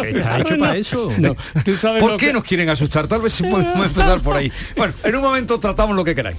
Está 0.03 0.41
hecho 0.41 0.59
para 0.59 0.77
eso. 0.77 1.11
¿Por 2.01 2.17
qué 2.17 2.33
nos 2.33 2.45
quieren 2.45 2.69
asustar? 2.69 3.07
Tal 3.07 3.21
vez 3.21 3.33
si 3.33 3.45
podemos 3.45 3.87
empezar 3.87 4.21
por 4.21 4.37
ahí. 4.37 4.51
Bueno, 4.77 4.95
en 5.03 5.17
un 5.17 5.23
momento 5.23 5.59
tratamos 5.59 5.95
lo 5.95 6.05
que 6.05 6.15
queráis. 6.15 6.39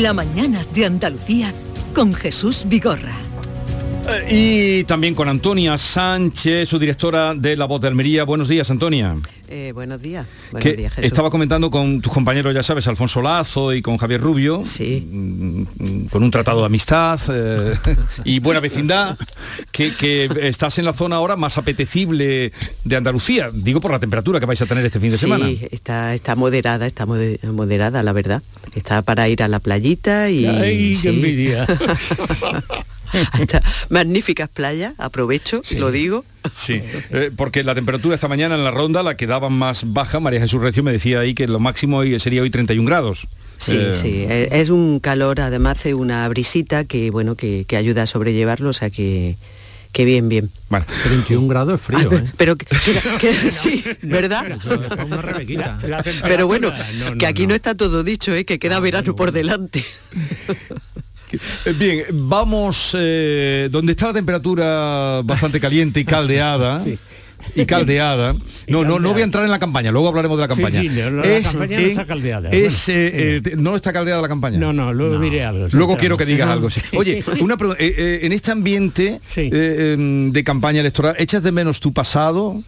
La 0.00 0.14
mañana 0.14 0.64
de 0.72 0.86
Andalucía 0.86 1.52
con 1.94 2.14
Jesús 2.14 2.64
Vigorra. 2.66 3.29
Y 4.28 4.84
también 4.84 5.14
con 5.14 5.28
Antonia 5.28 5.76
Sánchez, 5.78 6.68
su 6.68 6.78
directora 6.78 7.34
de 7.34 7.56
La 7.56 7.66
Voz 7.66 7.80
de 7.80 7.88
Almería. 7.88 8.24
Buenos 8.24 8.48
días, 8.48 8.70
Antonia. 8.70 9.16
Eh, 9.48 9.72
buenos 9.74 10.00
días. 10.00 10.26
Buenos 10.52 10.76
días 10.76 10.94
Jesús. 10.94 11.10
Estaba 11.10 11.30
comentando 11.30 11.70
con 11.70 12.00
tus 12.00 12.12
compañeros, 12.12 12.54
ya 12.54 12.62
sabes, 12.62 12.86
Alfonso 12.86 13.20
Lazo 13.20 13.74
y 13.74 13.82
con 13.82 13.96
Javier 13.96 14.20
Rubio, 14.20 14.62
sí. 14.64 15.06
Mm, 15.10 16.04
con 16.06 16.22
un 16.22 16.30
tratado 16.30 16.60
de 16.60 16.66
amistad 16.66 17.20
eh, 17.32 17.74
y 18.24 18.38
buena 18.38 18.60
vecindad, 18.60 19.18
que, 19.72 20.30
estás 20.40 20.78
en 20.78 20.84
la 20.84 20.92
zona 20.92 21.16
ahora 21.16 21.34
más 21.34 21.58
apetecible 21.58 22.52
de 22.84 22.96
Andalucía, 22.96 23.50
digo 23.52 23.80
por 23.80 23.90
la 23.90 23.98
temperatura 23.98 24.38
que 24.38 24.46
vais 24.46 24.62
a 24.62 24.66
tener 24.66 24.84
este 24.84 25.00
fin 25.00 25.10
de 25.10 25.18
semana. 25.18 25.46
Sí, 25.46 25.66
está, 25.72 26.14
está 26.14 26.36
moderada, 26.36 26.86
está 26.86 27.06
moderada, 27.06 28.02
la 28.02 28.12
verdad. 28.12 28.42
Está 28.74 29.02
para 29.02 29.28
ir 29.28 29.42
a 29.42 29.48
la 29.48 29.58
playita 29.58 30.30
y... 30.30 30.46
¡Ay, 30.46 30.96
qué 31.02 31.08
envidia! 31.08 31.66
hasta 33.32 33.60
magníficas 33.88 34.48
playas, 34.48 34.94
aprovecho, 34.98 35.62
lo 35.76 35.90
digo. 35.90 36.24
Sí, 36.54 36.80
eh, 37.10 37.30
porque 37.36 37.62
la 37.64 37.74
temperatura 37.74 38.14
esta 38.14 38.28
mañana 38.28 38.54
en 38.54 38.64
la 38.64 38.70
ronda, 38.70 39.02
la 39.02 39.16
que 39.16 39.26
daban 39.26 39.52
más 39.52 39.82
baja, 39.92 40.20
María 40.20 40.40
Jesús 40.40 40.60
Recio 40.62 40.82
me 40.82 40.92
decía 40.92 41.20
ahí 41.20 41.34
que 41.34 41.46
lo 41.46 41.58
máximo 41.60 41.98
hoy 41.98 42.18
sería 42.20 42.42
hoy 42.42 42.50
31 42.50 42.86
grados. 42.86 43.26
Sí, 43.58 43.74
Eh, 43.76 43.92
sí, 43.94 44.24
e- 44.28 44.48
es 44.52 44.70
un 44.70 45.00
calor, 45.00 45.40
además 45.40 45.78
hace 45.78 45.92
una 45.94 46.26
brisita 46.28 46.84
que 46.84 47.10
bueno 47.10 47.34
que, 47.34 47.64
que 47.68 47.76
ayuda 47.76 48.04
a 48.04 48.06
sobrellevarlo, 48.06 48.70
o 48.70 48.72
sea 48.72 48.88
que, 48.88 49.36
que 49.92 50.06
bien, 50.06 50.30
bien. 50.30 50.50
Bueno, 50.70 50.86
31 51.04 51.46
grados 51.46 51.74
es 51.74 51.80
frío, 51.86 52.10
¿eh? 52.10 52.24
Pero 52.38 52.56
que, 52.56 52.64
que- 52.64 53.18
que- 53.20 53.50
sí, 53.50 53.84
¿verdad? 54.00 54.46
Pero 56.22 56.46
bueno, 56.46 56.72
que 57.18 57.26
aquí 57.26 57.46
no. 57.46 57.54
está 57.54 57.74
todo 57.74 58.02
dicho, 58.02 58.34
¿eh? 58.34 58.46
que 58.46 58.58
queda 58.58 58.80
verano 58.80 59.14
por 59.14 59.30
delante. 59.30 59.84
Eh, 61.64 61.72
Bien, 61.78 62.02
vamos 62.12 62.94
eh, 62.98 63.68
donde 63.70 63.92
está 63.92 64.06
la 64.08 64.14
temperatura 64.14 65.20
bastante 65.24 65.60
caliente 65.60 66.00
y 66.00 66.04
caldeada. 66.04 66.80
Y 67.56 67.64
caldeada. 67.64 68.34
No, 68.68 68.84
no, 68.84 69.00
no 69.00 69.12
voy 69.12 69.22
a 69.22 69.24
entrar 69.24 69.42
en 69.44 69.50
la 69.50 69.58
campaña, 69.58 69.90
luego 69.90 70.06
hablaremos 70.06 70.38
de 70.38 70.42
la 70.42 70.48
campaña. 70.48 70.80
sí, 70.80 70.88
no, 70.90 71.10
no, 71.10 71.24
la 71.24 71.42
campaña 71.42 71.80
no 71.80 71.86
está 71.86 72.06
caldeada. 72.06 72.50
es, 72.50 72.86
Bueno, 72.86 73.00
eh, 73.00 73.42
eh, 73.44 73.54
no 73.56 73.74
está 73.74 73.92
caldeada 73.92 74.22
la 74.22 74.28
campaña. 74.28 74.58
No, 74.58 74.72
no, 74.72 74.92
luego 74.92 75.18
diré 75.18 75.42
algo. 75.42 75.66
Luego 75.72 75.96
quiero 75.96 76.16
que 76.16 76.24
digas 76.24 76.48
algo. 76.48 76.70
sí. 76.70 76.80
Oye, 76.96 77.24
una 77.40 77.56
pregunta. 77.56 77.82
en 77.82 78.32
este 78.32 78.52
ambiente 78.52 79.20
em, 79.34 80.30
de 80.30 80.44
campaña 80.44 80.80
electoral, 80.80 81.16
¿echas 81.18 81.42
de 81.42 81.50
menos 81.50 81.80
tu 81.80 81.92
pasado? 81.92 82.62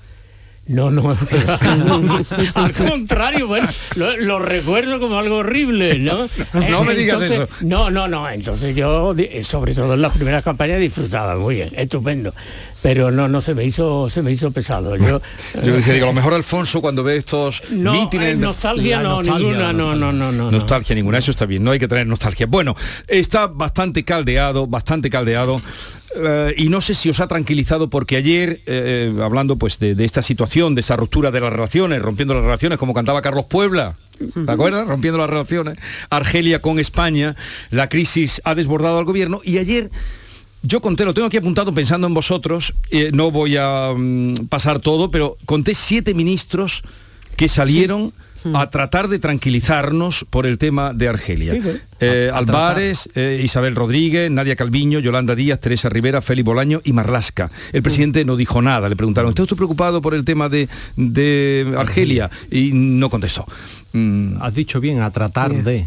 No, 0.66 0.90
no. 0.90 1.10
Al 2.54 2.72
contrario, 2.72 3.48
bueno, 3.48 3.68
lo, 3.96 4.16
lo 4.16 4.38
recuerdo 4.38 5.00
como 5.00 5.18
algo 5.18 5.38
horrible, 5.38 5.98
¿no? 5.98 6.28
No 6.70 6.84
me 6.84 6.94
digas 6.94 7.20
Entonces, 7.20 7.48
eso. 7.52 7.66
No, 7.66 7.90
no, 7.90 8.06
no. 8.08 8.28
Entonces 8.28 8.74
yo, 8.76 9.12
di- 9.14 9.42
sobre 9.42 9.74
todo 9.74 9.94
en 9.94 10.02
las 10.02 10.12
primeras 10.12 10.42
campañas, 10.44 10.78
disfrutaba 10.78 11.36
muy 11.36 11.56
bien, 11.56 11.70
estupendo. 11.76 12.32
Pero 12.80 13.12
no, 13.12 13.28
no 13.28 13.40
se 13.40 13.54
me 13.54 13.64
hizo, 13.64 14.10
se 14.10 14.22
me 14.22 14.32
hizo 14.32 14.50
pesado. 14.50 14.96
Yo, 14.96 15.20
Yo 15.64 15.72
decía, 15.74 15.94
digo, 15.94 16.06
a 16.06 16.08
lo 16.08 16.14
mejor 16.14 16.34
Alfonso 16.34 16.80
cuando 16.80 17.04
ve 17.04 17.16
estos 17.16 17.62
No, 17.70 17.92
mítines... 17.92 18.34
eh, 18.34 18.36
nostalgia 18.36 18.96
La 19.00 19.08
no, 19.08 19.22
ninguna, 19.22 19.72
no, 19.72 19.94
no, 19.94 20.12
no, 20.12 20.32
no. 20.32 20.50
Nostalgia 20.50 20.94
ninguna, 20.96 21.18
eso 21.18 21.30
está 21.30 21.46
bien, 21.46 21.62
no 21.62 21.70
hay 21.70 21.78
que 21.78 21.86
tener 21.86 22.08
nostalgia. 22.08 22.46
Bueno, 22.46 22.74
está 23.06 23.46
bastante 23.46 24.04
caldeado, 24.04 24.66
bastante 24.66 25.10
caldeado. 25.10 25.60
Eh, 26.16 26.54
y 26.56 26.68
no 26.68 26.80
sé 26.80 26.94
si 26.94 27.08
os 27.10 27.20
ha 27.20 27.28
tranquilizado 27.28 27.88
porque 27.88 28.16
ayer, 28.16 28.60
eh, 28.66 29.14
hablando 29.22 29.56
pues 29.56 29.78
de, 29.78 29.94
de 29.94 30.04
esta 30.04 30.22
situación, 30.22 30.74
de 30.74 30.80
esta 30.80 30.96
ruptura 30.96 31.30
de 31.30 31.40
las 31.40 31.52
relaciones, 31.52 32.02
rompiendo 32.02 32.34
las 32.34 32.44
relaciones, 32.44 32.78
como 32.78 32.94
cantaba 32.94 33.22
Carlos 33.22 33.46
Puebla, 33.46 33.96
¿te 34.18 34.52
acuerdas? 34.52 34.86
Rompiendo 34.86 35.18
las 35.18 35.30
relaciones, 35.30 35.78
Argelia 36.10 36.60
con 36.60 36.78
España, 36.78 37.36
la 37.70 37.88
crisis 37.88 38.40
ha 38.44 38.54
desbordado 38.54 38.98
al 38.98 39.04
gobierno 39.04 39.40
y 39.44 39.58
ayer 39.58 39.90
yo 40.62 40.80
conté, 40.80 41.04
lo 41.04 41.12
tengo 41.12 41.26
aquí 41.26 41.36
apuntado 41.36 41.74
pensando 41.74 42.06
en 42.06 42.14
vosotros, 42.14 42.72
eh, 42.90 43.10
no 43.12 43.30
voy 43.30 43.56
a 43.56 43.92
mm, 43.96 44.46
pasar 44.48 44.78
todo, 44.78 45.10
pero 45.10 45.36
conté 45.44 45.74
siete 45.74 46.14
ministros 46.14 46.82
que 47.36 47.48
salieron 47.48 48.12
a 48.54 48.70
tratar 48.70 49.08
de 49.08 49.18
tranquilizarnos 49.18 50.24
por 50.30 50.46
el 50.46 50.58
tema 50.58 50.92
de 50.92 51.08
Argelia. 51.08 51.52
Sí, 51.52 51.60
bueno. 51.60 51.78
Eh, 52.00 52.30
A- 52.32 52.36
a 52.36 52.38
Álvarez, 52.38 53.08
eh, 53.14 53.40
Isabel 53.44 53.74
Rodríguez, 53.76 54.30
Nadia 54.30 54.56
Calviño, 54.56 54.98
Yolanda 54.98 55.34
Díaz, 55.34 55.60
Teresa 55.60 55.88
Rivera, 55.88 56.20
Félix 56.22 56.44
Bolaño 56.44 56.80
y 56.84 56.92
Marlasca. 56.92 57.50
El 57.72 57.82
presidente 57.82 58.24
no 58.24 58.36
dijo 58.36 58.60
nada, 58.62 58.88
le 58.88 58.96
preguntaron, 58.96 59.28
¿está 59.30 59.42
usted 59.42 59.56
preocupado 59.56 60.02
por 60.02 60.14
el 60.14 60.24
tema 60.24 60.48
de, 60.48 60.68
de 60.96 61.74
Argelia? 61.78 62.30
Y 62.50 62.70
no 62.72 63.08
contestó. 63.10 63.46
Mm, 63.92 64.42
Has 64.42 64.54
dicho 64.54 64.80
bien, 64.80 65.00
a 65.00 65.10
tratar 65.10 65.52
de. 65.62 65.86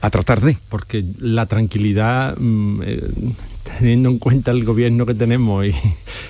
A 0.00 0.10
tratar 0.10 0.40
de. 0.40 0.56
Porque 0.68 1.04
la 1.20 1.46
tranquilidad, 1.46 2.36
mm, 2.38 2.82
eh, 2.84 3.00
teniendo 3.78 4.08
en 4.08 4.18
cuenta 4.18 4.50
el 4.50 4.64
gobierno 4.64 5.06
que 5.06 5.14
tenemos 5.14 5.66
y, 5.66 5.74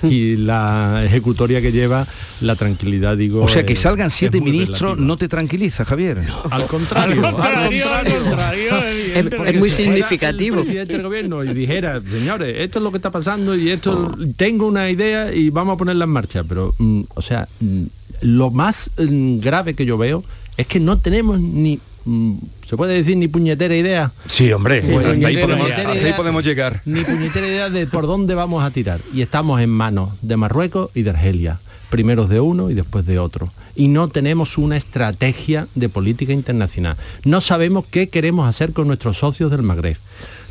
y 0.07 0.37
la 0.37 1.03
ejecutoria 1.05 1.61
que 1.61 1.71
lleva, 1.71 2.07
la 2.41 2.55
tranquilidad, 2.55 3.17
digo... 3.17 3.43
o 3.43 3.47
sea, 3.47 3.65
que 3.65 3.75
salgan 3.75 4.11
siete 4.11 4.41
ministros 4.41 4.81
relativa. 4.81 5.07
no 5.07 5.17
te 5.17 5.27
tranquiliza, 5.27 5.85
Javier. 5.85 6.21
Al 6.49 6.65
contrario, 6.65 7.25
Al 7.25 7.33
contrario, 7.33 7.85
al 7.93 8.13
contrario, 8.13 8.83
evidentemente. 8.83 9.49
es 9.51 9.59
muy 9.59 9.69
si 9.69 9.83
significativo. 9.83 10.57
El 10.57 10.63
presidente 10.63 10.93
del 10.93 11.03
gobierno 11.03 11.43
y 11.43 11.53
dijera, 11.53 12.01
señores, 12.01 12.55
esto 12.59 12.79
es 12.79 12.83
lo 12.83 12.91
que 12.91 12.97
está 12.97 13.11
pasando 13.11 13.55
y 13.55 13.71
esto 13.71 14.15
tengo 14.35 14.67
una 14.67 14.89
idea 14.89 15.33
y 15.33 15.49
vamos 15.49 15.75
a 15.75 15.77
ponerla 15.77 16.05
en 16.05 16.11
marcha. 16.11 16.43
Pero, 16.43 16.73
mm, 16.77 17.01
o 17.15 17.21
sea, 17.21 17.47
mm, 17.59 17.83
lo 18.21 18.51
más 18.51 18.89
mm, 18.97 19.39
grave 19.39 19.73
que 19.73 19.85
yo 19.85 19.97
veo 19.97 20.23
es 20.57 20.67
que 20.67 20.79
no 20.79 20.97
tenemos 20.97 21.39
ni 21.39 21.79
mm, 22.05 22.35
se 22.69 22.75
puede 22.77 22.95
decir 22.95 23.17
ni 23.17 23.27
puñetera 23.27 23.75
idea. 23.75 24.11
Sí, 24.27 24.51
hombre, 24.51 24.83
Sí, 24.83 24.93
hasta, 24.93 25.27
ahí 25.27 25.37
podemos, 25.37 25.67
idea. 25.67 25.89
hasta 25.89 26.05
ahí 26.07 26.13
podemos 26.13 26.43
llegar. 26.45 26.81
Ni 26.85 27.01
puñetera 27.01 27.47
idea 27.47 27.69
de 27.69 27.87
por 27.87 28.07
dónde 28.07 28.35
vamos 28.35 28.63
a 28.63 28.71
tirar. 28.71 28.99
Y 29.13 29.21
estamos 29.21 29.61
en 29.61 29.69
manos 29.69 30.09
de 30.21 30.37
Marruecos 30.37 30.89
y 30.93 31.03
de 31.03 31.11
Argelia. 31.11 31.59
Primeros 31.89 32.29
de 32.29 32.41
uno 32.41 32.69
y 32.69 32.73
después 32.73 33.05
de 33.05 33.17
otro. 33.19 33.49
Y 33.75 33.87
no 33.87 34.09
tenemos 34.09 34.57
una 34.57 34.75
estrategia 34.75 35.67
de 35.75 35.87
política 35.87 36.33
internacional. 36.33 36.97
No 37.23 37.39
sabemos 37.41 37.85
qué 37.89 38.09
queremos 38.09 38.47
hacer 38.49 38.73
con 38.73 38.87
nuestros 38.87 39.17
socios 39.17 39.51
del 39.51 39.61
Magreb. 39.61 39.97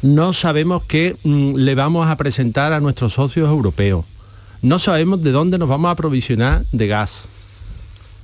No 0.00 0.32
sabemos 0.32 0.84
qué 0.84 1.16
mm, 1.24 1.56
le 1.56 1.74
vamos 1.74 2.08
a 2.08 2.16
presentar 2.16 2.72
a 2.72 2.80
nuestros 2.80 3.12
socios 3.14 3.48
europeos. 3.48 4.04
No 4.62 4.78
sabemos 4.78 5.22
de 5.22 5.32
dónde 5.32 5.58
nos 5.58 5.68
vamos 5.68 5.88
a 5.88 5.92
aprovisionar 5.92 6.62
de 6.72 6.86
gas. 6.86 7.28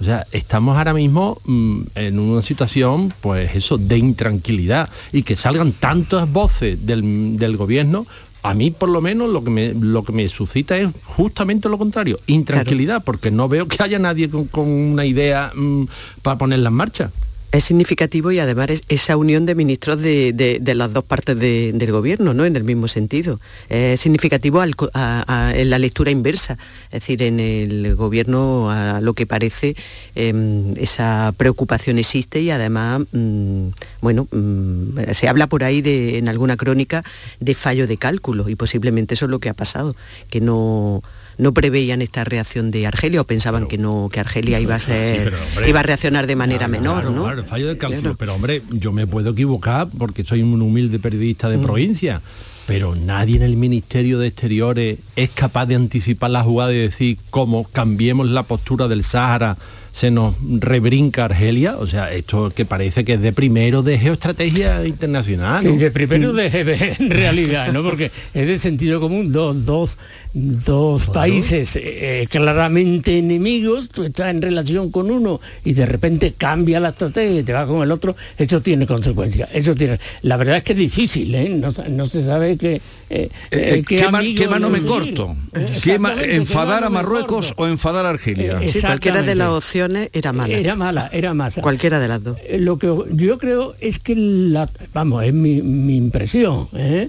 O 0.03 0.05
sea, 0.05 0.27
estamos 0.33 0.77
ahora 0.77 0.93
mismo 0.93 1.41
mm, 1.45 1.83
en 1.95 2.19
una 2.19 2.43
situación, 2.43 3.15
pues 3.21 3.55
eso, 3.55 3.79
de 3.79 3.99
intranquilidad. 3.99 4.89
Y 5.13 5.23
que 5.23 5.37
salgan 5.37 5.71
tantas 5.71 6.29
voces 6.29 6.85
del, 6.85 7.39
del 7.39 7.57
gobierno, 7.57 8.05
a 8.43 8.53
mí 8.53 8.73
por 8.73 8.89
lo 8.89 9.01
menos 9.01 9.31
lo 9.31 9.45
que, 9.45 9.51
me, 9.51 9.73
lo 9.75 10.03
que 10.03 10.11
me 10.11 10.29
suscita 10.29 10.77
es 10.77 10.89
justamente 11.05 11.69
lo 11.69 11.79
contrario, 11.79 12.19
intranquilidad, 12.27 13.05
porque 13.05 13.31
no 13.31 13.49
veo 13.49 13.69
que 13.69 13.81
haya 13.81 14.01
nadie 14.01 14.29
con, 14.29 14.47
con 14.47 14.69
una 14.69 15.07
idea 15.07 15.53
mm, 15.55 15.85
para 16.23 16.37
ponerla 16.37 16.71
en 16.71 16.75
marcha. 16.75 17.13
Es 17.53 17.65
significativo 17.65 18.33
y 18.33 18.39
además 18.39 18.71
es 18.71 18.83
esa 18.89 19.19
unión 19.19 19.45
de 19.45 19.55
ministros 19.55 20.01
de, 20.01 20.59
las 20.75 20.91
dos 20.91 21.05
partes 21.05 21.39
de- 21.39 21.73
del 21.75 21.93
gobierno, 21.93 22.33
¿no? 22.33 22.47
En 22.47 22.57
el 22.57 22.65
mismo 22.65 22.89
sentido. 22.89 23.41
Es 23.69 24.01
significativo 24.01 24.63
a- 24.95 25.53
en 25.55 25.69
la 25.69 25.79
lectura 25.79 26.11
inversa. 26.11 26.57
Es 26.87 27.01
decir, 27.01 27.23
en 27.23 27.41
el 27.41 27.95
gobierno, 27.95 28.71
a 28.71 29.03
lo 29.03 29.13
que 29.13 29.27
parece, 29.27 29.77
em, 30.15 30.73
esa 30.79 31.35
preocupación 31.37 31.99
existe 31.99 32.41
y 32.41 32.51
además, 32.51 33.03
mm, 33.13 33.69
bueno, 34.01 34.27
mm, 34.33 35.13
se 35.13 35.29
habla 35.29 35.47
por 35.47 35.63
ahí 35.63 35.83
en 35.85 36.29
alguna 36.29 36.57
crónica 36.57 37.05
de 37.39 37.53
fallo 37.55 37.87
de 37.87 37.99
cálculo 37.99 38.49
y 38.49 38.55
posiblemente 38.57 39.13
eso 39.13 39.27
es 39.27 39.31
lo 39.31 39.41
que 39.41 39.51
ha 39.51 39.55
pasado, 39.55 39.95
que 40.31 40.41
no 40.41 41.03
no 41.39 41.53
preveían 41.55 42.03
esta 42.03 42.25
reacción 42.25 42.71
de 42.71 42.87
Argelia 42.87 43.21
o 43.21 43.25
pensaban 43.25 43.67
que 43.67 43.79
no 43.79 44.09
que 44.13 44.21
Argelia 44.21 44.61
iba 44.61 44.75
a 44.75 44.81
ser 44.81 45.25
pero, 45.25 45.39
hombre, 45.45 45.69
iba 45.69 45.81
a 45.81 45.83
reaccionar 45.83 46.27
de 46.27 46.37
manera 46.37 46.67
Claro, 46.67 46.73
menor, 46.73 47.01
claro, 47.03 47.11
¿no? 47.17 47.23
claro, 47.25 47.41
el 47.41 47.47
fallo 47.47 47.69
del 47.69 47.79
cálculo. 47.79 48.01
Claro. 48.03 48.17
Pero 48.19 48.35
hombre, 48.35 48.63
yo 48.71 48.93
me 48.93 49.07
puedo 49.07 49.31
equivocar 49.31 49.89
porque 49.99 50.25
soy 50.25 50.43
un 50.43 50.61
humilde 50.63 50.99
periodista 50.99 51.49
de 51.49 51.59
Mm. 51.59 51.63
provincia. 51.63 52.21
Pero 52.67 52.95
nadie 52.95 53.37
en 53.37 53.43
el 53.43 53.57
Ministerio 53.57 54.19
de 54.21 54.29
Exteriores 54.29 54.99
es 55.17 55.31
capaz 55.31 55.67
de 55.67 55.75
anticipar 55.75 56.31
la 56.31 56.43
jugada 56.45 56.73
y 56.73 56.79
decir 56.79 57.19
cómo 57.31 57.65
cambiemos 57.65 58.29
la 58.29 58.45
postura 58.45 58.87
del 58.87 59.03
Sáhara, 59.03 59.57
se 59.93 60.11
nos 60.13 60.37
rebrinca 60.61 61.25
Argelia. 61.27 61.77
O 61.79 61.87
sea, 61.89 62.13
esto 62.13 62.51
que 62.55 62.65
parece 62.65 63.05
que 63.05 63.15
es 63.15 63.21
de 63.21 63.33
primero 63.33 63.83
de 63.83 63.99
geoestrategia 63.99 64.87
internacional. 64.87 65.61
Sí, 65.61 65.69
¿no? 65.69 65.77
de 65.77 65.91
primero 65.91 66.33
de 66.33 66.49
GB 66.51 66.97
en 67.03 67.11
realidad, 67.11 67.73
¿no? 67.73 67.83
Porque 67.83 68.11
es 68.33 68.47
de 68.47 68.59
sentido 68.61 69.01
común, 69.01 69.33
dos, 69.33 69.67
dos, 69.67 69.99
dos 70.35 71.07
países 71.09 71.77
eh, 71.77 72.27
claramente 72.31 73.19
enemigos, 73.19 73.89
tú 73.91 74.05
estás 74.05 74.31
en 74.31 74.41
relación 74.41 74.91
con 74.91 75.11
uno 75.11 75.41
y 75.65 75.75
de 75.75 75.85
repente 75.87 76.33
cambia 76.37 76.81
la 76.81 76.91
estrategia 76.91 77.41
y 77.41 77.43
te 77.43 77.53
va 77.53 77.67
con 77.67 77.83
el 77.83 77.93
otro, 77.93 78.17
eso 78.39 78.61
tiene 78.63 78.87
consecuencias. 78.87 79.51
Eso 79.53 79.75
tiene. 79.75 79.99
La 80.23 80.37
verdad 80.39 80.57
es 80.59 80.65
que 80.65 80.73
es 80.73 80.79
difícil, 80.79 81.35
¿eh? 81.35 81.49
No, 81.51 81.71
no 81.91 82.07
se 82.09 82.25
sabe 82.25 82.57
qué. 82.57 82.77
eh, 82.77 82.81
Eh, 83.11 83.29
eh, 83.51 83.85
¿qué, 83.87 84.07
qué 84.37 84.49
mano 84.49 84.71
me 84.71 84.81
corto? 84.83 85.37
Eh, 85.55 85.79
¿Qué 85.83 85.99
ma- 85.99 86.15
qué 86.15 86.37
¿Enfadar 86.37 86.77
mano 86.83 86.87
a 86.87 86.91
Marruecos 86.91 87.49
corto. 87.49 87.63
o 87.63 87.67
enfadar 87.67 88.07
a 88.07 88.11
Argelia? 88.11 88.59
Eh, 88.63 88.69
Sí, 88.69 88.81
cualquiera 88.81 89.23
de 89.23 89.35
las 89.35 89.49
opciones 89.51 90.09
era 90.15 90.33
mala. 90.33 90.55
Era 90.57 90.75
mala, 90.77 91.11
era 91.13 91.35
mala. 91.35 91.53
Cualquiera 91.61 92.01
de 92.01 92.09
las 92.09 92.23
dos. 92.25 92.39
Eh, 92.49 92.59
Lo 92.59 92.79
que 92.79 92.87
yo 93.13 93.37
creo 93.39 93.75
es 93.81 93.99
que 93.99 94.15
la, 94.17 94.71
vamos, 94.95 95.25
es 95.25 95.35
mi, 95.35 95.61
mi 95.61 95.97
impresión, 95.97 96.69
¿eh? 96.75 97.09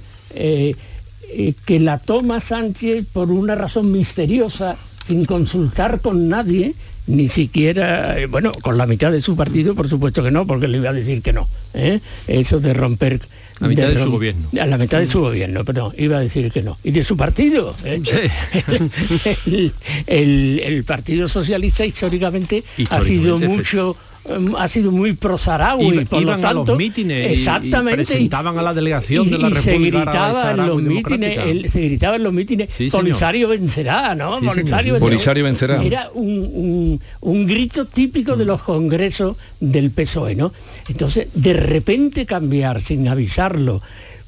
Eh, 1.36 1.54
que 1.66 1.80
la 1.80 1.98
toma 2.00 2.40
Sánchez 2.40 3.06
por 3.12 3.32
una 3.32 3.56
razón 3.56 3.92
misteriosa, 3.92 4.78
sin 5.08 5.26
consultar 5.26 6.00
con 6.02 6.30
nadie, 6.30 6.74
ni 7.08 7.28
siquiera, 7.28 8.18
eh, 8.20 8.28
bueno, 8.28 8.52
con 8.62 8.78
la 8.78 8.86
mitad 8.86 9.12
de 9.12 9.20
su 9.22 9.36
partido, 9.36 9.76
por 9.76 9.90
supuesto 9.90 10.24
que 10.24 10.32
no, 10.32 10.46
porque 10.48 10.68
le 10.68 10.78
iba 10.78 10.90
a 10.90 10.94
decir 10.94 11.22
que 11.22 11.34
no. 11.34 11.48
¿eh? 11.74 12.00
Eso 12.28 12.60
de 12.60 12.74
romper... 12.74 13.20
La 13.60 13.68
mitad 13.68 13.88
de 13.88 13.94
su 13.98 14.06
rom- 14.06 14.12
gobierno. 14.12 14.50
A 14.60 14.66
la 14.66 14.78
mitad 14.78 15.00
de 15.00 15.06
su 15.06 15.22
gobierno, 15.22 15.64
perdón, 15.64 15.94
iba 15.98 16.18
a 16.18 16.22
decir 16.22 16.52
que 16.52 16.62
no. 16.64 16.78
Y 16.84 16.92
de 16.92 17.04
su 17.04 17.16
partido. 17.16 17.76
¿eh? 17.86 18.02
el, 19.46 19.72
el- 20.08 20.60
el 20.64 20.84
Partido 20.84 21.28
Socialista 21.28 21.86
históricamente, 21.86 22.64
ha 22.90 23.02
sido 23.02 23.38
mucho 23.40 23.96
ha 24.57 24.67
sido 24.69 24.91
muy 24.91 25.13
pro 25.13 25.38
Saharaui, 25.38 25.86
Iba- 25.88 26.05
por 26.05 26.19
lo 26.19 26.21
iban 26.21 26.45
a 26.45 26.53
los 26.53 26.65
tanto, 26.65 26.76
mítines 26.78 27.28
y- 27.28 27.30
y 27.30 27.34
exactamente, 27.34 27.97
presentaban 28.05 28.57
a 28.57 28.61
la 28.61 28.74
delegación 28.74 29.30
de 29.30 29.38
la 29.38 29.49
y 29.49 29.55
se 29.55 29.71
República 29.71 29.97
gritaba 30.03 30.51
en 30.51 30.57
los 30.67 30.82
mítines, 30.82 31.38
el- 31.45 31.69
se 31.69 31.82
gritaba 31.82 32.15
en 32.15 32.24
los 32.24 32.34
mítines, 32.34 32.69
Sí. 32.74 32.89
Polisario 32.89 33.47
vencerá, 33.49 34.15
¿no? 34.15 34.39
Sí. 34.39 34.45
Polisario, 34.45 34.97
Polisario 34.99 35.43
vencerá. 35.43 35.84
Era 35.84 36.09
un, 36.13 36.30
un- 36.53 37.01
un 37.21 37.45
grito 37.47 37.86
típico 37.86 38.36
de 38.38 38.45
los 38.45 38.61
congresos 38.63 39.36
del 39.59 39.91
PSOE, 39.91 40.36
¿no? 40.36 40.53
Entonces, 40.88 41.28
de 41.34 41.53
repente 41.53 42.26
cambiar 42.26 42.82
sin 42.82 43.07
avisarlo 43.07 43.82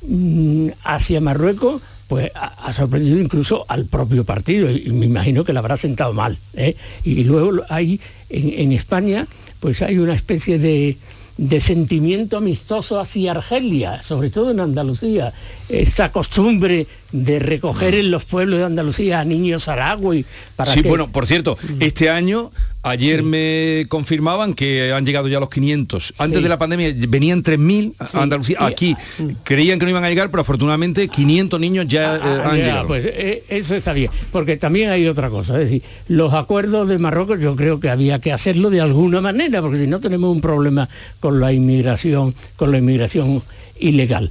mm, 0.07 0.69
hacia 0.83 1.21
Marruecos, 1.21 1.81
pues 2.07 2.31
ha, 2.35 2.71
sorprendido 2.73 3.19
incluso 3.19 3.65
al 3.67 3.85
propio 3.85 4.23
partido 4.25 4.69
y, 4.69 4.83
y 4.87 4.91
me 4.91 5.07
imagino 5.07 5.43
que 5.43 5.53
le 5.53 5.59
habrá 5.59 5.75
sentado 5.77 6.13
mal. 6.13 6.37
¿eh? 6.53 6.75
Y 7.03 7.23
luego 7.23 7.63
hay 7.69 7.99
en, 8.29 8.53
en 8.59 8.71
España, 8.73 9.25
pues 9.59 9.81
hay 9.81 9.97
una 9.97 10.13
especie 10.13 10.59
de, 10.59 10.97
de 11.37 11.61
sentimiento 11.61 12.37
amistoso 12.37 12.99
hacia 12.99 13.31
Argelia, 13.31 14.01
sobre 14.03 14.29
todo 14.29 14.51
en 14.51 14.59
Andalucía, 14.59 15.33
esa 15.67 16.11
costumbre 16.11 16.87
de 17.11 17.39
recoger 17.39 17.95
en 17.95 18.11
los 18.11 18.25
pueblos 18.25 18.59
de 18.59 18.65
Andalucía 18.65 19.19
a 19.21 19.25
niños 19.25 19.63
saharaui 19.63 20.25
para 20.55 20.73
Sí, 20.73 20.81
que- 20.81 20.89
bueno, 20.89 21.09
por 21.11 21.25
cierto, 21.27 21.57
este 21.79 22.09
año, 22.09 22.51
ayer 22.83 23.23
me 23.23 23.85
confirmaban 23.89 24.53
que 24.53 24.91
han 24.91 25.05
llegado 25.05 25.27
ya 25.27 25.39
los 25.39 25.49
500. 25.49 26.13
Antes 26.17 26.39
Sí. 26.39 26.43
de 26.43 26.49
la 26.49 26.57
pandemia 26.59 26.93
venían 27.07 27.41
3.000 27.41 27.93
a 27.99 28.07
Sí. 28.07 28.17
Andalucía. 28.17 28.57
Aquí 28.59 28.95
creían 29.43 29.79
que 29.79 29.85
no 29.85 29.91
iban 29.91 30.03
a 30.03 30.09
llegar, 30.09 30.29
pero 30.29 30.41
afortunadamente 30.41 31.07
500 31.07 31.59
niños 31.59 31.87
ya 31.87 32.15
eh, 32.15 32.19
Ah, 32.21 32.41
han 32.51 32.57
ya, 32.57 32.63
llegado. 32.65 32.87
pues 32.87 33.05
eh, 33.07 33.43
eso 33.49 33.75
está 33.75 33.93
bien, 33.93 34.11
porque 34.31 34.57
también 34.57 34.89
hay 34.89 35.07
otra 35.07 35.29
cosa, 35.29 35.53
es 35.55 35.69
decir, 35.69 35.83
los 36.09 36.33
acuerdos 36.33 36.87
de 36.89 36.97
Marruecos 36.99 37.39
yo 37.39 37.55
creo 37.55 37.79
que 37.79 37.89
había 37.89 38.19
que 38.19 38.33
hacerlo 38.33 38.69
de 38.69 38.81
alguna 38.81 39.21
manera, 39.21 39.61
porque 39.61 39.77
si 39.79 39.87
no 39.87 39.99
tenemos 39.99 40.31
un 40.35 40.41
problema 40.41 40.89
con 41.19 41.39
la 41.39 41.53
inmigración, 41.53 42.35
con 42.55 42.71
la 42.71 42.77
inmigración 42.79 43.41
ilegal. 43.79 44.29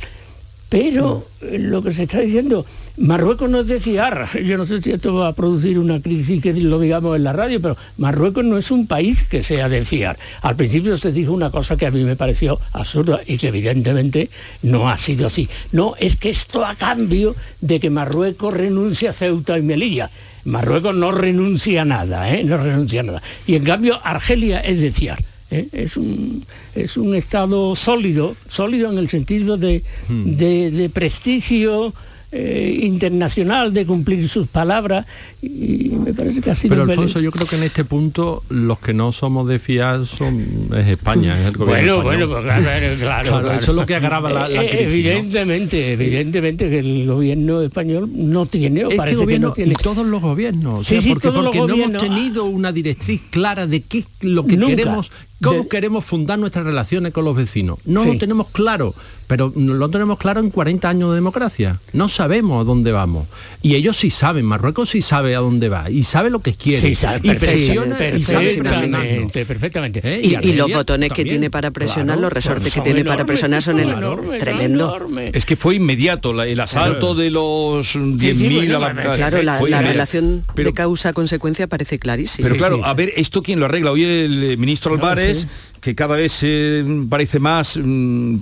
Pero 0.74 1.24
lo 1.40 1.82
que 1.84 1.92
se 1.92 2.02
está 2.02 2.18
diciendo, 2.18 2.66
Marruecos 2.96 3.48
no 3.48 3.60
es 3.60 3.68
de 3.68 3.78
fiar. 3.78 4.28
Yo 4.44 4.58
no 4.58 4.66
sé 4.66 4.82
si 4.82 4.90
esto 4.90 5.14
va 5.14 5.28
a 5.28 5.32
producir 5.32 5.78
una 5.78 6.00
crisis 6.00 6.42
que 6.42 6.52
lo 6.52 6.80
digamos 6.80 7.14
en 7.14 7.22
la 7.22 7.32
radio, 7.32 7.62
pero 7.62 7.76
Marruecos 7.96 8.44
no 8.44 8.58
es 8.58 8.72
un 8.72 8.88
país 8.88 9.22
que 9.22 9.44
sea 9.44 9.68
de 9.68 9.84
fiar. 9.84 10.18
Al 10.42 10.56
principio 10.56 10.96
se 10.96 11.12
dijo 11.12 11.32
una 11.32 11.50
cosa 11.50 11.76
que 11.76 11.86
a 11.86 11.92
mí 11.92 12.02
me 12.02 12.16
pareció 12.16 12.58
absurda 12.72 13.20
y 13.24 13.38
que 13.38 13.48
evidentemente 13.48 14.30
no 14.62 14.88
ha 14.88 14.98
sido 14.98 15.28
así. 15.28 15.48
No, 15.70 15.94
es 16.00 16.16
que 16.16 16.30
esto 16.30 16.66
a 16.66 16.74
cambio 16.74 17.36
de 17.60 17.78
que 17.78 17.90
Marruecos 17.90 18.52
renuncie 18.52 19.08
a 19.08 19.12
Ceuta 19.12 19.56
y 19.56 19.62
Melilla. 19.62 20.10
Marruecos 20.44 20.96
no 20.96 21.12
renuncia 21.12 21.82
a 21.82 21.84
nada, 21.84 22.34
¿eh? 22.34 22.42
no 22.42 22.56
renuncia 22.56 22.98
a 22.98 23.04
nada. 23.04 23.22
Y 23.46 23.54
en 23.54 23.62
cambio 23.62 24.00
Argelia 24.02 24.58
es 24.58 24.80
de 24.80 24.90
fiar. 24.90 25.33
¿Eh? 25.50 25.68
Es, 25.72 25.96
un, 25.96 26.44
es 26.74 26.96
un 26.96 27.14
estado 27.14 27.74
sólido, 27.74 28.36
sólido 28.48 28.90
en 28.92 28.98
el 28.98 29.08
sentido 29.08 29.56
de, 29.56 29.82
de- 30.08 30.70
de 30.70 30.88
prestigio 30.90 31.92
eh, 32.36 32.80
internacional, 32.82 33.72
de 33.72 33.86
cumplir 33.86 34.28
sus 34.28 34.48
palabras, 34.48 35.06
y 35.40 35.90
me 36.04 36.12
parece 36.12 36.40
que 36.40 36.50
ha 36.50 36.56
sido... 36.56 36.70
Pero 36.74 36.82
Alfonso, 36.90 37.20
yo 37.20 37.30
creo 37.30 37.46
que 37.46 37.54
en 37.54 37.62
este 37.62 37.84
punto 37.84 38.42
los 38.48 38.80
que 38.80 38.92
no 38.92 39.12
somos 39.12 39.46
de 39.46 39.60
fiar 39.60 40.04
son 40.04 40.44
es 40.76 40.88
España, 40.88 41.38
es 41.40 41.46
el 41.46 41.56
gobierno. 41.56 42.02
Bueno, 42.02 42.24
bueno, 42.24 42.24
español. 42.24 42.42
pues 42.42 42.64
claro, 42.64 42.96
claro, 42.96 42.96
Claro, 43.30 43.40
claro. 43.44 43.58
Eso 43.60 43.70
es 43.70 43.76
lo 43.76 43.86
que 43.86 43.94
agrava 43.94 44.32
la, 44.32 44.48
la 44.48 44.64
Eh, 44.64 44.68
crisis. 44.68 44.80
¿no? 44.82 45.10
Evidentemente, 45.12 45.92
evidentemente 45.92 46.68
que 46.70 46.78
el 46.80 47.06
gobierno 47.06 47.60
español 47.62 48.10
no 48.12 48.46
tiene, 48.46 48.84
o 48.84 48.88
Este 48.88 48.96
parece 48.96 49.16
gobierno 49.16 49.52
que 49.52 49.60
no 49.62 49.66
tiene. 49.66 49.72
y 49.78 49.82
todos 49.84 50.04
los 50.04 50.20
gobiernos, 50.20 50.80
o 50.80 50.82
Sí, 50.82 50.88
sea, 50.88 51.00
sí, 51.02 51.08
porque, 51.10 51.28
todos 51.28 51.44
los 51.44 51.56
porque 51.56 51.58
no 51.58 51.66
gobiernos. 51.74 52.02
hemos 52.02 52.16
tenido 52.16 52.44
una 52.46 52.72
directriz 52.72 53.20
clara 53.30 53.68
de 53.68 53.80
qué 53.82 53.98
es 53.98 54.06
lo 54.22 54.44
que 54.44 54.56
Nunca. 54.56 54.74
queremos, 54.74 55.08
cómo 55.44 55.62
De- 55.62 55.68
queremos 55.68 56.04
fundar 56.04 56.38
nuestras 56.38 56.64
relaciones 56.64 57.12
con 57.12 57.24
los 57.24 57.36
vecinos. 57.36 57.78
No 57.84 58.02
Sí. 58.02 58.12
lo 58.12 58.18
tenemos 58.18 58.48
claro, 58.48 58.94
pero 59.26 59.52
no 59.56 59.74
lo 59.74 59.88
tenemos 59.88 60.18
claro 60.18 60.40
en 60.40 60.50
40 60.50 60.88
años 60.88 61.10
de 61.10 61.14
democracia. 61.16 61.78
No 61.92 62.08
sabemos 62.08 62.60
a 62.60 62.64
dónde 62.64 62.92
vamos. 62.92 63.26
Y 63.62 63.74
ellos 63.74 63.96
sí 63.96 64.10
saben, 64.10 64.44
Marruecos 64.44 64.90
sí 64.90 65.00
sabe 65.02 65.34
a 65.34 65.38
dónde 65.40 65.68
va 65.70 65.88
y 65.90 66.02
sabe 66.02 66.28
lo 66.30 66.40
que 66.40 66.52
quiere. 66.54 66.80
Sí, 66.80 66.94
sabe 66.94 67.20
y 67.22 67.34
presiona 67.34 67.96
y 68.16 68.22
sabe 68.22 68.44
presionarnos. 68.44 68.80
perfectamente, 69.00 69.46
perfectamente. 69.46 70.00
¿Eh? 70.04 70.40
Y, 70.42 70.52
los 70.54 70.70
botones 70.72 71.10
que 71.12 71.24
tiene 71.24 71.50
para 71.50 71.70
presionar, 71.70 72.16
Claro, 72.16 72.20
los 72.22 72.32
resortes 72.32 72.72
que 72.74 72.80
tiene 72.82 73.04
para 73.04 73.24
presionar 73.24 73.62
son 73.62 73.80
enormes, 73.80 74.40
tremendo. 74.40 74.98
Es 75.32 75.46
que 75.46 75.56
fue 75.56 75.76
inmediato 75.76 76.32
la- 76.32 76.46
el 76.46 76.60
asalto 76.60 77.14
de 77.14 77.30
los 77.30 77.94
10.000 77.94 78.74
a 78.74 78.78
la 78.78 78.94
Claro, 79.14 79.42
la, 79.42 79.58
relación 79.82 80.44
Pero- 80.54 80.68
de 80.68 80.74
causa-consecuencia 80.74 81.66
parece 81.66 81.98
clarísima. 81.98 82.46
Pero 82.46 82.58
claro, 82.58 82.84
a 82.84 82.94
ver, 82.94 83.12
¿esto 83.16 83.42
quién 83.42 83.58
lo 83.60 83.66
arregla? 83.66 83.90
Hoy 83.92 84.04
el 84.04 84.42
eh, 84.52 84.56
ministro 84.56 84.94
Álvarez, 84.94 85.33
guys 85.34 85.46
que 85.84 85.94
cada 85.94 86.16
vez 86.16 86.38
eh, 86.42 86.82
parece 87.10 87.38
más 87.38 87.78
mm, 87.82 88.36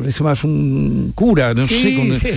parece 0.00 0.24
más 0.24 0.42
un 0.42 1.12
cura, 1.14 1.54
no 1.54 1.64
sí, 1.64 1.80
sé. 1.80 1.94
con- 1.96 2.16
sí, 2.16 2.28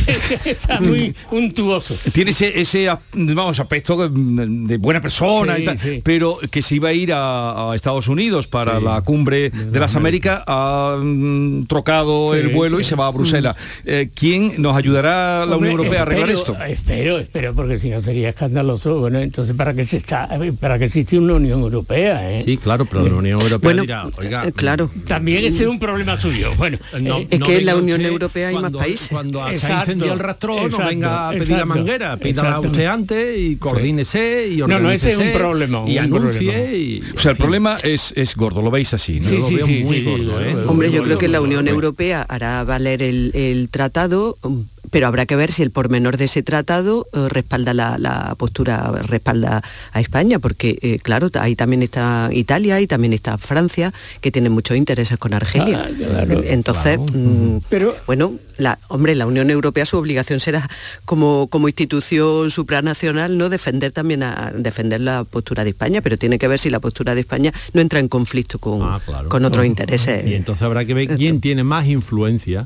está 0.45 0.79
muy 0.81 1.15
untuoso. 1.31 1.95
Tiene 2.11 2.29
ese, 2.29 2.61
ese 2.61 2.87
vamos, 3.13 3.59
aspecto 3.59 4.07
de, 4.07 4.45
de 4.67 4.77
buena 4.77 5.01
persona 5.01 5.55
Sí, 5.55 5.63
y 5.63 5.65
tal, 5.65 5.79
sí. 5.79 6.01
pero 6.03 6.37
que 6.51 6.61
se 6.61 6.75
iba 6.75 6.89
a 6.89 6.93
ir 6.93 7.11
a, 7.11 7.71
a 7.71 7.75
Estados 7.75 8.07
Unidos 8.07 8.45
para 8.45 8.79
la 8.79 9.01
cumbre 9.01 9.49
de, 9.49 9.79
las 9.79 9.95
Américas, 9.95 10.43
ha 10.45 10.97
mm, 11.01 11.65
trocado 11.65 12.33
Sí, 12.35 12.39
el 12.41 12.49
vuelo 12.49 12.79
y 12.79 12.83
se 12.83 12.95
va 12.95 13.07
a 13.07 13.11
Bruselas. 13.11 13.55
Eh, 13.83 14.09
¿Quién 14.13 14.61
nos 14.61 14.77
ayudará 14.77 15.45
la 15.47 15.57
Unión 15.57 15.71
Europea 15.71 16.01
a 16.01 16.03
arreglar 16.03 16.29
esto? 16.29 16.55
Espero, 16.67 17.17
espero, 17.17 17.55
porque 17.55 17.79
si 17.79 17.89
no 17.89 17.99
sería 17.99 18.29
escandaloso. 18.29 18.99
Bueno, 18.99 19.19
entonces 19.19 19.55
para 19.55 19.73
qué 19.73 19.85
se 19.85 19.97
está, 19.97 20.29
para 20.59 20.77
que 20.77 20.85
existe 20.85 21.17
una 21.17 21.33
Unión 21.33 21.61
Europea, 21.61 22.31
¿eh? 22.31 22.43
Sí, 22.45 22.57
claro, 22.57 22.85
pero 22.85 23.05
la 23.09 23.15
Unión 23.15 23.41
Europea 23.41 23.57
Bueno, 23.67 23.81
dirá, 23.81 24.05
oiga, 24.19 24.34
eh, 24.43 24.51
claro. 24.51 24.89
También 25.07 25.45
ese 25.45 25.63
es 25.63 25.69
un 25.69 25.79
problema 25.79 26.17
suyo. 26.17 26.51
Bueno, 26.57 26.77
No, 26.99 27.19
Es 27.29 27.39
no 27.39 27.45
que 27.45 27.57
en 27.59 27.65
la 27.65 27.75
Unión 27.75 28.01
Europea 28.01 28.49
hay 28.49 28.55
más 28.55 28.71
países. 28.71 29.07
Cuando 29.09 29.45
se 29.47 29.53
Exacto, 29.53 29.75
ha 29.75 29.79
incendiado 29.81 30.13
el 30.13 30.19
rastro, 30.19 30.69
no 30.69 30.77
venga 30.79 31.29
a 31.29 31.31
pedir 31.31 31.49
la 31.49 31.55
exacto, 31.57 31.65
manguera, 31.75 32.17
pídala 32.17 32.59
usted 32.59 32.85
antes 32.85 33.37
y 33.39 33.55
coordínese 33.57 34.47
y 34.51 34.57
No, 34.57 34.79
no, 34.79 34.91
ese 34.91 35.11
es 35.11 35.17
un 35.17 35.31
problema, 35.31 35.83
y 35.87 35.97
un 35.97 36.03
anuncie 36.05 36.51
problema. 36.51 36.73
y 36.73 37.03
O 37.15 37.19
sea, 37.19 37.31
el 37.31 37.37
problema 37.37 37.77
es, 37.83 38.13
es 38.15 38.35
gordo, 38.35 38.61
lo 38.61 38.71
veis 38.71 38.93
así, 38.93 39.19
¿no? 39.19 39.29
Sí, 39.29 39.35
Yo 39.35 39.41
lo 39.41 39.47
sí, 39.47 39.55
veo 39.55 39.65
sí, 39.65 39.83
muy 39.83 39.95
sí, 39.97 40.03
sí, 40.03 40.09
gordo, 40.09 40.41
¿eh? 40.41 40.55
Hombre, 40.67 40.91
yo 40.91 41.03
creo 41.03 41.17
que 41.17 41.27
la 41.27 41.41
Unión. 41.41 41.67
Europea 41.67 42.21
hará 42.27 42.63
valer 42.63 43.01
el, 43.01 43.31
el 43.33 43.69
tratado, 43.69 44.37
mm, 44.43 44.59
pero 44.95 45.07
habrá 45.07 45.25
que 45.25 45.35
ver 45.35 45.51
si 45.51 45.61
el 45.61 45.71
pormenor 45.71 46.15
de 46.15 46.23
ese 46.23 46.41
tratado 46.41 47.05
eh, 47.11 47.27
respalda 47.27 47.73
la, 47.73 47.97
la 47.97 48.33
postura, 48.37 48.93
respalda 49.09 49.61
a 49.91 49.99
España, 49.99 50.39
porque 50.39 50.79
eh, 50.81 50.99
claro, 51.03 51.27
ahí 51.37 51.53
también 51.57 51.83
está 51.83 52.29
Italia 52.31 52.79
y 52.79 52.87
también 52.87 53.11
está 53.11 53.37
Francia, 53.37 53.91
que 54.21 54.31
tienen 54.31 54.53
muchos 54.53 54.77
intereses 54.77 55.17
con 55.17 55.33
Argelia. 55.33 55.85
Ah, 55.85 55.91
claro, 55.97 56.41
Entonces, 56.45 56.97
mm, 57.13 57.57
Pero 57.67 57.93
bueno, 58.07 58.35
la, 58.55 58.79
hombre, 58.87 59.15
la 59.15 59.25
Unión 59.25 59.49
Europea 59.49 59.85
su 59.85 59.97
obligación 59.97 60.39
será 60.39 60.65
como, 61.03 61.47
como 61.49 61.67
institución 61.67 62.49
supranacional 62.49 63.37
no 63.37 63.49
defender 63.49 63.91
también 63.91 64.23
a, 64.23 64.53
defender 64.55 65.01
la 65.01 65.25
postura 65.25 65.65
de 65.65 65.71
España, 65.71 65.99
pero 66.01 66.17
tiene 66.17 66.39
que 66.39 66.47
ver 66.47 66.57
si 66.57 66.69
la 66.69 66.79
postura 66.79 67.15
de 67.15 67.19
España 67.19 67.51
no 67.73 67.81
entra 67.81 67.99
en 67.99 68.07
conflicto 68.07 68.59
con, 68.59 68.81
Ah, 68.81 69.01
claro. 69.05 69.27
con 69.27 69.43
otros 69.43 69.65
intereses. 69.65 70.25
Y 70.25 70.35
entonces 70.35 70.61
habrá 70.61 70.85
que 70.85 70.93
ver 70.93 71.17
quién 71.17 71.41
tiene 71.41 71.65
más 71.65 71.85
influencia. 71.85 72.65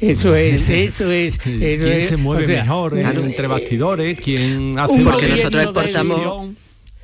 Eso 0.00 0.34
es, 0.34 0.68
eso 0.70 1.10
es, 1.10 1.34
eso 1.34 1.40
quién 1.44 1.62
es, 1.84 2.08
se 2.08 2.16
mueve 2.16 2.44
o 2.44 2.46
sea, 2.46 2.62
mejor 2.62 2.98
entre 2.98 3.46
bastidores, 3.46 4.18
quién 4.20 4.78
hace 4.78 5.02
Porque 5.02 5.28
nosotros 5.28 5.62
exportamos, 5.62 6.48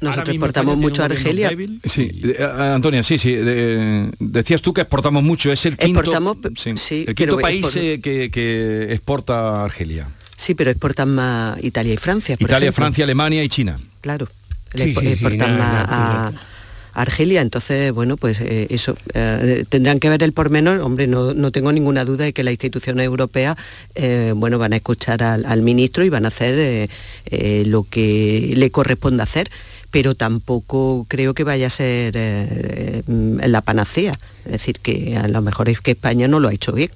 nosotros 0.01 0.29
exportamos 0.29 0.77
mucho 0.77 1.03
a 1.03 1.07
Argelia. 1.07 1.51
Sí, 1.85 2.11
eh, 2.25 2.37
Antonia, 2.59 3.03
sí, 3.03 3.19
sí. 3.19 3.33
de- 3.35 4.11
decías 4.19 4.61
tú 4.63 4.73
que 4.75 4.83
exportamos 4.83 5.23
mucho, 5.23 5.51
es 5.53 5.65
el 5.67 5.77
quinto, 5.77 6.01
Exportamos, 6.01 6.37
sí, 6.57 6.73
sí, 6.77 7.05
el 7.09 7.15
quinto 7.15 7.37
pero 7.37 7.39
país 7.39 7.67
eh, 7.77 8.01
que, 8.03 8.31
que 8.31 8.93
exporta 8.93 9.61
a 9.61 9.65
Argelia. 9.65 10.09
Sí, 10.37 10.55
pero 10.55 10.71
exportan 10.71 11.15
más 11.15 11.63
Italia 11.65 11.95
y 11.95 11.97
Francia. 11.97 12.37
por 12.37 12.47
Italia, 12.47 12.67
ejemplo. 12.69 12.85
Francia, 12.85 13.05
Alemania 13.05 13.43
y 13.43 13.49
China. 13.49 13.79
Claro, 14.03 14.29
Sí, 14.75 14.95
exportan 15.01 15.57
nada, 15.59 15.85
más 15.85 15.89
a 15.89 16.33
Argelia, 16.97 17.43
entonces, 17.43 17.93
bueno, 17.93 18.17
pues 18.17 18.41
eh, 18.41 18.69
eso, 18.71 18.97
eh, 19.13 19.65
tendrán 19.69 20.01
que 20.01 20.09
ver 20.09 20.23
el 20.23 20.33
pormenor, 20.33 20.81
hombre, 20.81 21.07
no, 21.07 21.35
no 21.35 21.53
tengo 21.53 21.71
ninguna 21.71 22.07
duda 22.07 22.25
de 22.25 22.33
que 22.33 22.43
las 22.43 22.53
instituciones 22.53 23.05
europeas, 23.05 23.57
eh, 23.95 24.33
bueno, 24.35 24.59
van 24.59 24.73
a 24.73 24.77
escuchar 24.77 25.23
al, 25.23 25.63
ministro 25.63 26.05
y 26.05 26.09
van 26.09 26.25
a 26.25 26.29
hacer 26.29 26.89
lo 27.67 27.83
que 27.85 28.55
le 28.57 28.71
corresponde 28.71 29.23
hacer, 29.23 29.51
pero 29.91 30.15
tampoco 30.15 31.05
creo 31.09 31.35
que 31.35 31.45
vaya 31.45 31.67
a 31.67 31.71
ser 31.71 33.05
la 33.07 33.61
panacea, 33.61 34.13
es 34.47 34.53
decir, 34.53 34.81
que 34.81 35.19
a 35.19 35.29
lo 35.29 35.43
mejor 35.43 35.69
es 35.69 35.81
que 35.81 35.91
España 35.93 36.29
no 36.29 36.41
lo 36.41 36.49
ha 36.49 36.55
hecho 36.55 36.73
bien. 36.73 36.91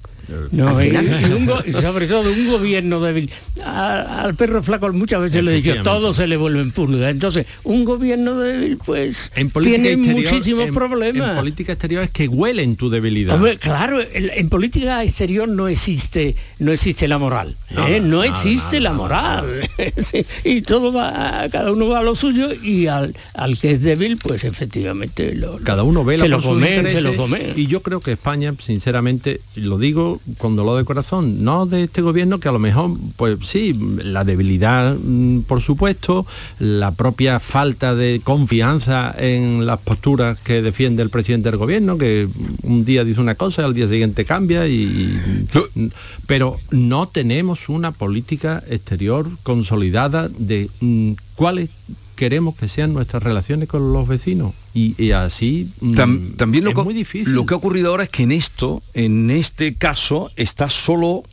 No, 0.51 0.81
y- 0.83 0.89
un 0.89 1.73
sobre 1.73 2.07
todo 2.07 2.31
un 2.31 2.47
gobierno 2.47 2.99
débil. 3.01 3.29
A- 3.63 4.23
al 4.23 4.35
perro 4.35 4.61
flaco 4.63 4.91
muchas 4.93 5.21
veces 5.21 5.43
le 5.43 5.51
he 5.51 5.55
dicho, 5.61 5.81
todo 5.83 6.13
se 6.13 6.27
le 6.27 6.37
vuelve 6.37 6.61
en 6.61 6.71
pulga. 6.71 7.09
Entonces, 7.09 7.45
un 7.63 7.85
gobierno 7.85 8.37
débil, 8.37 8.77
pues, 8.85 9.31
En 9.35 9.49
tiene 9.51 9.91
exterior- 9.93 10.15
muchísimos 10.31 10.67
en- 10.67 10.73
problemas. 10.73 11.29
En 11.31 11.35
política 11.37 11.73
exterior 11.73 12.03
es 12.03 12.09
que 12.11 12.27
huelen 12.27 12.75
tu 12.75 12.89
debilidad. 12.89 13.35
Hombre, 13.35 13.57
claro, 13.57 13.99
en 14.13 14.49
política 14.49 15.03
exterior 15.03 15.47
no 15.47 15.67
existe, 15.67 16.35
no 16.59 16.71
existe 16.71 17.07
la 17.07 17.17
moral. 17.17 17.55
Nada, 17.69 17.89
¿eh? 17.89 17.99
No 18.01 18.17
nada, 18.17 18.25
existe 18.27 18.79
la 18.79 18.93
moral. 18.93 19.45
Sí, 20.01 20.25
y 20.43 20.61
todo 20.61 20.93
va, 20.93 21.45
cada 21.51 21.71
uno 21.71 21.87
va 21.87 21.99
a 21.99 22.03
lo 22.03 22.15
suyo 22.15 22.49
y 22.53 22.87
al, 22.87 23.15
al 23.33 23.57
que 23.59 23.71
es 23.71 23.81
débil, 23.81 24.17
pues 24.17 24.43
efectivamente 24.43 25.33
lo, 25.35 25.57
Cada 25.57 25.83
uno 25.83 26.03
ve 26.03 26.17
se 26.17 26.27
lo 26.27 26.41
comen, 26.41 26.89
se 26.89 27.01
lo 27.01 27.15
comen. 27.15 27.53
Y 27.55 27.67
yo 27.67 27.81
creo 27.81 27.99
que 27.99 28.11
España, 28.13 28.53
sinceramente, 28.59 29.41
lo 29.55 29.77
digo 29.77 30.20
con 30.37 30.55
dolor 30.55 30.77
de 30.77 30.85
corazón, 30.85 31.43
no 31.43 31.65
de 31.65 31.83
este 31.83 32.01
gobierno 32.01 32.39
que 32.39 32.49
a 32.49 32.51
lo 32.51 32.59
mejor, 32.59 32.91
pues 33.17 33.39
sí, 33.43 33.73
la 34.03 34.23
debilidad, 34.23 34.95
mm, 34.95 35.41
por 35.41 35.61
supuesto, 35.61 36.25
la 36.59 36.91
propia 36.91 37.39
falta 37.39 37.95
de 37.95 38.21
confianza 38.23 39.13
en 39.17 39.65
las 39.65 39.79
posturas 39.79 40.39
que 40.39 40.61
defiende 40.61 41.03
el 41.03 41.09
presidente 41.09 41.49
del 41.49 41.57
gobierno, 41.57 41.97
que 41.97 42.27
un 42.63 42.85
día 42.85 43.03
dice 43.03 43.21
una 43.21 43.35
cosa, 43.35 43.65
al 43.65 43.73
día 43.73 43.87
siguiente 43.87 44.25
cambia 44.25 44.67
y 44.67 45.19
pero 46.27 46.57
no 46.71 47.07
tenemos 47.07 47.67
una 47.69 47.91
política 47.91 48.63
exterior 48.69 49.29
consolidada 49.43 50.29
de 50.29 50.69
mm, 50.79 51.13
cuáles 51.35 51.69
queremos 52.21 52.55
que 52.55 52.69
sean 52.69 52.93
nuestras 52.93 53.23
relaciones 53.23 53.67
con 53.67 53.91
los 53.93 54.07
vecinos 54.07 54.53
y, 54.75 54.93
y 55.03 55.11
así 55.11 55.69
mm, 55.81 55.93
Tam- 55.95 56.35
también 56.35 56.63
lo, 56.63 56.69
es 56.69 56.75
que- 56.75 56.83
muy 56.83 56.93
difícil 56.93 57.33
lo 57.33 57.47
que 57.47 57.55
ha 57.55 57.57
ocurrido 57.57 57.89
ahora 57.89 58.03
es 58.03 58.09
que 58.09 58.21
en 58.23 58.31
esto, 58.31 58.83
en 58.93 59.31
este 59.31 59.73
caso, 59.73 60.29
está 60.35 60.69
solo 60.69 61.23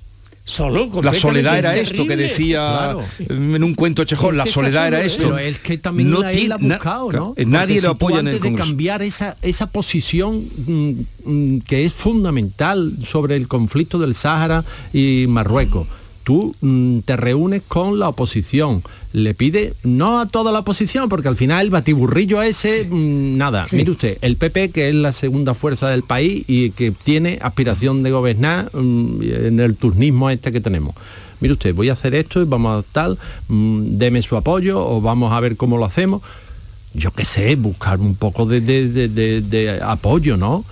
Solo, 0.44 0.88
la 1.02 1.12
soledad 1.12 1.58
era 1.58 1.72
terrible. 1.74 1.90
esto 1.92 2.06
que 2.06 2.16
decía 2.16 2.60
Claro. 2.60 3.02
en 3.28 3.62
un 3.62 3.74
cuento 3.74 4.02
Chejón, 4.04 4.38
la 4.38 4.46
soledad 4.46 4.86
era 4.88 5.02
esto. 5.02 5.24
Pero 5.24 5.36
es 5.36 5.58
que 5.58 5.76
también 5.76 6.08
No 6.10 6.22
tiene- 6.30 6.48
la 6.48 6.54
ha 6.54 6.58
na- 6.58 6.76
buscado, 6.76 7.08
claro, 7.08 7.24
¿no? 7.26 7.34
eh, 7.36 7.44
nadie 7.44 7.74
Porque 7.74 7.86
lo 7.86 7.90
apoya 7.92 8.20
en 8.20 8.28
el 8.28 8.34
antes 8.36 8.50
de 8.52 8.56
cambiar 8.56 9.02
esa, 9.02 9.36
esa 9.42 9.66
posición 9.66 10.48
mm, 10.66 10.92
mm, 11.26 11.60
que 11.68 11.84
es 11.84 11.92
fundamental 11.92 12.94
sobre 13.06 13.36
el 13.36 13.46
conflicto 13.46 13.98
del 13.98 14.14
Sáhara 14.14 14.64
y 14.94 15.26
Marruecos. 15.28 15.86
Tú 16.28 16.54
mm, 16.60 16.98
te 17.06 17.16
reúnes 17.16 17.62
con 17.66 17.98
la 17.98 18.10
oposición, 18.10 18.82
le 19.14 19.32
pide, 19.32 19.72
no 19.82 20.20
a 20.20 20.26
toda 20.26 20.52
la 20.52 20.58
oposición, 20.58 21.08
porque 21.08 21.28
al 21.28 21.36
final 21.36 21.64
el 21.64 21.70
batiburrillo 21.70 22.42
ese, 22.42 22.86
mm, 22.86 23.38
nada. 23.38 23.66
Mire 23.72 23.92
usted, 23.92 24.18
el 24.20 24.36
PP, 24.36 24.68
que 24.72 24.90
es 24.90 24.94
la 24.94 25.14
segunda 25.14 25.54
fuerza 25.54 25.88
del 25.88 26.02
país 26.02 26.44
y 26.46 26.72
que 26.72 26.90
tiene 26.90 27.38
aspiración 27.40 28.02
de 28.02 28.10
gobernar 28.10 28.68
mm, 28.76 29.22
en 29.22 29.58
el 29.60 29.74
turnismo 29.76 30.28
este 30.28 30.52
que 30.52 30.60
tenemos 30.60 30.94
mire 31.40 31.52
usted, 31.54 31.72
voy 31.74 31.88
a 31.88 31.92
hacer 31.94 32.14
esto 32.16 32.42
y 32.42 32.44
vamos 32.44 32.84
a 32.84 32.86
tal, 32.92 33.16
mm, 33.48 33.96
deme 33.96 34.20
su 34.20 34.36
apoyo 34.36 34.84
o 34.86 35.00
vamos 35.00 35.32
a 35.32 35.38
ver 35.40 35.56
cómo 35.56 35.78
lo 35.78 35.86
hacemos. 35.86 36.20
Yo 36.92 37.12
qué 37.12 37.24
sé, 37.24 37.54
buscar 37.56 38.00
un 38.00 38.16
poco 38.16 38.44
de- 38.44 38.60
de- 38.60 39.40
de 39.40 39.80
apoyo, 39.80 40.36
¿no? 40.36 40.64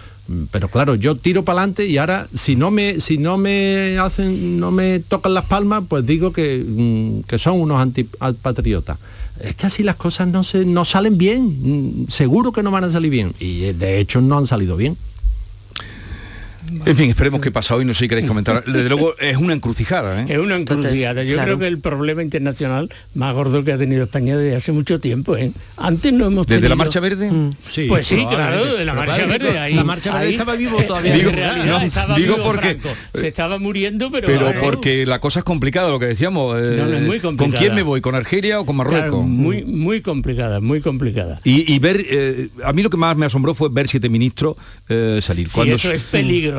Pero 0.50 0.68
claro, 0.68 0.94
yo 0.94 1.14
tiro 1.14 1.44
para 1.44 1.60
adelante 1.60 1.86
y 1.86 1.98
ahora 1.98 2.26
si 2.34 2.56
no 2.56 2.70
me 2.70 3.00
si 3.00 3.18
no 3.18 3.38
me 3.38 3.98
hacen 3.98 4.58
no 4.58 4.70
me 4.70 5.00
tocan 5.00 5.34
las 5.34 5.44
palmas, 5.44 5.84
pues 5.88 6.04
digo 6.04 6.32
que, 6.32 6.64
mm, 6.66 7.20
que 7.28 7.38
son 7.38 7.60
unos 7.60 7.80
antipatriotas. 7.80 8.98
Es 9.40 9.54
que 9.54 9.66
así 9.66 9.82
las 9.82 9.96
cosas 9.96 10.28
no 10.28 10.42
se 10.42 10.64
no 10.64 10.84
salen 10.84 11.18
bien, 11.18 11.44
Mm, 11.46 12.08
seguro 12.08 12.52
que 12.52 12.62
no 12.62 12.70
van 12.70 12.84
a 12.84 12.90
salir 12.90 13.10
bien 13.10 13.32
y 13.38 13.64
eh, 13.64 13.74
de 13.74 14.00
hecho 14.00 14.20
no 14.20 14.38
han 14.38 14.46
salido 14.46 14.76
bien. 14.76 14.96
En 16.84 16.96
fin, 16.96 17.10
esperemos 17.10 17.40
que 17.40 17.50
pasa 17.50 17.74
hoy, 17.76 17.84
no 17.84 17.94
sé 17.94 18.00
si 18.00 18.08
queréis 18.08 18.26
comentar. 18.26 18.64
Desde 18.66 18.88
luego 18.88 19.14
es 19.18 19.36
una 19.36 19.52
encrucijada, 19.52 20.22
¿eh? 20.22 20.26
Es 20.28 20.38
una 20.38 20.56
encrucijada. 20.56 21.22
Yo 21.24 21.34
Claro. 21.34 21.44
creo 21.46 21.58
que 21.58 21.66
el 21.66 21.78
problema 21.78 22.22
internacional 22.22 22.88
más 23.14 23.34
gordo 23.34 23.62
que 23.64 23.72
ha 23.72 23.78
tenido 23.78 24.04
España 24.04 24.36
desde 24.36 24.56
hace 24.56 24.72
mucho 24.72 24.98
tiempo. 25.00 25.36
¿eh? 25.36 25.52
Antes 25.76 26.12
no 26.12 26.26
hemos 26.26 26.46
¿Desde 26.46 26.60
la 26.62 26.68
tenido- 26.68 26.76
Marcha 26.76 27.00
Verde? 27.00 27.30
Sí, 27.68 27.86
pues 27.88 28.06
sí, 28.06 28.24
claro, 28.28 28.64
de 28.76 28.84
la 28.84 28.94
Marcha 28.94 29.14
claro, 29.24 29.28
Verde. 29.30 29.58
Ahí, 29.58 29.74
la 29.74 29.84
Marcha 29.84 30.12
Verde 30.12 30.26
ahí- 30.26 30.32
estaba 30.32 30.54
vivo 30.56 30.82
todavía. 30.82 31.12
En 31.12 31.18
Digo, 31.18 31.30
realidad 31.30 31.64
no, 31.66 31.80
estaba 31.86 32.16
digo 32.16 32.34
vivo 32.36 32.46
porque- 32.46 32.74
Franco. 32.76 32.88
Se 33.14 33.28
estaba 33.28 33.58
muriendo, 33.58 34.10
pero... 34.10 34.26
Pero 34.26 34.52
porque 34.60 35.06
la 35.06 35.18
cosa 35.20 35.40
es 35.40 35.44
complicada, 35.44 35.90
lo 35.90 35.98
que 35.98 36.06
decíamos. 36.06 36.56
eh, 36.58 36.76
No, 36.78 36.86
no, 36.86 36.96
es 36.96 37.02
muy 37.02 37.20
¿Con 37.20 37.36
complicada. 37.36 37.60
quién 37.64 37.74
me 37.74 37.82
voy? 37.82 38.00
¿Con 38.00 38.14
Argelia 38.14 38.60
o 38.60 38.66
con 38.66 38.76
Marruecos? 38.76 39.02
Claro, 39.10 39.22
muy, 39.22 39.64
muy 39.64 40.00
complicada, 40.00 40.60
muy 40.60 40.80
complicada. 40.80 41.38
Y, 41.44 41.72
y 41.72 41.78
ver, 41.78 42.04
eh, 42.08 42.48
a 42.64 42.72
mí 42.72 42.82
lo 42.82 42.90
que 42.90 42.96
más 42.96 43.16
me 43.16 43.26
asombró 43.26 43.54
fue 43.54 43.68
ver 43.70 43.88
siete 43.88 44.08
ministros 44.08 44.56
eh, 44.88 45.20
salir. 45.22 45.48
Sí, 45.50 45.60
eso 45.70 45.90
es 45.92 46.02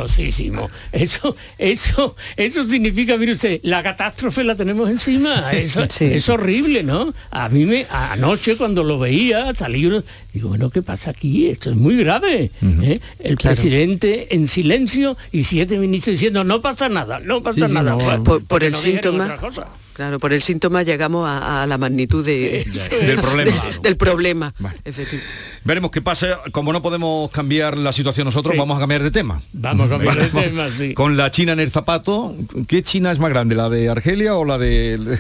peligrosísimo. 0.02 0.70
Eso, 0.92 1.36
eso, 1.58 2.16
eso 2.36 2.64
significa, 2.64 3.18
mire 3.18 3.34
usted, 3.34 3.60
la 3.64 3.84
catástrofe 3.84 4.44
la 4.44 4.56
tenemos 4.56 4.90
encima. 4.90 5.52
Eso, 5.52 5.86
Sí. 5.90 6.06
Es 6.06 6.30
horrible, 6.30 6.84
¿no? 6.84 7.14
A 7.32 7.50
mí 7.50 7.66
me, 7.66 7.86
anoche 7.90 8.56
cuando 8.58 8.84
lo 8.84 9.00
veía, 9.00 9.54
salí 9.56 9.86
uno, 9.86 10.04
digo, 10.34 10.50
bueno, 10.50 10.70
¿qué 10.70 10.82
pasa 10.82 11.12
aquí? 11.12 11.48
Esto 11.48 11.70
es 11.72 11.76
muy 11.76 11.96
grave. 11.98 12.52
¿eh? 12.62 13.00
El 13.20 13.38
Claro. 13.38 13.56
presidente 13.56 14.36
en 14.36 14.48
silencio 14.48 15.18
y 15.32 15.44
siete 15.44 15.78
ministros 15.78 16.14
diciendo, 16.14 16.44
no 16.44 16.62
pasa 16.62 16.90
nada, 16.90 17.20
no 17.20 17.42
pasa 17.42 17.62
Sí, 17.62 17.68
sí, 17.68 17.74
nada. 17.74 17.92
no, 17.92 18.40
por, 18.42 18.64
el 18.64 18.72
no 18.74 18.78
síntoma 18.78 19.24
otra 19.26 19.38
cosa. 19.38 19.68
Claro 19.98 20.18
por 20.20 20.32
el 20.32 20.42
síntoma 20.42 20.84
llegamos 20.84 21.28
a, 21.28 21.64
a 21.64 21.68
la 21.68 21.78
magnitud 21.78 22.26
de, 22.26 22.62
Eso 22.74 22.90
Del 22.90 23.20
problema. 23.20 23.52
del, 23.66 23.82
del 23.82 23.98
problema 23.98 24.54
efectivamente. 24.86 25.28
Veremos 25.66 25.92
qué 25.92 26.02
pasa. 26.02 26.40
Como 26.54 26.72
no 26.72 26.82
podemos 26.82 27.30
cambiar 27.32 27.78
la 27.78 27.92
situación 27.92 28.24
nosotros, 28.24 28.54
Sí. 28.54 28.58
vamos 28.60 28.78
a 28.78 28.80
cambiar 28.80 29.04
de 29.04 29.12
tema. 29.12 29.42
Vamos 29.52 29.88
a 29.88 29.90
cambiar 29.90 30.16
de 30.16 30.28
Vamos. 30.30 30.44
tema, 30.46 30.70
sí. 30.72 30.94
Con 30.94 31.18
la 31.18 31.30
China 31.30 31.52
en 31.52 31.60
el 31.60 31.72
zapato, 31.72 32.34
¿qué 32.70 32.82
China 32.84 33.12
es 33.12 33.20
más 33.20 33.30
grande? 33.32 33.54
¿La 33.56 33.68
de 33.68 33.90
Argelia 33.90 34.36
o 34.36 34.46
la 34.46 34.58
de 34.58 35.20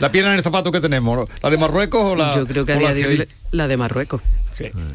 la 0.00 0.10
piedra 0.10 0.32
en 0.32 0.38
el 0.38 0.42
zapato 0.42 0.72
que 0.72 0.80
tenemos? 0.80 1.28
¿La 1.40 1.50
de 1.50 1.58
Marruecos 1.58 2.02
o 2.02 2.16
la 2.16 2.34
yo 2.34 2.46
creo 2.46 2.66
que 2.66 2.72
a 2.72 2.78
día 2.78 2.94
de 2.94 3.06
hoy 3.06 3.28
la 3.52 3.68
de 3.68 3.76
Marruecos 3.76 4.22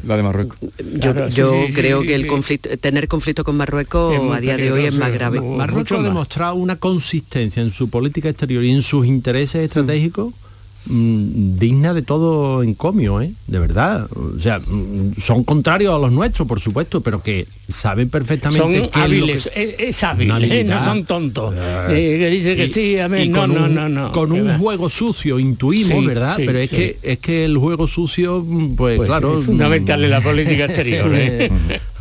La 0.04 0.16
de 0.16 0.22
Marruecos. 0.22 0.58
yo, 0.60 1.12
Claro, 1.12 1.30
sí, 1.30 1.36
yo 1.36 1.52
sí, 1.52 1.66
sí, 1.68 1.72
creo 1.72 2.00
sí, 2.02 2.08
que 2.08 2.14
el 2.14 2.22
sí. 2.22 2.26
conflicto 2.26 2.76
tener 2.78 3.08
conflicto 3.08 3.44
con 3.44 3.56
Marruecos 3.56 4.34
a 4.34 4.40
día 4.40 4.56
de 4.56 4.72
hoy 4.72 4.84
es 4.86 4.94
más 4.96 5.12
grave. 5.12 5.40
Marruecos 5.40 5.98
ha 5.98 6.02
demostrado 6.02 6.54
una 6.54 6.76
consistencia 6.76 7.62
en 7.62 7.72
su 7.72 7.88
política 7.88 8.28
exterior 8.28 8.64
y 8.64 8.70
en 8.70 8.82
sus 8.82 9.06
intereses 9.06 9.64
estratégicos 9.64 10.28
mm, 10.28 10.51
digna 10.86 11.94
de 11.94 12.02
todo 12.02 12.62
encomio, 12.62 13.20
¿eh? 13.20 13.32
de 13.46 13.58
verdad. 13.58 14.08
O 14.14 14.38
sea, 14.40 14.58
mm, 14.58 15.20
son 15.22 15.44
contrarios 15.44 15.94
a 15.94 15.98
los 15.98 16.10
nuestros, 16.12 16.46
por 16.48 16.60
supuesto, 16.60 17.00
pero 17.00 17.22
que 17.22 17.46
saben 17.68 18.08
perfectamente 18.10 18.60
Son 18.62 18.74
eh, 18.74 18.90
es 18.90 18.96
lo 18.96 19.02
hábiles, 19.02 19.50
que- 19.54 19.62
es, 19.62 19.88
es 19.96 20.04
hábil, 20.04 20.30
¿eh? 20.44 20.64
no 20.64 20.84
son 20.84 21.04
tontos. 21.04 21.54
Eh, 21.88 22.16
que 22.18 22.30
dice 22.30 22.56
que 22.56 22.66
Y- 22.66 22.72
sí, 22.72 22.98
a 22.98 23.08
no, 23.08 23.46
no, 23.46 23.64
un- 23.64 23.74
no, 23.74 23.88
no. 23.88 24.12
Con 24.12 24.32
que 24.32 24.42
un 24.42 24.58
juego 24.58 24.90
sucio, 24.90 25.38
intuimos, 25.38 26.00
Sí, 26.00 26.06
¿verdad? 26.06 26.36
sí, 26.36 26.42
Pero 26.46 26.58
es 26.58 26.70
sí. 26.70 26.76
que 26.76 26.96
es 27.02 27.18
que 27.18 27.44
el 27.44 27.56
juego 27.58 27.86
sucio, 27.88 28.44
mm, 28.46 28.74
pues, 28.76 28.96
Pues 28.96 29.06
claro. 29.06 29.38
es 29.40 29.46
fundamental 29.46 30.02
en 30.04 30.10
la 30.10 30.20
política 30.20 30.64
exterior. 30.66 31.08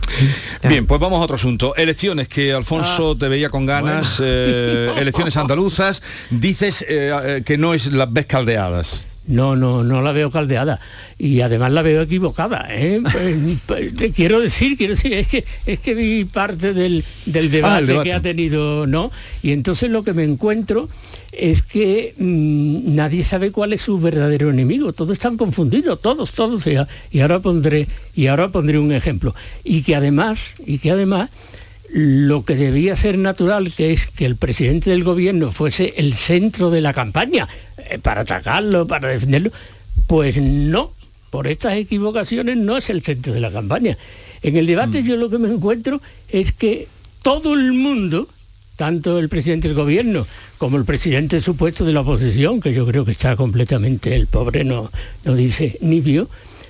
Bien, 0.63 0.85
pues 0.85 0.99
vamos 0.99 1.19
a 1.19 1.23
otro 1.23 1.35
asunto. 1.35 1.75
Elecciones, 1.75 2.27
que 2.27 2.53
Alfonso 2.53 3.15
te 3.17 3.27
veía 3.27 3.49
con 3.49 3.65
ganas, 3.65 4.21
eh, 4.23 4.93
elecciones 4.97 5.37
andaluzas. 5.37 6.01
Dices 6.29 6.83
eh, 6.87 7.11
eh, 7.23 7.43
que 7.45 7.57
no 7.57 7.73
es 7.73 7.91
las 7.91 8.11
ves 8.11 8.25
caldeadas. 8.25 9.05
No, 9.31 9.55
no, 9.55 9.83
no 9.83 10.01
la 10.01 10.11
veo 10.11 10.29
caldeada. 10.29 10.79
Y 11.17 11.41
además 11.41 11.71
la 11.71 11.81
veo 11.81 12.01
equivocada. 12.01 12.67
¿eh? 12.69 13.01
Pues, 13.11 13.35
pues, 13.65 13.95
te 13.95 14.11
quiero 14.11 14.39
decir, 14.39 14.77
quiero 14.77 14.93
decir, 14.93 15.13
es 15.13 15.27
que, 15.27 15.45
es 15.65 15.79
que 15.79 15.93
vi 15.95 16.25
parte 16.25 16.73
del, 16.73 17.03
del 17.25 17.49
debate, 17.49 17.83
Ah, 17.83 17.87
debate. 17.87 18.09
que 18.09 18.13
ha 18.13 18.21
tenido, 18.21 18.85
¿no? 18.87 19.11
Y 19.41 19.51
entonces 19.51 19.89
lo 19.89 20.03
que 20.03 20.13
me 20.13 20.23
encuentro 20.23 20.89
es 21.31 21.61
que 21.61 22.13
mm, 22.17 22.93
nadie 22.95 23.23
sabe 23.23 23.51
cuál 23.51 23.71
es 23.73 23.81
su 23.81 23.99
verdadero 23.99 24.49
enemigo. 24.49 24.91
Todos 24.93 25.13
están 25.13 25.37
confundidos, 25.37 26.01
todos, 26.01 26.31
todos. 26.33 26.67
Y, 26.67 26.75
y 27.11 27.21
ahora 27.21 27.39
pondré, 27.39 27.87
y 28.15 28.27
ahora 28.27 28.49
pondré 28.49 28.79
un 28.79 28.91
ejemplo. 28.91 29.33
Y 29.63 29.83
que 29.83 29.95
además, 29.95 30.55
y 30.65 30.79
que 30.79 30.91
además 30.91 31.29
lo 31.93 32.45
que 32.45 32.55
debía 32.55 32.95
ser 32.95 33.17
natural, 33.17 33.73
que 33.75 33.91
es 33.93 34.07
que 34.07 34.25
el 34.25 34.37
presidente 34.37 34.89
del 34.89 35.03
gobierno 35.03 35.51
fuese 35.51 35.93
el 35.97 36.13
centro 36.13 36.69
de 36.71 36.79
la 36.81 36.93
campaña, 36.93 37.49
para 37.99 38.21
atacarlo, 38.21 38.87
para 38.87 39.09
defenderlo, 39.09 39.51
pues 40.07 40.37
no, 40.37 40.91
por 41.29 41.47
estas 41.47 41.75
equivocaciones 41.77 42.57
no 42.57 42.77
es 42.77 42.89
el 42.89 43.01
centro 43.01 43.33
de 43.33 43.39
la 43.39 43.51
campaña. 43.51 43.97
En 44.41 44.57
el 44.57 44.65
debate 44.65 45.03
yo 45.03 45.17
lo 45.17 45.29
que 45.29 45.37
me 45.37 45.49
encuentro 45.49 46.01
es 46.29 46.51
que 46.51 46.87
todo 47.21 47.53
el 47.53 47.73
mundo, 47.73 48.27
tanto 48.75 49.19
el 49.19 49.29
presidente 49.29 49.67
del 49.67 49.77
gobierno 49.77 50.25
como 50.57 50.77
el 50.77 50.85
presidente 50.85 51.41
supuesto 51.41 51.85
de 51.85 51.93
la 51.93 52.01
oposición, 52.01 52.59
que 52.59 52.73
yo 52.73 52.85
creo 52.85 53.05
que 53.05 53.11
está 53.11 53.35
completamente, 53.35 54.15
el 54.15 54.27
pobre 54.27 54.63
no, 54.63 54.91
no 55.23 55.35
dice 55.35 55.77
ni 55.81 56.01
vio, 56.01 56.29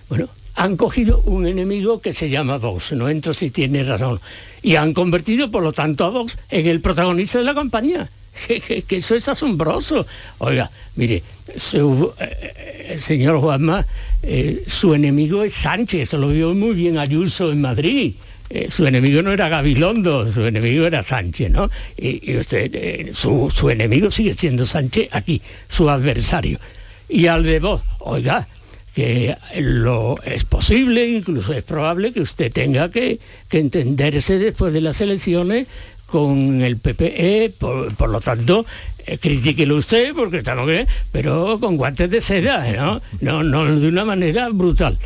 bueno, 0.09 0.28
han 0.55 0.78
cogido 0.78 1.22
un 1.26 1.47
enemigo 1.47 2.01
que 2.01 2.13
se 2.13 2.30
llama 2.30 2.57
Vox, 2.57 2.91
no 2.91 3.09
entro 3.09 3.34
si 3.34 3.49
tiene 3.49 3.84
razón, 3.84 4.19
y 4.61 4.76
han 4.76 4.93
convertido, 4.93 5.49
por 5.49 5.63
lo 5.63 5.72
tanto, 5.72 6.05
a 6.05 6.09
Vox 6.09 6.38
en 6.49 6.67
el 6.67 6.82
protagonista 6.82 7.39
de 7.39 7.45
la 7.45 7.55
campaña. 7.55 8.09
Que, 8.48 8.98
eso 8.98 9.16
es 9.16 9.28
asombroso. 9.28 10.06
Oiga, 10.40 10.72
mire, 10.96 11.24
su, 11.56 12.12
eh, 12.20 12.88
el 12.92 13.02
señor 13.02 13.40
Juanma, 13.40 13.86
eh, 14.24 14.64
su 14.68 14.94
enemigo 14.94 15.44
es 15.44 15.54
Sánchez, 15.54 16.02
eso 16.02 16.18
lo 16.18 16.30
vio 16.30 16.54
muy 16.54 16.74
bien 16.74 16.98
Ayuso 16.98 17.52
en 17.52 17.62
Madrid. 17.62 18.14
eh, 18.50 18.68
su 18.70 18.86
enemigo 18.86 19.22
no 19.22 19.32
era 19.32 19.48
Gabilondo, 19.48 20.30
su 20.30 20.46
enemigo 20.46 20.86
era 20.86 21.02
Sánchez, 21.04 21.52
¿no? 21.52 21.70
Y, 21.98 22.36
usted, 22.36 22.70
eh, 22.74 23.10
su, 23.14 23.50
su, 23.50 23.70
enemigo 23.70 24.12
sigue 24.12 24.34
siendo 24.34 24.66
Sánchez 24.66 25.08
aquí, 25.12 25.42
su 25.70 25.90
adversario. 25.90 26.60
Y 27.08 27.28
al 27.28 27.44
de 27.44 27.60
vos, 27.60 27.82
oiga, 28.00 28.48
que 28.94 29.38
lo 29.58 30.22
es 30.24 30.44
posible, 30.44 31.08
incluso 31.08 31.54
es 31.54 31.64
probable 31.64 32.12
que 32.12 32.20
usted 32.20 32.52
tenga 32.52 32.92
que, 32.92 33.20
que 33.48 33.60
entenderse 33.60 34.38
después 34.38 34.74
de 34.74 34.82
las 34.82 35.00
elecciones 35.00 35.68
con 36.12 36.62
el 36.62 36.78
PPE, 36.78 37.53
por, 37.57 38.09
lo 38.09 38.20
tanto, 38.20 38.66
eh, 39.05 39.18
critíquelo 39.18 39.78
usted 39.78 40.14
porque 40.14 40.39
estamos 40.39 40.68
bien, 40.68 40.86
pero 41.12 41.59
con 41.59 41.78
guantes 41.78 42.09
de 42.09 42.22
seda, 42.22 42.70
¿no? 42.74 43.01
No, 43.22 43.43
no 43.43 43.80
de 43.80 43.88
una 43.88 44.05
manera 44.05 44.49
brutal. 44.49 44.97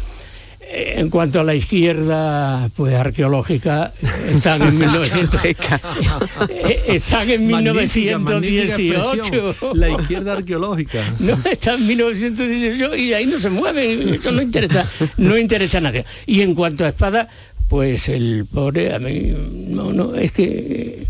Eh, 0.68 0.95
en 0.97 1.12
cuanto 1.12 1.39
a 1.39 1.43
la 1.43 1.53
izquierda 1.53 2.72
pues 2.76 2.95
arqueológica 2.95 3.93
están 4.28 4.64
en 4.64 4.80
1900 4.80 5.45
están 6.88 7.30
en 7.30 7.45
1918 7.45 9.76
la 9.76 9.89
izquierda 9.89 10.34
arqueológica. 10.34 11.03
No 11.20 11.38
está 11.49 11.76
en 11.76 11.86
1918 11.86 12.95
y 12.95 13.14
ahí 13.14 13.28
no 13.28 13.39
se 13.39 13.51
mueve 13.51 14.16
eso 14.16 14.32
no 14.32 14.41
interesa 14.41 14.89
no 15.18 15.38
interesa 15.38 15.78
a 15.78 15.82
nadie. 15.82 16.03
Y 16.26 16.41
en 16.41 16.56
cuanto 16.56 16.84
a 16.84 16.88
espada 16.88 17.30
pues 17.68 18.09
el 18.09 18.45
pobre 18.45 18.93
a 18.93 18.99
mí 18.99 19.34
no, 19.70 19.91
no 19.91 20.16
es 20.16 20.32
que 20.32 21.05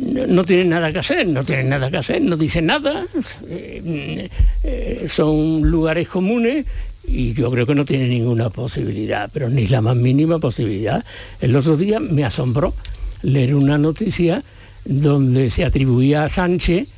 no, 0.00 0.44
tiene 0.44 0.64
nada 0.66 0.92
que 0.92 0.98
hacer, 0.98 1.26
no 1.26 1.44
tiene 1.44 1.64
nada 1.64 1.90
que 1.90 1.96
hacer, 1.96 2.20
no 2.20 2.36
dice 2.36 2.60
nada, 2.60 3.06
eh, 3.48 4.28
eh, 4.62 5.06
son 5.08 5.62
lugares 5.62 6.08
comunes 6.08 6.66
y 7.06 7.32
yo 7.32 7.50
creo 7.50 7.66
que 7.66 7.74
no 7.74 7.84
tiene 7.84 8.06
ninguna 8.08 8.50
posibilidad, 8.50 9.30
pero 9.32 9.48
ni 9.48 9.66
la 9.66 9.80
más 9.80 9.96
mínima 9.96 10.38
posibilidad. 10.38 11.04
El 11.40 11.56
otro 11.56 11.76
día 11.76 12.00
me 12.00 12.24
asombró 12.24 12.74
leer 13.22 13.54
una 13.54 13.78
noticia 13.78 14.42
donde 14.84 15.50
se 15.50 15.64
atribuía 15.64 16.24
a 16.24 16.28
Sánchez 16.28 16.88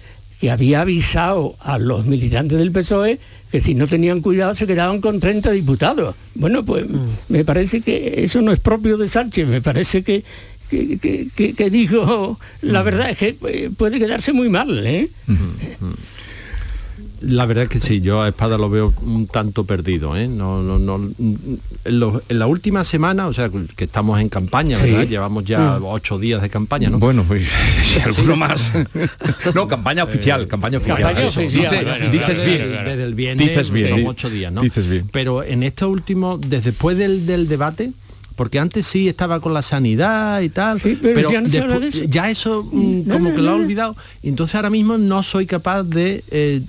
que 0.40 0.50
había 0.50 0.80
avisado 0.80 1.54
a 1.60 1.78
los 1.78 2.06
militantes 2.06 2.58
del 2.58 2.72
PSOE 2.72 3.18
que 3.50 3.60
si 3.60 3.74
no 3.74 3.86
tenían 3.86 4.20
cuidado 4.20 4.54
se 4.54 4.66
quedaban 4.66 5.00
con 5.00 5.20
30 5.20 5.50
diputados. 5.50 6.14
Bueno, 6.34 6.64
pues 6.64 6.88
mm. 6.88 7.08
me 7.28 7.44
parece 7.44 7.80
que 7.80 8.22
eso 8.24 8.40
no 8.42 8.52
es 8.52 8.60
propio 8.60 8.96
de 8.96 9.08
Sánchez, 9.08 9.48
me 9.48 9.60
parece 9.60 10.02
que, 10.02 10.22
que, 10.68 11.70
dijo, 11.70 12.38
la 12.62 12.82
mm. 12.82 12.84
verdad 12.84 13.10
es 13.10 13.18
que 13.18 13.36
eh, 13.48 13.70
puede 13.76 13.98
quedarse 13.98 14.32
muy 14.32 14.48
mal. 14.48 14.86
¿eh? 14.86 15.08
La 17.22 17.44
verdad 17.44 17.64
es 17.64 17.70
que 17.70 17.80
sí, 17.80 18.00
yo 18.00 18.22
a 18.22 18.28
Espada 18.28 18.56
lo 18.56 18.70
veo 18.70 18.94
un 19.02 19.26
tanto 19.26 19.64
perdido. 19.64 20.16
¿eh? 20.16 20.26
No, 20.26 20.62
no, 20.62 20.78
no, 20.78 20.96
en, 21.18 21.60
la 22.28 22.46
última 22.46 22.82
semana, 22.84 23.26
o 23.26 23.34
sea, 23.34 23.50
que 23.76 23.84
estamos 23.84 24.18
en 24.20 24.28
campaña, 24.28 24.78
¿verdad? 24.78 25.06
Llevamos 25.06 25.44
ya 25.44 25.78
mm. 25.78 25.84
ocho 25.84 26.18
días 26.18 26.40
de 26.40 26.48
campaña, 26.48 26.88
¿no? 26.88 26.98
Bueno, 26.98 27.24
pues 27.28 27.46
alguno 28.04 28.36
más. 28.36 28.72
no, 29.54 29.68
campaña 29.68 30.04
oficial, 30.04 30.46
campaña 30.48 30.78
oficial. 30.78 31.14
dices, 32.10 32.44
bien. 32.44 32.70
Desde 32.84 33.04
el 33.04 33.14
viernes 33.14 33.48
dices 33.48 33.70
bien, 33.70 33.88
son 33.88 34.06
ocho 34.06 34.30
días, 34.30 34.52
¿no? 34.52 34.62
Dices 34.62 34.86
bien. 34.86 35.08
Pero 35.12 35.42
en 35.42 35.62
este 35.62 35.84
último, 35.84 36.38
desde 36.38 36.70
después 36.70 36.96
del, 36.96 37.26
del 37.26 37.48
debate, 37.48 37.90
porque 38.36 38.58
antes 38.58 38.86
sí 38.86 39.06
estaba 39.06 39.40
con 39.40 39.52
la 39.52 39.60
sanidad 39.60 40.40
y 40.40 40.48
tal, 40.48 40.80
pero, 41.02 41.30
ya 42.08 42.30
eso 42.30 42.66
mm, 42.72 43.02
como 43.02 43.34
que 43.34 43.42
lo 43.42 43.50
ha 43.50 43.54
olvidado. 43.54 43.94
Entonces 44.22 44.54
ahora 44.54 44.70
mismo 44.70 44.96
no 44.96 45.22
soy 45.22 45.44
capaz 45.44 45.82
de 45.82 46.24
eh, 46.30 46.62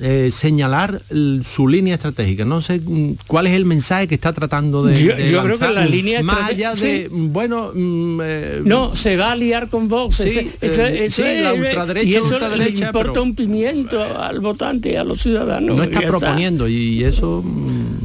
eh, 0.00 0.30
señalar 0.32 1.02
su 1.10 1.68
línea 1.68 1.94
estratégica. 1.94 2.44
No 2.44 2.60
sé 2.60 2.80
mm, 2.80 3.12
cuál 3.26 3.46
es 3.46 3.54
el 3.54 3.64
mensaje 3.64 4.08
que 4.08 4.14
está 4.14 4.32
tratando 4.32 4.84
de, 4.84 5.02
yo, 5.02 5.16
yo 5.16 5.42
creo 5.42 5.58
que 5.58 5.68
la 5.68 5.86
línea 5.86 6.22
más 6.22 6.50
allá 6.50 6.74
de 6.74 7.08
bueno 7.10 7.72
mm, 7.74 8.20
eh, 8.22 8.60
no 8.64 8.94
se 8.94 9.16
va 9.16 9.32
a 9.32 9.36
liar 9.36 9.68
con 9.68 9.88
Vox 9.88 10.16
sí, 10.16 10.50
eh, 10.60 11.40
la 11.42 11.54
ultraderecha, 11.54 12.08
y 12.08 12.14
eso 12.14 12.34
ultraderecha, 12.34 12.80
le 12.80 12.86
importa 12.86 13.20
un 13.20 13.34
pimiento 13.34 14.02
al 14.02 14.40
votante 14.40 14.98
a 14.98 15.04
los 15.04 15.22
ciudadanos 15.22 15.76
no 15.76 15.82
está 15.82 16.00
proponiendo 16.02 16.68
y 16.68 17.04
eso 17.04 17.44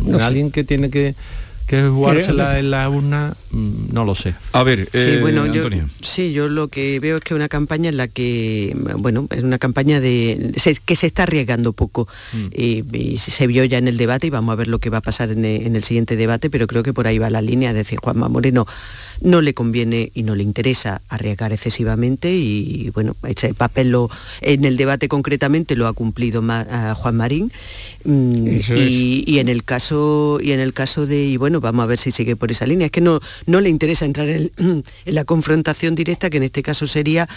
no 0.05 0.19
alguien 0.19 0.51
que 0.51 0.63
tiene 0.63 0.89
que 0.89 1.15
que 1.67 1.83
jugársela 1.83 2.59
en 2.59 2.71
la 2.71 2.89
urna, 2.89 3.35
mm, 3.51 3.93
no 3.93 4.05
lo 4.05 4.15
sé. 4.15 4.35
A 4.51 4.63
ver, 4.63 4.89
sí, 4.91 4.99
eh, 4.99 5.17
bueno, 5.21 5.45
Yo, 5.51 5.69
sí, 6.01 6.33
yo 6.33 6.49
lo 6.49 6.67
que 6.67 6.99
veo 6.99 7.17
es 7.17 7.23
que 7.23 7.33
una 7.33 7.49
campaña 7.49 7.89
en 7.89 7.97
la 7.97 8.07
que, 8.07 8.75
bueno, 8.97 9.27
es 9.29 9.43
una 9.43 9.57
campaña 9.57 9.99
de 9.99 10.53
que 10.85 10.95
se 10.95 11.07
está 11.07 11.23
arriesgando 11.23 11.73
poco 11.73 12.07
mm. 12.33 12.47
y, 12.55 13.17
se 13.17 13.47
vio 13.47 13.63
ya 13.63 13.77
en 13.77 13.87
el 13.87 13.97
debate 13.97 14.27
y 14.27 14.29
vamos 14.29 14.53
a 14.53 14.55
ver 14.55 14.67
lo 14.67 14.79
que 14.79 14.89
va 14.89 14.97
a 14.97 15.01
pasar 15.01 15.31
en 15.31 15.45
el, 15.45 15.83
siguiente 15.83 16.15
debate, 16.15 16.49
pero 16.49 16.67
creo 16.67 16.83
que 16.83 16.93
por 16.93 17.07
ahí 17.07 17.17
va 17.17 17.29
la 17.29 17.41
línea, 17.41 17.69
es 17.69 17.75
decir, 17.75 17.99
Juanma 17.99 18.29
Moreno 18.29 18.65
no 19.23 19.41
le 19.41 19.53
conviene 19.53 20.11
y 20.13 20.23
no 20.23 20.35
le 20.35 20.43
interesa 20.43 21.01
arriesgar 21.09 21.53
excesivamente 21.53 22.31
y, 22.31 22.89
bueno, 22.91 23.15
ese 23.27 23.53
papel 23.53 23.89
lo, 23.89 24.09
en 24.41 24.65
el 24.65 24.77
debate 24.77 25.07
concretamente 25.07 25.75
lo 25.75 25.87
ha 25.87 25.93
cumplido 25.93 26.41
Juan 26.41 27.15
Marín. 27.15 27.51
Mm, 28.03 28.59
y, 28.75 29.39
en 29.39 29.47
el 29.47 29.63
caso 29.63 30.39
y 30.41 30.51
en 30.51 30.59
el 30.59 30.73
caso 30.73 31.07
de 31.07 31.23
y 31.23 31.37
bueno 31.37 31.61
vamos 31.61 31.83
a 31.83 31.87
ver 31.87 31.99
si 31.99 32.11
sigue 32.11 32.35
por 32.35 32.51
esa 32.51 32.67
línea. 32.67 32.87
Es 32.87 32.91
que 32.91 32.99
no 32.99 33.21
no 33.45 33.61
le 33.61 33.69
interesa 33.69 34.03
entrar 34.05 34.27
en 34.27 34.51
la 35.05 35.23
confrontación 35.23 35.95
directa 35.95 36.29
que 36.29 36.37
en 36.37 36.43
este 36.43 36.63
caso 36.63 36.85
sería 36.85 37.29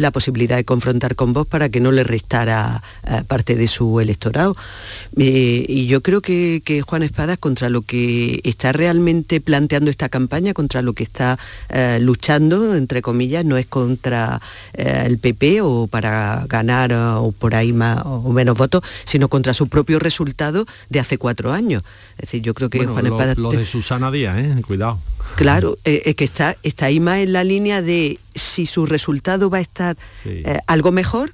la 0.00 0.10
posibilidad 0.10 0.56
de 0.56 0.64
confrontar 0.64 1.14
con 1.14 1.32
vos 1.32 1.46
para 1.46 1.68
que 1.68 1.80
no 1.80 1.92
le 1.92 2.04
restara 2.04 2.82
eh, 3.04 3.22
parte 3.26 3.56
de 3.56 3.66
su 3.66 4.00
electorado. 4.00 4.56
Eh, 5.16 5.64
y 5.68 5.86
yo 5.86 6.02
creo 6.02 6.20
que, 6.20 6.60
Juan 6.86 7.02
Espadas, 7.02 7.38
contra 7.38 7.68
lo 7.68 7.82
que 7.82 8.40
está 8.44 8.72
realmente 8.72 9.40
planteando 9.40 9.90
esta 9.90 10.08
campaña, 10.08 10.54
contra 10.54 10.82
lo 10.82 10.92
que 10.92 11.04
está 11.04 11.38
eh, 11.68 11.98
luchando, 12.00 12.74
entre 12.74 13.02
comillas, 13.02 13.44
no 13.44 13.56
es 13.56 13.66
contra 13.66 14.40
el 14.72 15.18
PP 15.18 15.60
o 15.62 15.86
para 15.86 16.44
ganar 16.48 16.92
o 16.92 17.32
por 17.32 17.54
ahí 17.54 17.72
más 17.72 18.02
o 18.04 18.32
menos 18.32 18.56
votos, 18.56 18.82
sino 19.04 19.28
contra 19.28 19.54
su 19.54 19.68
propio 19.68 19.98
resultado 19.98 20.66
de 20.88 21.00
hace 21.00 21.18
cuatro 21.18 21.52
años. 21.52 21.82
Es 22.16 22.22
decir, 22.22 22.42
yo 22.42 22.54
creo 22.54 22.70
que 22.70 22.86
Juan 22.86 23.04
lo, 23.04 23.16
Espadas... 23.16 23.38
Lo 23.38 23.52
de 23.52 23.66
Susana 23.66 24.10
Díaz, 24.10 24.36
cuidado. 24.66 24.98
Claro, 25.36 25.78
es 25.84 26.14
que 26.14 26.24
está, 26.24 26.56
está 26.62 26.86
ahí 26.86 27.00
más 27.00 27.18
en 27.18 27.32
la 27.32 27.42
línea 27.42 27.82
de 27.82 28.18
si 28.34 28.66
su 28.66 28.86
resultado 28.86 29.50
va 29.50 29.58
a 29.58 29.62
estar 29.62 29.96
eh, 30.24 30.58
algo 30.66 30.92
mejor 30.92 31.32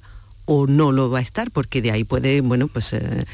o 0.51 0.65
no 0.65 0.91
lo 0.91 1.11
va 1.11 1.19
a 1.19 1.21
estar, 1.21 1.51
porque 1.51 1.79
de 1.79 1.91
ahí 1.91 2.03
puede, 2.03 2.41
bueno, 2.41 2.67
pues 2.67 2.93
eh, 2.93 3.25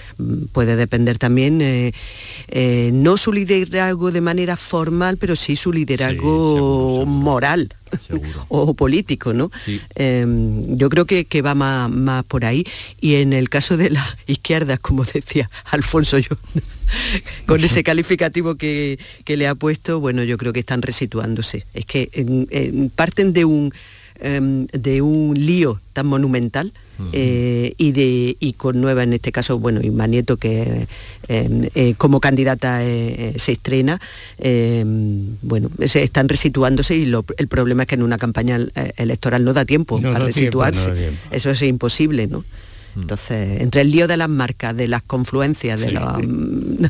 puede 0.52 0.76
depender 0.76 1.18
también 1.18 1.62
eh, 1.62 2.90
no 2.92 3.16
su 3.16 3.32
liderazgo 3.32 4.12
de 4.12 4.20
manera 4.20 4.58
formal, 4.58 5.16
pero 5.16 5.38
sí 5.38 5.56
su 5.56 5.72
liderazgo 5.72 7.06
moral 7.06 7.74
o 8.50 8.74
político, 8.74 9.32
¿no? 9.32 9.50
Em, 9.96 10.76
yo 10.76 10.90
creo 10.90 11.06
que, 11.06 11.42
va 11.42 11.56
más, 11.56 12.26
por 12.26 12.44
ahí. 12.44 12.68
Y 13.00 13.16
en 13.16 13.32
el 13.32 13.48
caso 13.48 13.78
de 13.78 13.92
la 13.92 14.06
izquierda, 14.28 14.78
como 14.78 15.06
decía 15.14 15.50
Alfonso 15.72 16.18
yo, 16.18 16.36
con 17.46 17.64
ese 17.64 17.82
calificativo 17.82 18.56
que, 18.56 19.00
le 19.26 19.48
ha 19.48 19.56
puesto, 19.56 20.02
bueno, 20.02 20.22
yo 20.24 20.38
creo 20.38 20.52
que 20.52 20.60
están 20.60 20.82
resituándose. 20.82 21.66
Es 21.74 21.86
que 21.86 22.90
parten 22.94 23.32
de 23.32 23.46
un 23.46 23.72
Em, 24.20 24.68
de 24.68 25.02
un 25.02 25.34
lío 25.36 25.82
tan 25.92 26.08
monumental 26.08 26.72
eh, 27.14 27.74
y, 27.78 27.92
de, 27.92 28.38
y 28.40 28.54
con 28.54 28.80
Nueva 28.82 29.04
en 29.04 29.14
este 29.14 29.32
caso, 29.32 29.60
bueno, 29.60 29.82
y 29.84 29.92
Manieto 29.92 30.38
que 30.38 30.88
em, 31.28 31.70
eh, 31.76 31.94
como 31.98 32.20
candidata 32.20 32.84
eh, 32.84 33.34
se 33.38 33.54
estrena, 33.54 34.00
bueno, 35.42 35.70
se 35.86 36.04
están 36.04 36.30
resituándose 36.30 36.96
y 36.96 37.12
el 37.38 37.48
problema 37.48 37.84
es 37.84 37.88
que 37.88 37.96
en 37.96 38.04
una 38.04 38.18
campaña 38.18 38.60
electoral 38.98 39.44
no 39.44 39.54
da 39.54 39.66
tiempo 39.66 40.02
para 40.02 40.20
resituarse. 40.20 41.14
Eso 41.32 41.50
es 41.50 41.62
imposible, 41.62 42.28
¿no? 42.28 42.46
Mm. 42.96 43.02
Entonces, 43.02 43.62
entre 43.62 43.82
el 43.82 43.92
lío 43.92 44.08
de 44.08 44.18
las 44.18 44.30
marcas, 44.30 44.76
de 44.76 44.88
las 44.88 45.02
confluencias, 45.02 45.82
de 45.82 45.92
mm, 45.92 46.86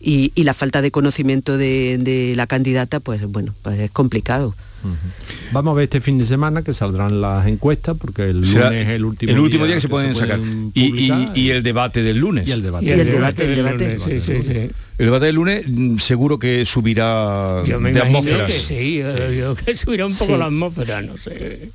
y, 0.00 0.30
la 0.42 0.54
falta 0.54 0.82
de 0.82 0.90
conocimiento 0.90 1.56
de, 1.56 1.98
de 1.98 2.34
la 2.36 2.46
candidata, 2.46 3.00
pues 3.00 3.24
bueno, 3.26 3.54
pues 3.62 3.78
es 3.78 3.90
complicado. 3.90 4.54
Vamos 5.52 5.72
a 5.72 5.74
ver 5.76 5.84
este 5.84 6.00
fin 6.00 6.18
de 6.18 6.26
semana 6.26 6.62
que 6.62 6.74
saldrán 6.74 7.20
las 7.20 7.46
encuestas 7.46 7.96
porque 7.98 8.30
el 8.30 8.40
lunes 8.40 8.72
es 8.72 8.88
el 8.88 9.04
último, 9.04 9.32
el 9.32 9.38
último 9.38 9.66
día, 9.66 9.74
que 9.76 9.80
se 9.80 9.88
pueden 9.88 10.14
sacar. 10.14 10.40
y, 10.74 11.50
el 11.50 11.62
debate 11.62 12.02
del 12.02 12.18
lunes. 12.18 12.48
Y 12.48 12.52
el 12.52 12.62
debate. 12.62 12.92
el, 12.92 13.06
debate, 13.06 13.44
el 13.44 13.54
debate. 13.54 14.70
El 14.98 15.06
debate 15.06 15.26
del 15.26 15.34
lunes 15.34 15.64
mm, 15.66 15.98
seguro 15.98 16.38
que 16.38 16.64
subirá 16.64 17.62
yo 17.64 17.80
me 17.80 17.92
de 17.92 18.00
atmósferas. 18.00 18.46
Que 18.46 18.58
sí, 18.58 19.02
yo, 19.38 19.54
que 19.54 19.76
subirá 19.76 20.06
un 20.06 20.16
poco 20.16 20.36
la 20.36 20.46
atmósfera, 20.46 21.02
no 21.02 21.16
sé. 21.16 21.70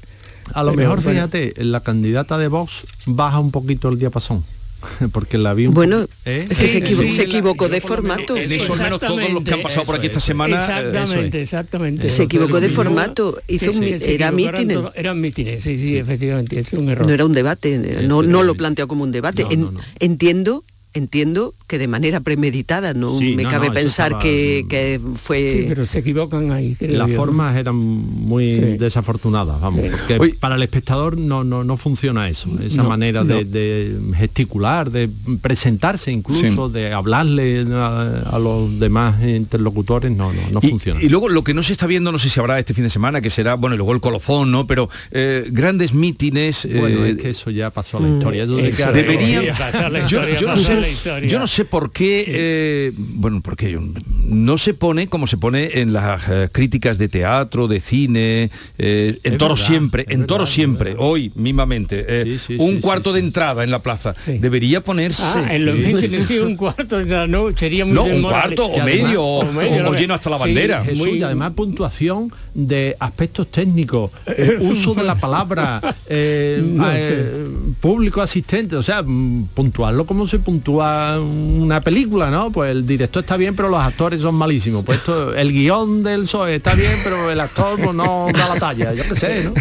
A 0.53 0.63
lo 0.63 0.73
mejor, 0.73 1.01
fíjate, 1.01 1.53
la 1.57 1.81
candidata 1.81 2.37
de 2.37 2.47
Vox 2.47 2.83
baja 3.05 3.39
un 3.39 3.51
poquito 3.51 3.89
el 3.89 3.99
diapasón. 3.99 4.43
porque 5.11 5.37
la 5.37 5.53
vi 5.53 5.67
un 5.67 5.73
bueno 5.73 6.05
¿Eh? 6.25 6.47
se, 6.51 6.77
equivocó 7.23 7.69
de 7.69 7.81
formato. 7.81 8.35
eso 8.35 8.73
al 8.73 8.79
menos 8.79 8.99
todos 8.99 9.31
los 9.31 9.43
que 9.43 9.53
han 9.53 9.61
pasado 9.61 9.85
por 9.85 9.95
aquí 9.95 10.07
esta 10.07 10.19
semana 10.19 10.57
exactamente 10.57 11.41
exactamente. 11.41 12.09
Se 12.09 12.23
equivocó 12.23 12.59
de 12.59 12.69
formato 12.69 13.37
hizo 13.47 13.71
un, 13.71 13.83
era 13.83 14.31
mítines. 14.31 14.77
eran 14.95 15.19
mítines 15.19 15.63
sí 15.63 15.77
sí 15.77 15.97
efectivamente 15.97 16.59
es 16.59 16.73
un 16.73 16.89
error. 16.89 17.07
No 17.07 17.13
era 17.13 17.25
un 17.25 17.33
debate 17.33 18.03
no, 18.07 18.23
no 18.23 18.43
lo 18.43 18.55
planteó 18.55 18.87
como 18.87 19.03
un 19.03 19.11
debate 19.11 19.45
entiendo 19.99 20.63
entiendo 20.97 21.53
que 21.67 21.77
de 21.77 21.87
manera 21.87 22.19
premeditada, 22.21 22.93
no 22.93 23.17
Sí, 23.19 23.35
me 23.35 23.43
no, 23.43 23.49
cabe 23.49 23.67
no, 23.67 23.73
pensar 23.73 24.07
estaba- 24.07 24.23
que, 24.23 24.65
que 24.69 25.01
fue... 25.21 25.49
Sí, 25.51 25.65
pero 25.67 25.85
se 25.85 25.99
equivocan 25.99 26.51
ahí. 26.51 26.75
Las 26.79 27.11
formas 27.11 27.57
eran 27.57 27.75
muy 27.75 28.55
Sí. 28.55 28.61
desafortunadas, 28.77 29.59
vamos, 29.59 29.85
porque 29.91 30.17
Oye. 30.19 30.33
para 30.39 30.55
el 30.55 30.63
espectador 30.63 31.17
no, 31.17 31.43
no, 31.43 31.63
no 31.63 31.75
funciona 31.77 32.29
eso, 32.29 32.49
esa 32.61 32.83
No, 32.83 32.89
manera 32.89 33.23
no. 33.23 33.35
de, 33.35 33.43
de 33.45 33.97
gesticular, 34.15 34.91
de 34.91 35.09
presentarse 35.41 36.11
incluso, 36.11 36.69
de 36.69 36.93
hablarle 36.93 37.65
a, 37.73 38.23
a 38.31 38.39
los 38.39 38.79
demás 38.79 39.21
interlocutores, 39.23 40.11
no, 40.11 40.31
no, 40.33 40.41
no 40.51 40.59
Y- 40.63 40.69
funciona. 40.69 41.01
Y, 41.03 41.09
luego 41.09 41.27
lo 41.29 41.43
que 41.43 41.53
no 41.53 41.63
se 41.63 41.73
está 41.73 41.85
viendo, 41.87 42.11
no 42.11 42.19
sé 42.19 42.29
si 42.29 42.39
habrá 42.39 42.57
este 42.59 42.73
fin 42.73 42.83
de 42.85 42.89
semana, 42.89 43.19
que 43.21 43.29
será, 43.29 43.55
bueno, 43.55 43.75
y 43.75 43.77
luego 43.77 43.93
el 43.93 43.99
colofón, 43.99 44.51
¿no? 44.51 44.65
Pero 44.67 44.89
eh, 45.11 45.47
grandes 45.51 45.93
mítines. 45.93 46.67
bueno, 46.79 47.05
eh, 47.05 47.11
es 47.11 47.17
que 47.17 47.29
eso 47.31 47.49
ya 47.51 47.69
pasó 47.71 47.97
a 47.97 48.01
la 48.01 48.09
historia. 48.09 48.43
eso 48.43 48.55
de 48.55 48.63
que 48.63 48.69
eso 48.69 48.91
deberían 48.91 49.43
yo, 50.07 50.19
no 50.21 50.53
pasó 50.53 50.73
la 50.87 50.93
historia. 50.93 51.29
yo 51.29 51.39
no 51.39 51.47
sé 51.47 51.65
por 51.65 51.91
qué 51.91 52.23
eh, 52.27 52.91
bueno 52.95 53.41
porque 53.41 53.71
yo- 53.71 53.81
no 54.27 54.57
se 54.57 54.73
pone 54.73 55.07
como 55.07 55.25
se 55.27 55.37
pone 55.37 55.79
en 55.79 55.93
las 55.93 56.23
eh, 56.29 56.49
críticas 56.51 56.97
de 56.97 57.07
teatro 57.09 57.67
de 57.67 57.79
cine 57.79 58.49
eh, 58.77 59.17
en 59.23 59.33
Es 59.33 59.37
toro 59.39 59.53
verdad, 59.55 59.67
siempre 59.67 60.01
en 60.03 60.07
verdad, 60.09 60.25
toro 60.27 60.45
siempre 60.45 60.89
verdad. 60.91 61.05
hoy 61.07 61.31
mismamente 61.35 62.05
eh, 62.07 62.23
Sí, 62.25 62.39
sí, 62.45 62.55
un 62.59 62.75
sí, 62.75 62.81
cuarto 62.81 63.09
sí, 63.11 63.15
de 63.15 63.19
sí. 63.21 63.25
entrada 63.27 63.63
en 63.63 63.71
la 63.71 63.79
plaza 63.79 64.13
debería 64.39 64.81
ponerse 64.81 65.23
Ah, 65.25 65.47
en 65.55 65.65
los 65.65 65.75
Sí. 65.77 65.93
mítines 65.93 66.25
sí, 66.25 66.39
un 66.39 66.55
cuarto 66.55 66.97
de 66.97 67.05
la 67.05 67.25
noche 67.27 67.57
sería 67.59 67.85
muy 67.85 67.93
No, 67.95 68.03
un 68.03 68.21
cuarto, 68.21 68.65
o 68.65 68.83
medio, 68.83 69.23
o- 69.23 69.51
medio, 69.51 69.81
o 69.87 69.91
¿no? 69.91 69.93
lleno 69.93 70.13
hasta 70.13 70.29
la 70.29 70.37
Sí, 70.37 70.43
bandera. 70.43 70.83
Jesús, 70.83 70.97
muy- 71.07 71.17
y 71.19 71.23
además 71.23 71.53
puntuación 71.53 72.31
de 72.53 72.95
aspectos 72.99 73.47
técnicos, 73.49 74.11
uso 74.61 74.93
de 74.93 75.03
la 75.03 75.15
palabra, 75.15 75.79
No 76.09 76.91
sé. 76.91 77.25
público 77.79 78.21
asistente, 78.21 78.75
o 78.75 78.83
sea, 78.83 79.01
mm, 79.03 79.47
puntuarlo 79.53 80.05
como 80.05 80.27
se 80.27 80.39
puntúa 80.39 81.19
una 81.19 81.81
película, 81.81 82.29
¿no? 82.31 82.51
Pues 82.51 82.71
el 82.71 82.85
director 82.87 83.21
está 83.23 83.37
bien, 83.37 83.55
pero 83.55 83.69
los 83.69 83.79
actores 83.79 84.16
son 84.19 84.35
malísimos. 84.35 84.83
Pues 84.85 84.99
esto, 84.99 85.35
el 85.35 85.51
guion 85.51 86.03
del 86.03 86.21
PSOE 86.23 86.55
está 86.55 86.73
bien, 86.75 86.93
pero 87.03 87.29
el 87.31 87.39
actor 87.39 87.79
pues, 87.81 87.95
no 87.95 88.27
da 88.33 88.49
la 88.53 88.59
talla, 88.59 88.93
yo 88.93 89.03
qué 89.07 89.15
sé, 89.15 89.43
¿no? 89.45 89.53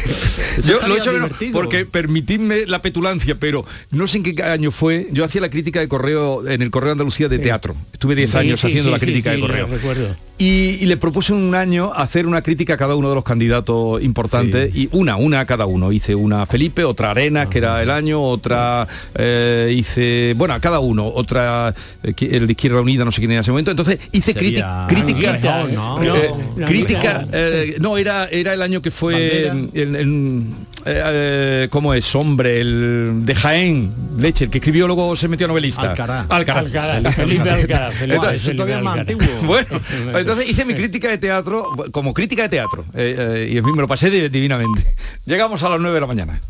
Eso 0.59 0.73
Yo 0.81 0.89
lo 0.89 0.95
he 0.97 0.99
hecho 0.99 1.13
divertido. 1.13 1.53
porque 1.53 1.85
permitidme 1.87 2.67
la 2.67 2.83
petulancia, 2.83 3.37
pero 3.39 3.65
no 3.91 4.07
sé 4.07 4.19
en 4.19 4.23
qué 4.23 4.43
año 4.43 4.71
fue. 4.71 5.09
Yo 5.13 5.25
hacía 5.25 5.41
la 5.41 5.51
crítica 5.51 5.81
de 5.81 5.89
correo 5.89 6.47
en 6.49 6.63
el 6.63 6.71
Correo 6.71 6.93
Andalucía 6.93 7.29
de 7.29 7.39
teatro. 7.39 7.75
Estuve 7.93 8.15
10 8.15 8.31
Sí, 8.31 8.37
años 8.39 8.61
sí, 8.61 8.67
haciendo 8.69 8.91
sí, 8.91 8.93
la 8.93 8.99
crítica 8.99 9.31
de 9.33 9.39
lo 9.39 9.47
correo. 9.47 9.67
recuerdo. 9.67 10.17
Y, 10.39 10.77
y 10.83 10.85
le 10.87 10.99
propuse 10.99 11.33
un 11.33 11.55
año 11.55 11.93
hacer 11.95 12.27
una 12.27 12.43
crítica 12.43 12.75
a 12.75 12.77
cada 12.77 12.95
uno 12.95 13.09
de 13.09 13.15
los 13.15 13.25
candidatos 13.25 14.03
importantes 14.03 14.71
y 14.77 14.87
una, 14.93 15.17
una 15.17 15.41
a 15.41 15.47
cada 15.47 15.65
uno. 15.65 15.93
Hice 15.93 16.15
una 16.15 16.43
a 16.43 16.47
Felipe, 16.47 16.85
otra 16.85 17.09
a 17.09 17.11
Arenas, 17.13 17.47
que 17.47 17.57
era 17.57 17.83
el 17.83 17.91
año, 17.91 18.21
otra 18.21 18.87
eh, 19.15 19.73
hice, 19.75 20.35
bueno, 20.37 20.53
a 20.53 20.61
cada 20.61 20.81
uno, 20.81 21.07
otra 21.09 21.75
eh, 22.03 22.13
el 22.33 22.47
de 22.47 22.53
Izquierda 22.53 22.83
Unida, 22.83 23.03
no 23.07 23.13
sé 23.13 23.23
quién 23.23 23.31
era 23.31 23.39
en 23.39 23.41
ese 23.41 23.51
momento. 23.51 23.71
Entonces 23.71 23.99
hice 24.13 24.35
Sería 24.35 24.87
criti- 24.87 24.95
crítica, 25.07 25.39
¿no? 25.73 26.03
eh, 26.03 26.31
No, 26.55 26.67
crítica, 26.67 27.23
no. 27.23 27.29
eh, 27.33 27.77
no, 27.81 27.97
era, 27.97 28.27
era 28.27 28.53
el 28.53 28.61
año 28.61 28.83
que 28.83 28.91
fue 28.91 29.49
Bandera. 29.49 29.71
el, 29.73 29.97
el- 29.97 30.45
eh, 30.87 31.03
eh, 31.65 31.69
¿cómo 31.71 31.93
es? 31.95 32.15
Hombre, 32.15 32.61
el 32.61 33.23
de 33.25 33.35
Jaén, 33.35 33.93
Leche, 34.19 34.45
el 34.45 34.51
que 34.51 34.59
escribió 34.59 34.87
luego 34.87 35.15
se 35.17 35.29
metió 35.29 35.47
a 35.47 35.49
novelista. 35.49 35.91
Alcaraz. 35.91 36.27
Alcaraz. 36.29 36.67
Alcaraz, 36.67 37.15
Felipe 37.15 37.51
Alcaraz, 37.51 37.95
Felipe, 37.95 38.17
Entonces, 38.17 38.57
todavía 38.57 38.81
más 38.81 38.99
Alcaraz. 38.99 39.21
antiguo. 39.23 39.43
bueno, 39.47 39.67
entonces 40.19 40.49
hice 40.49 40.65
mi 40.65 40.75
crítica 40.75 41.09
de 41.09 41.19
teatro 41.19 41.71
como 41.93 42.15
crítica 42.15 42.45
de 42.45 42.49
teatro 42.49 42.85
eh, 42.95 43.17
eh, 43.19 43.49
y 43.53 43.57
en 43.59 43.65
fin 43.65 43.75
me 43.75 43.83
lo 43.83 43.89
pasé 43.89 44.11
di- 44.11 44.29
divinamente. 44.29 44.85
Llegamos 45.27 45.63
a 45.63 45.69
las 45.71 45.81
9 45.81 45.95
de 45.95 46.01
la 46.01 46.07
mañana. 46.07 46.41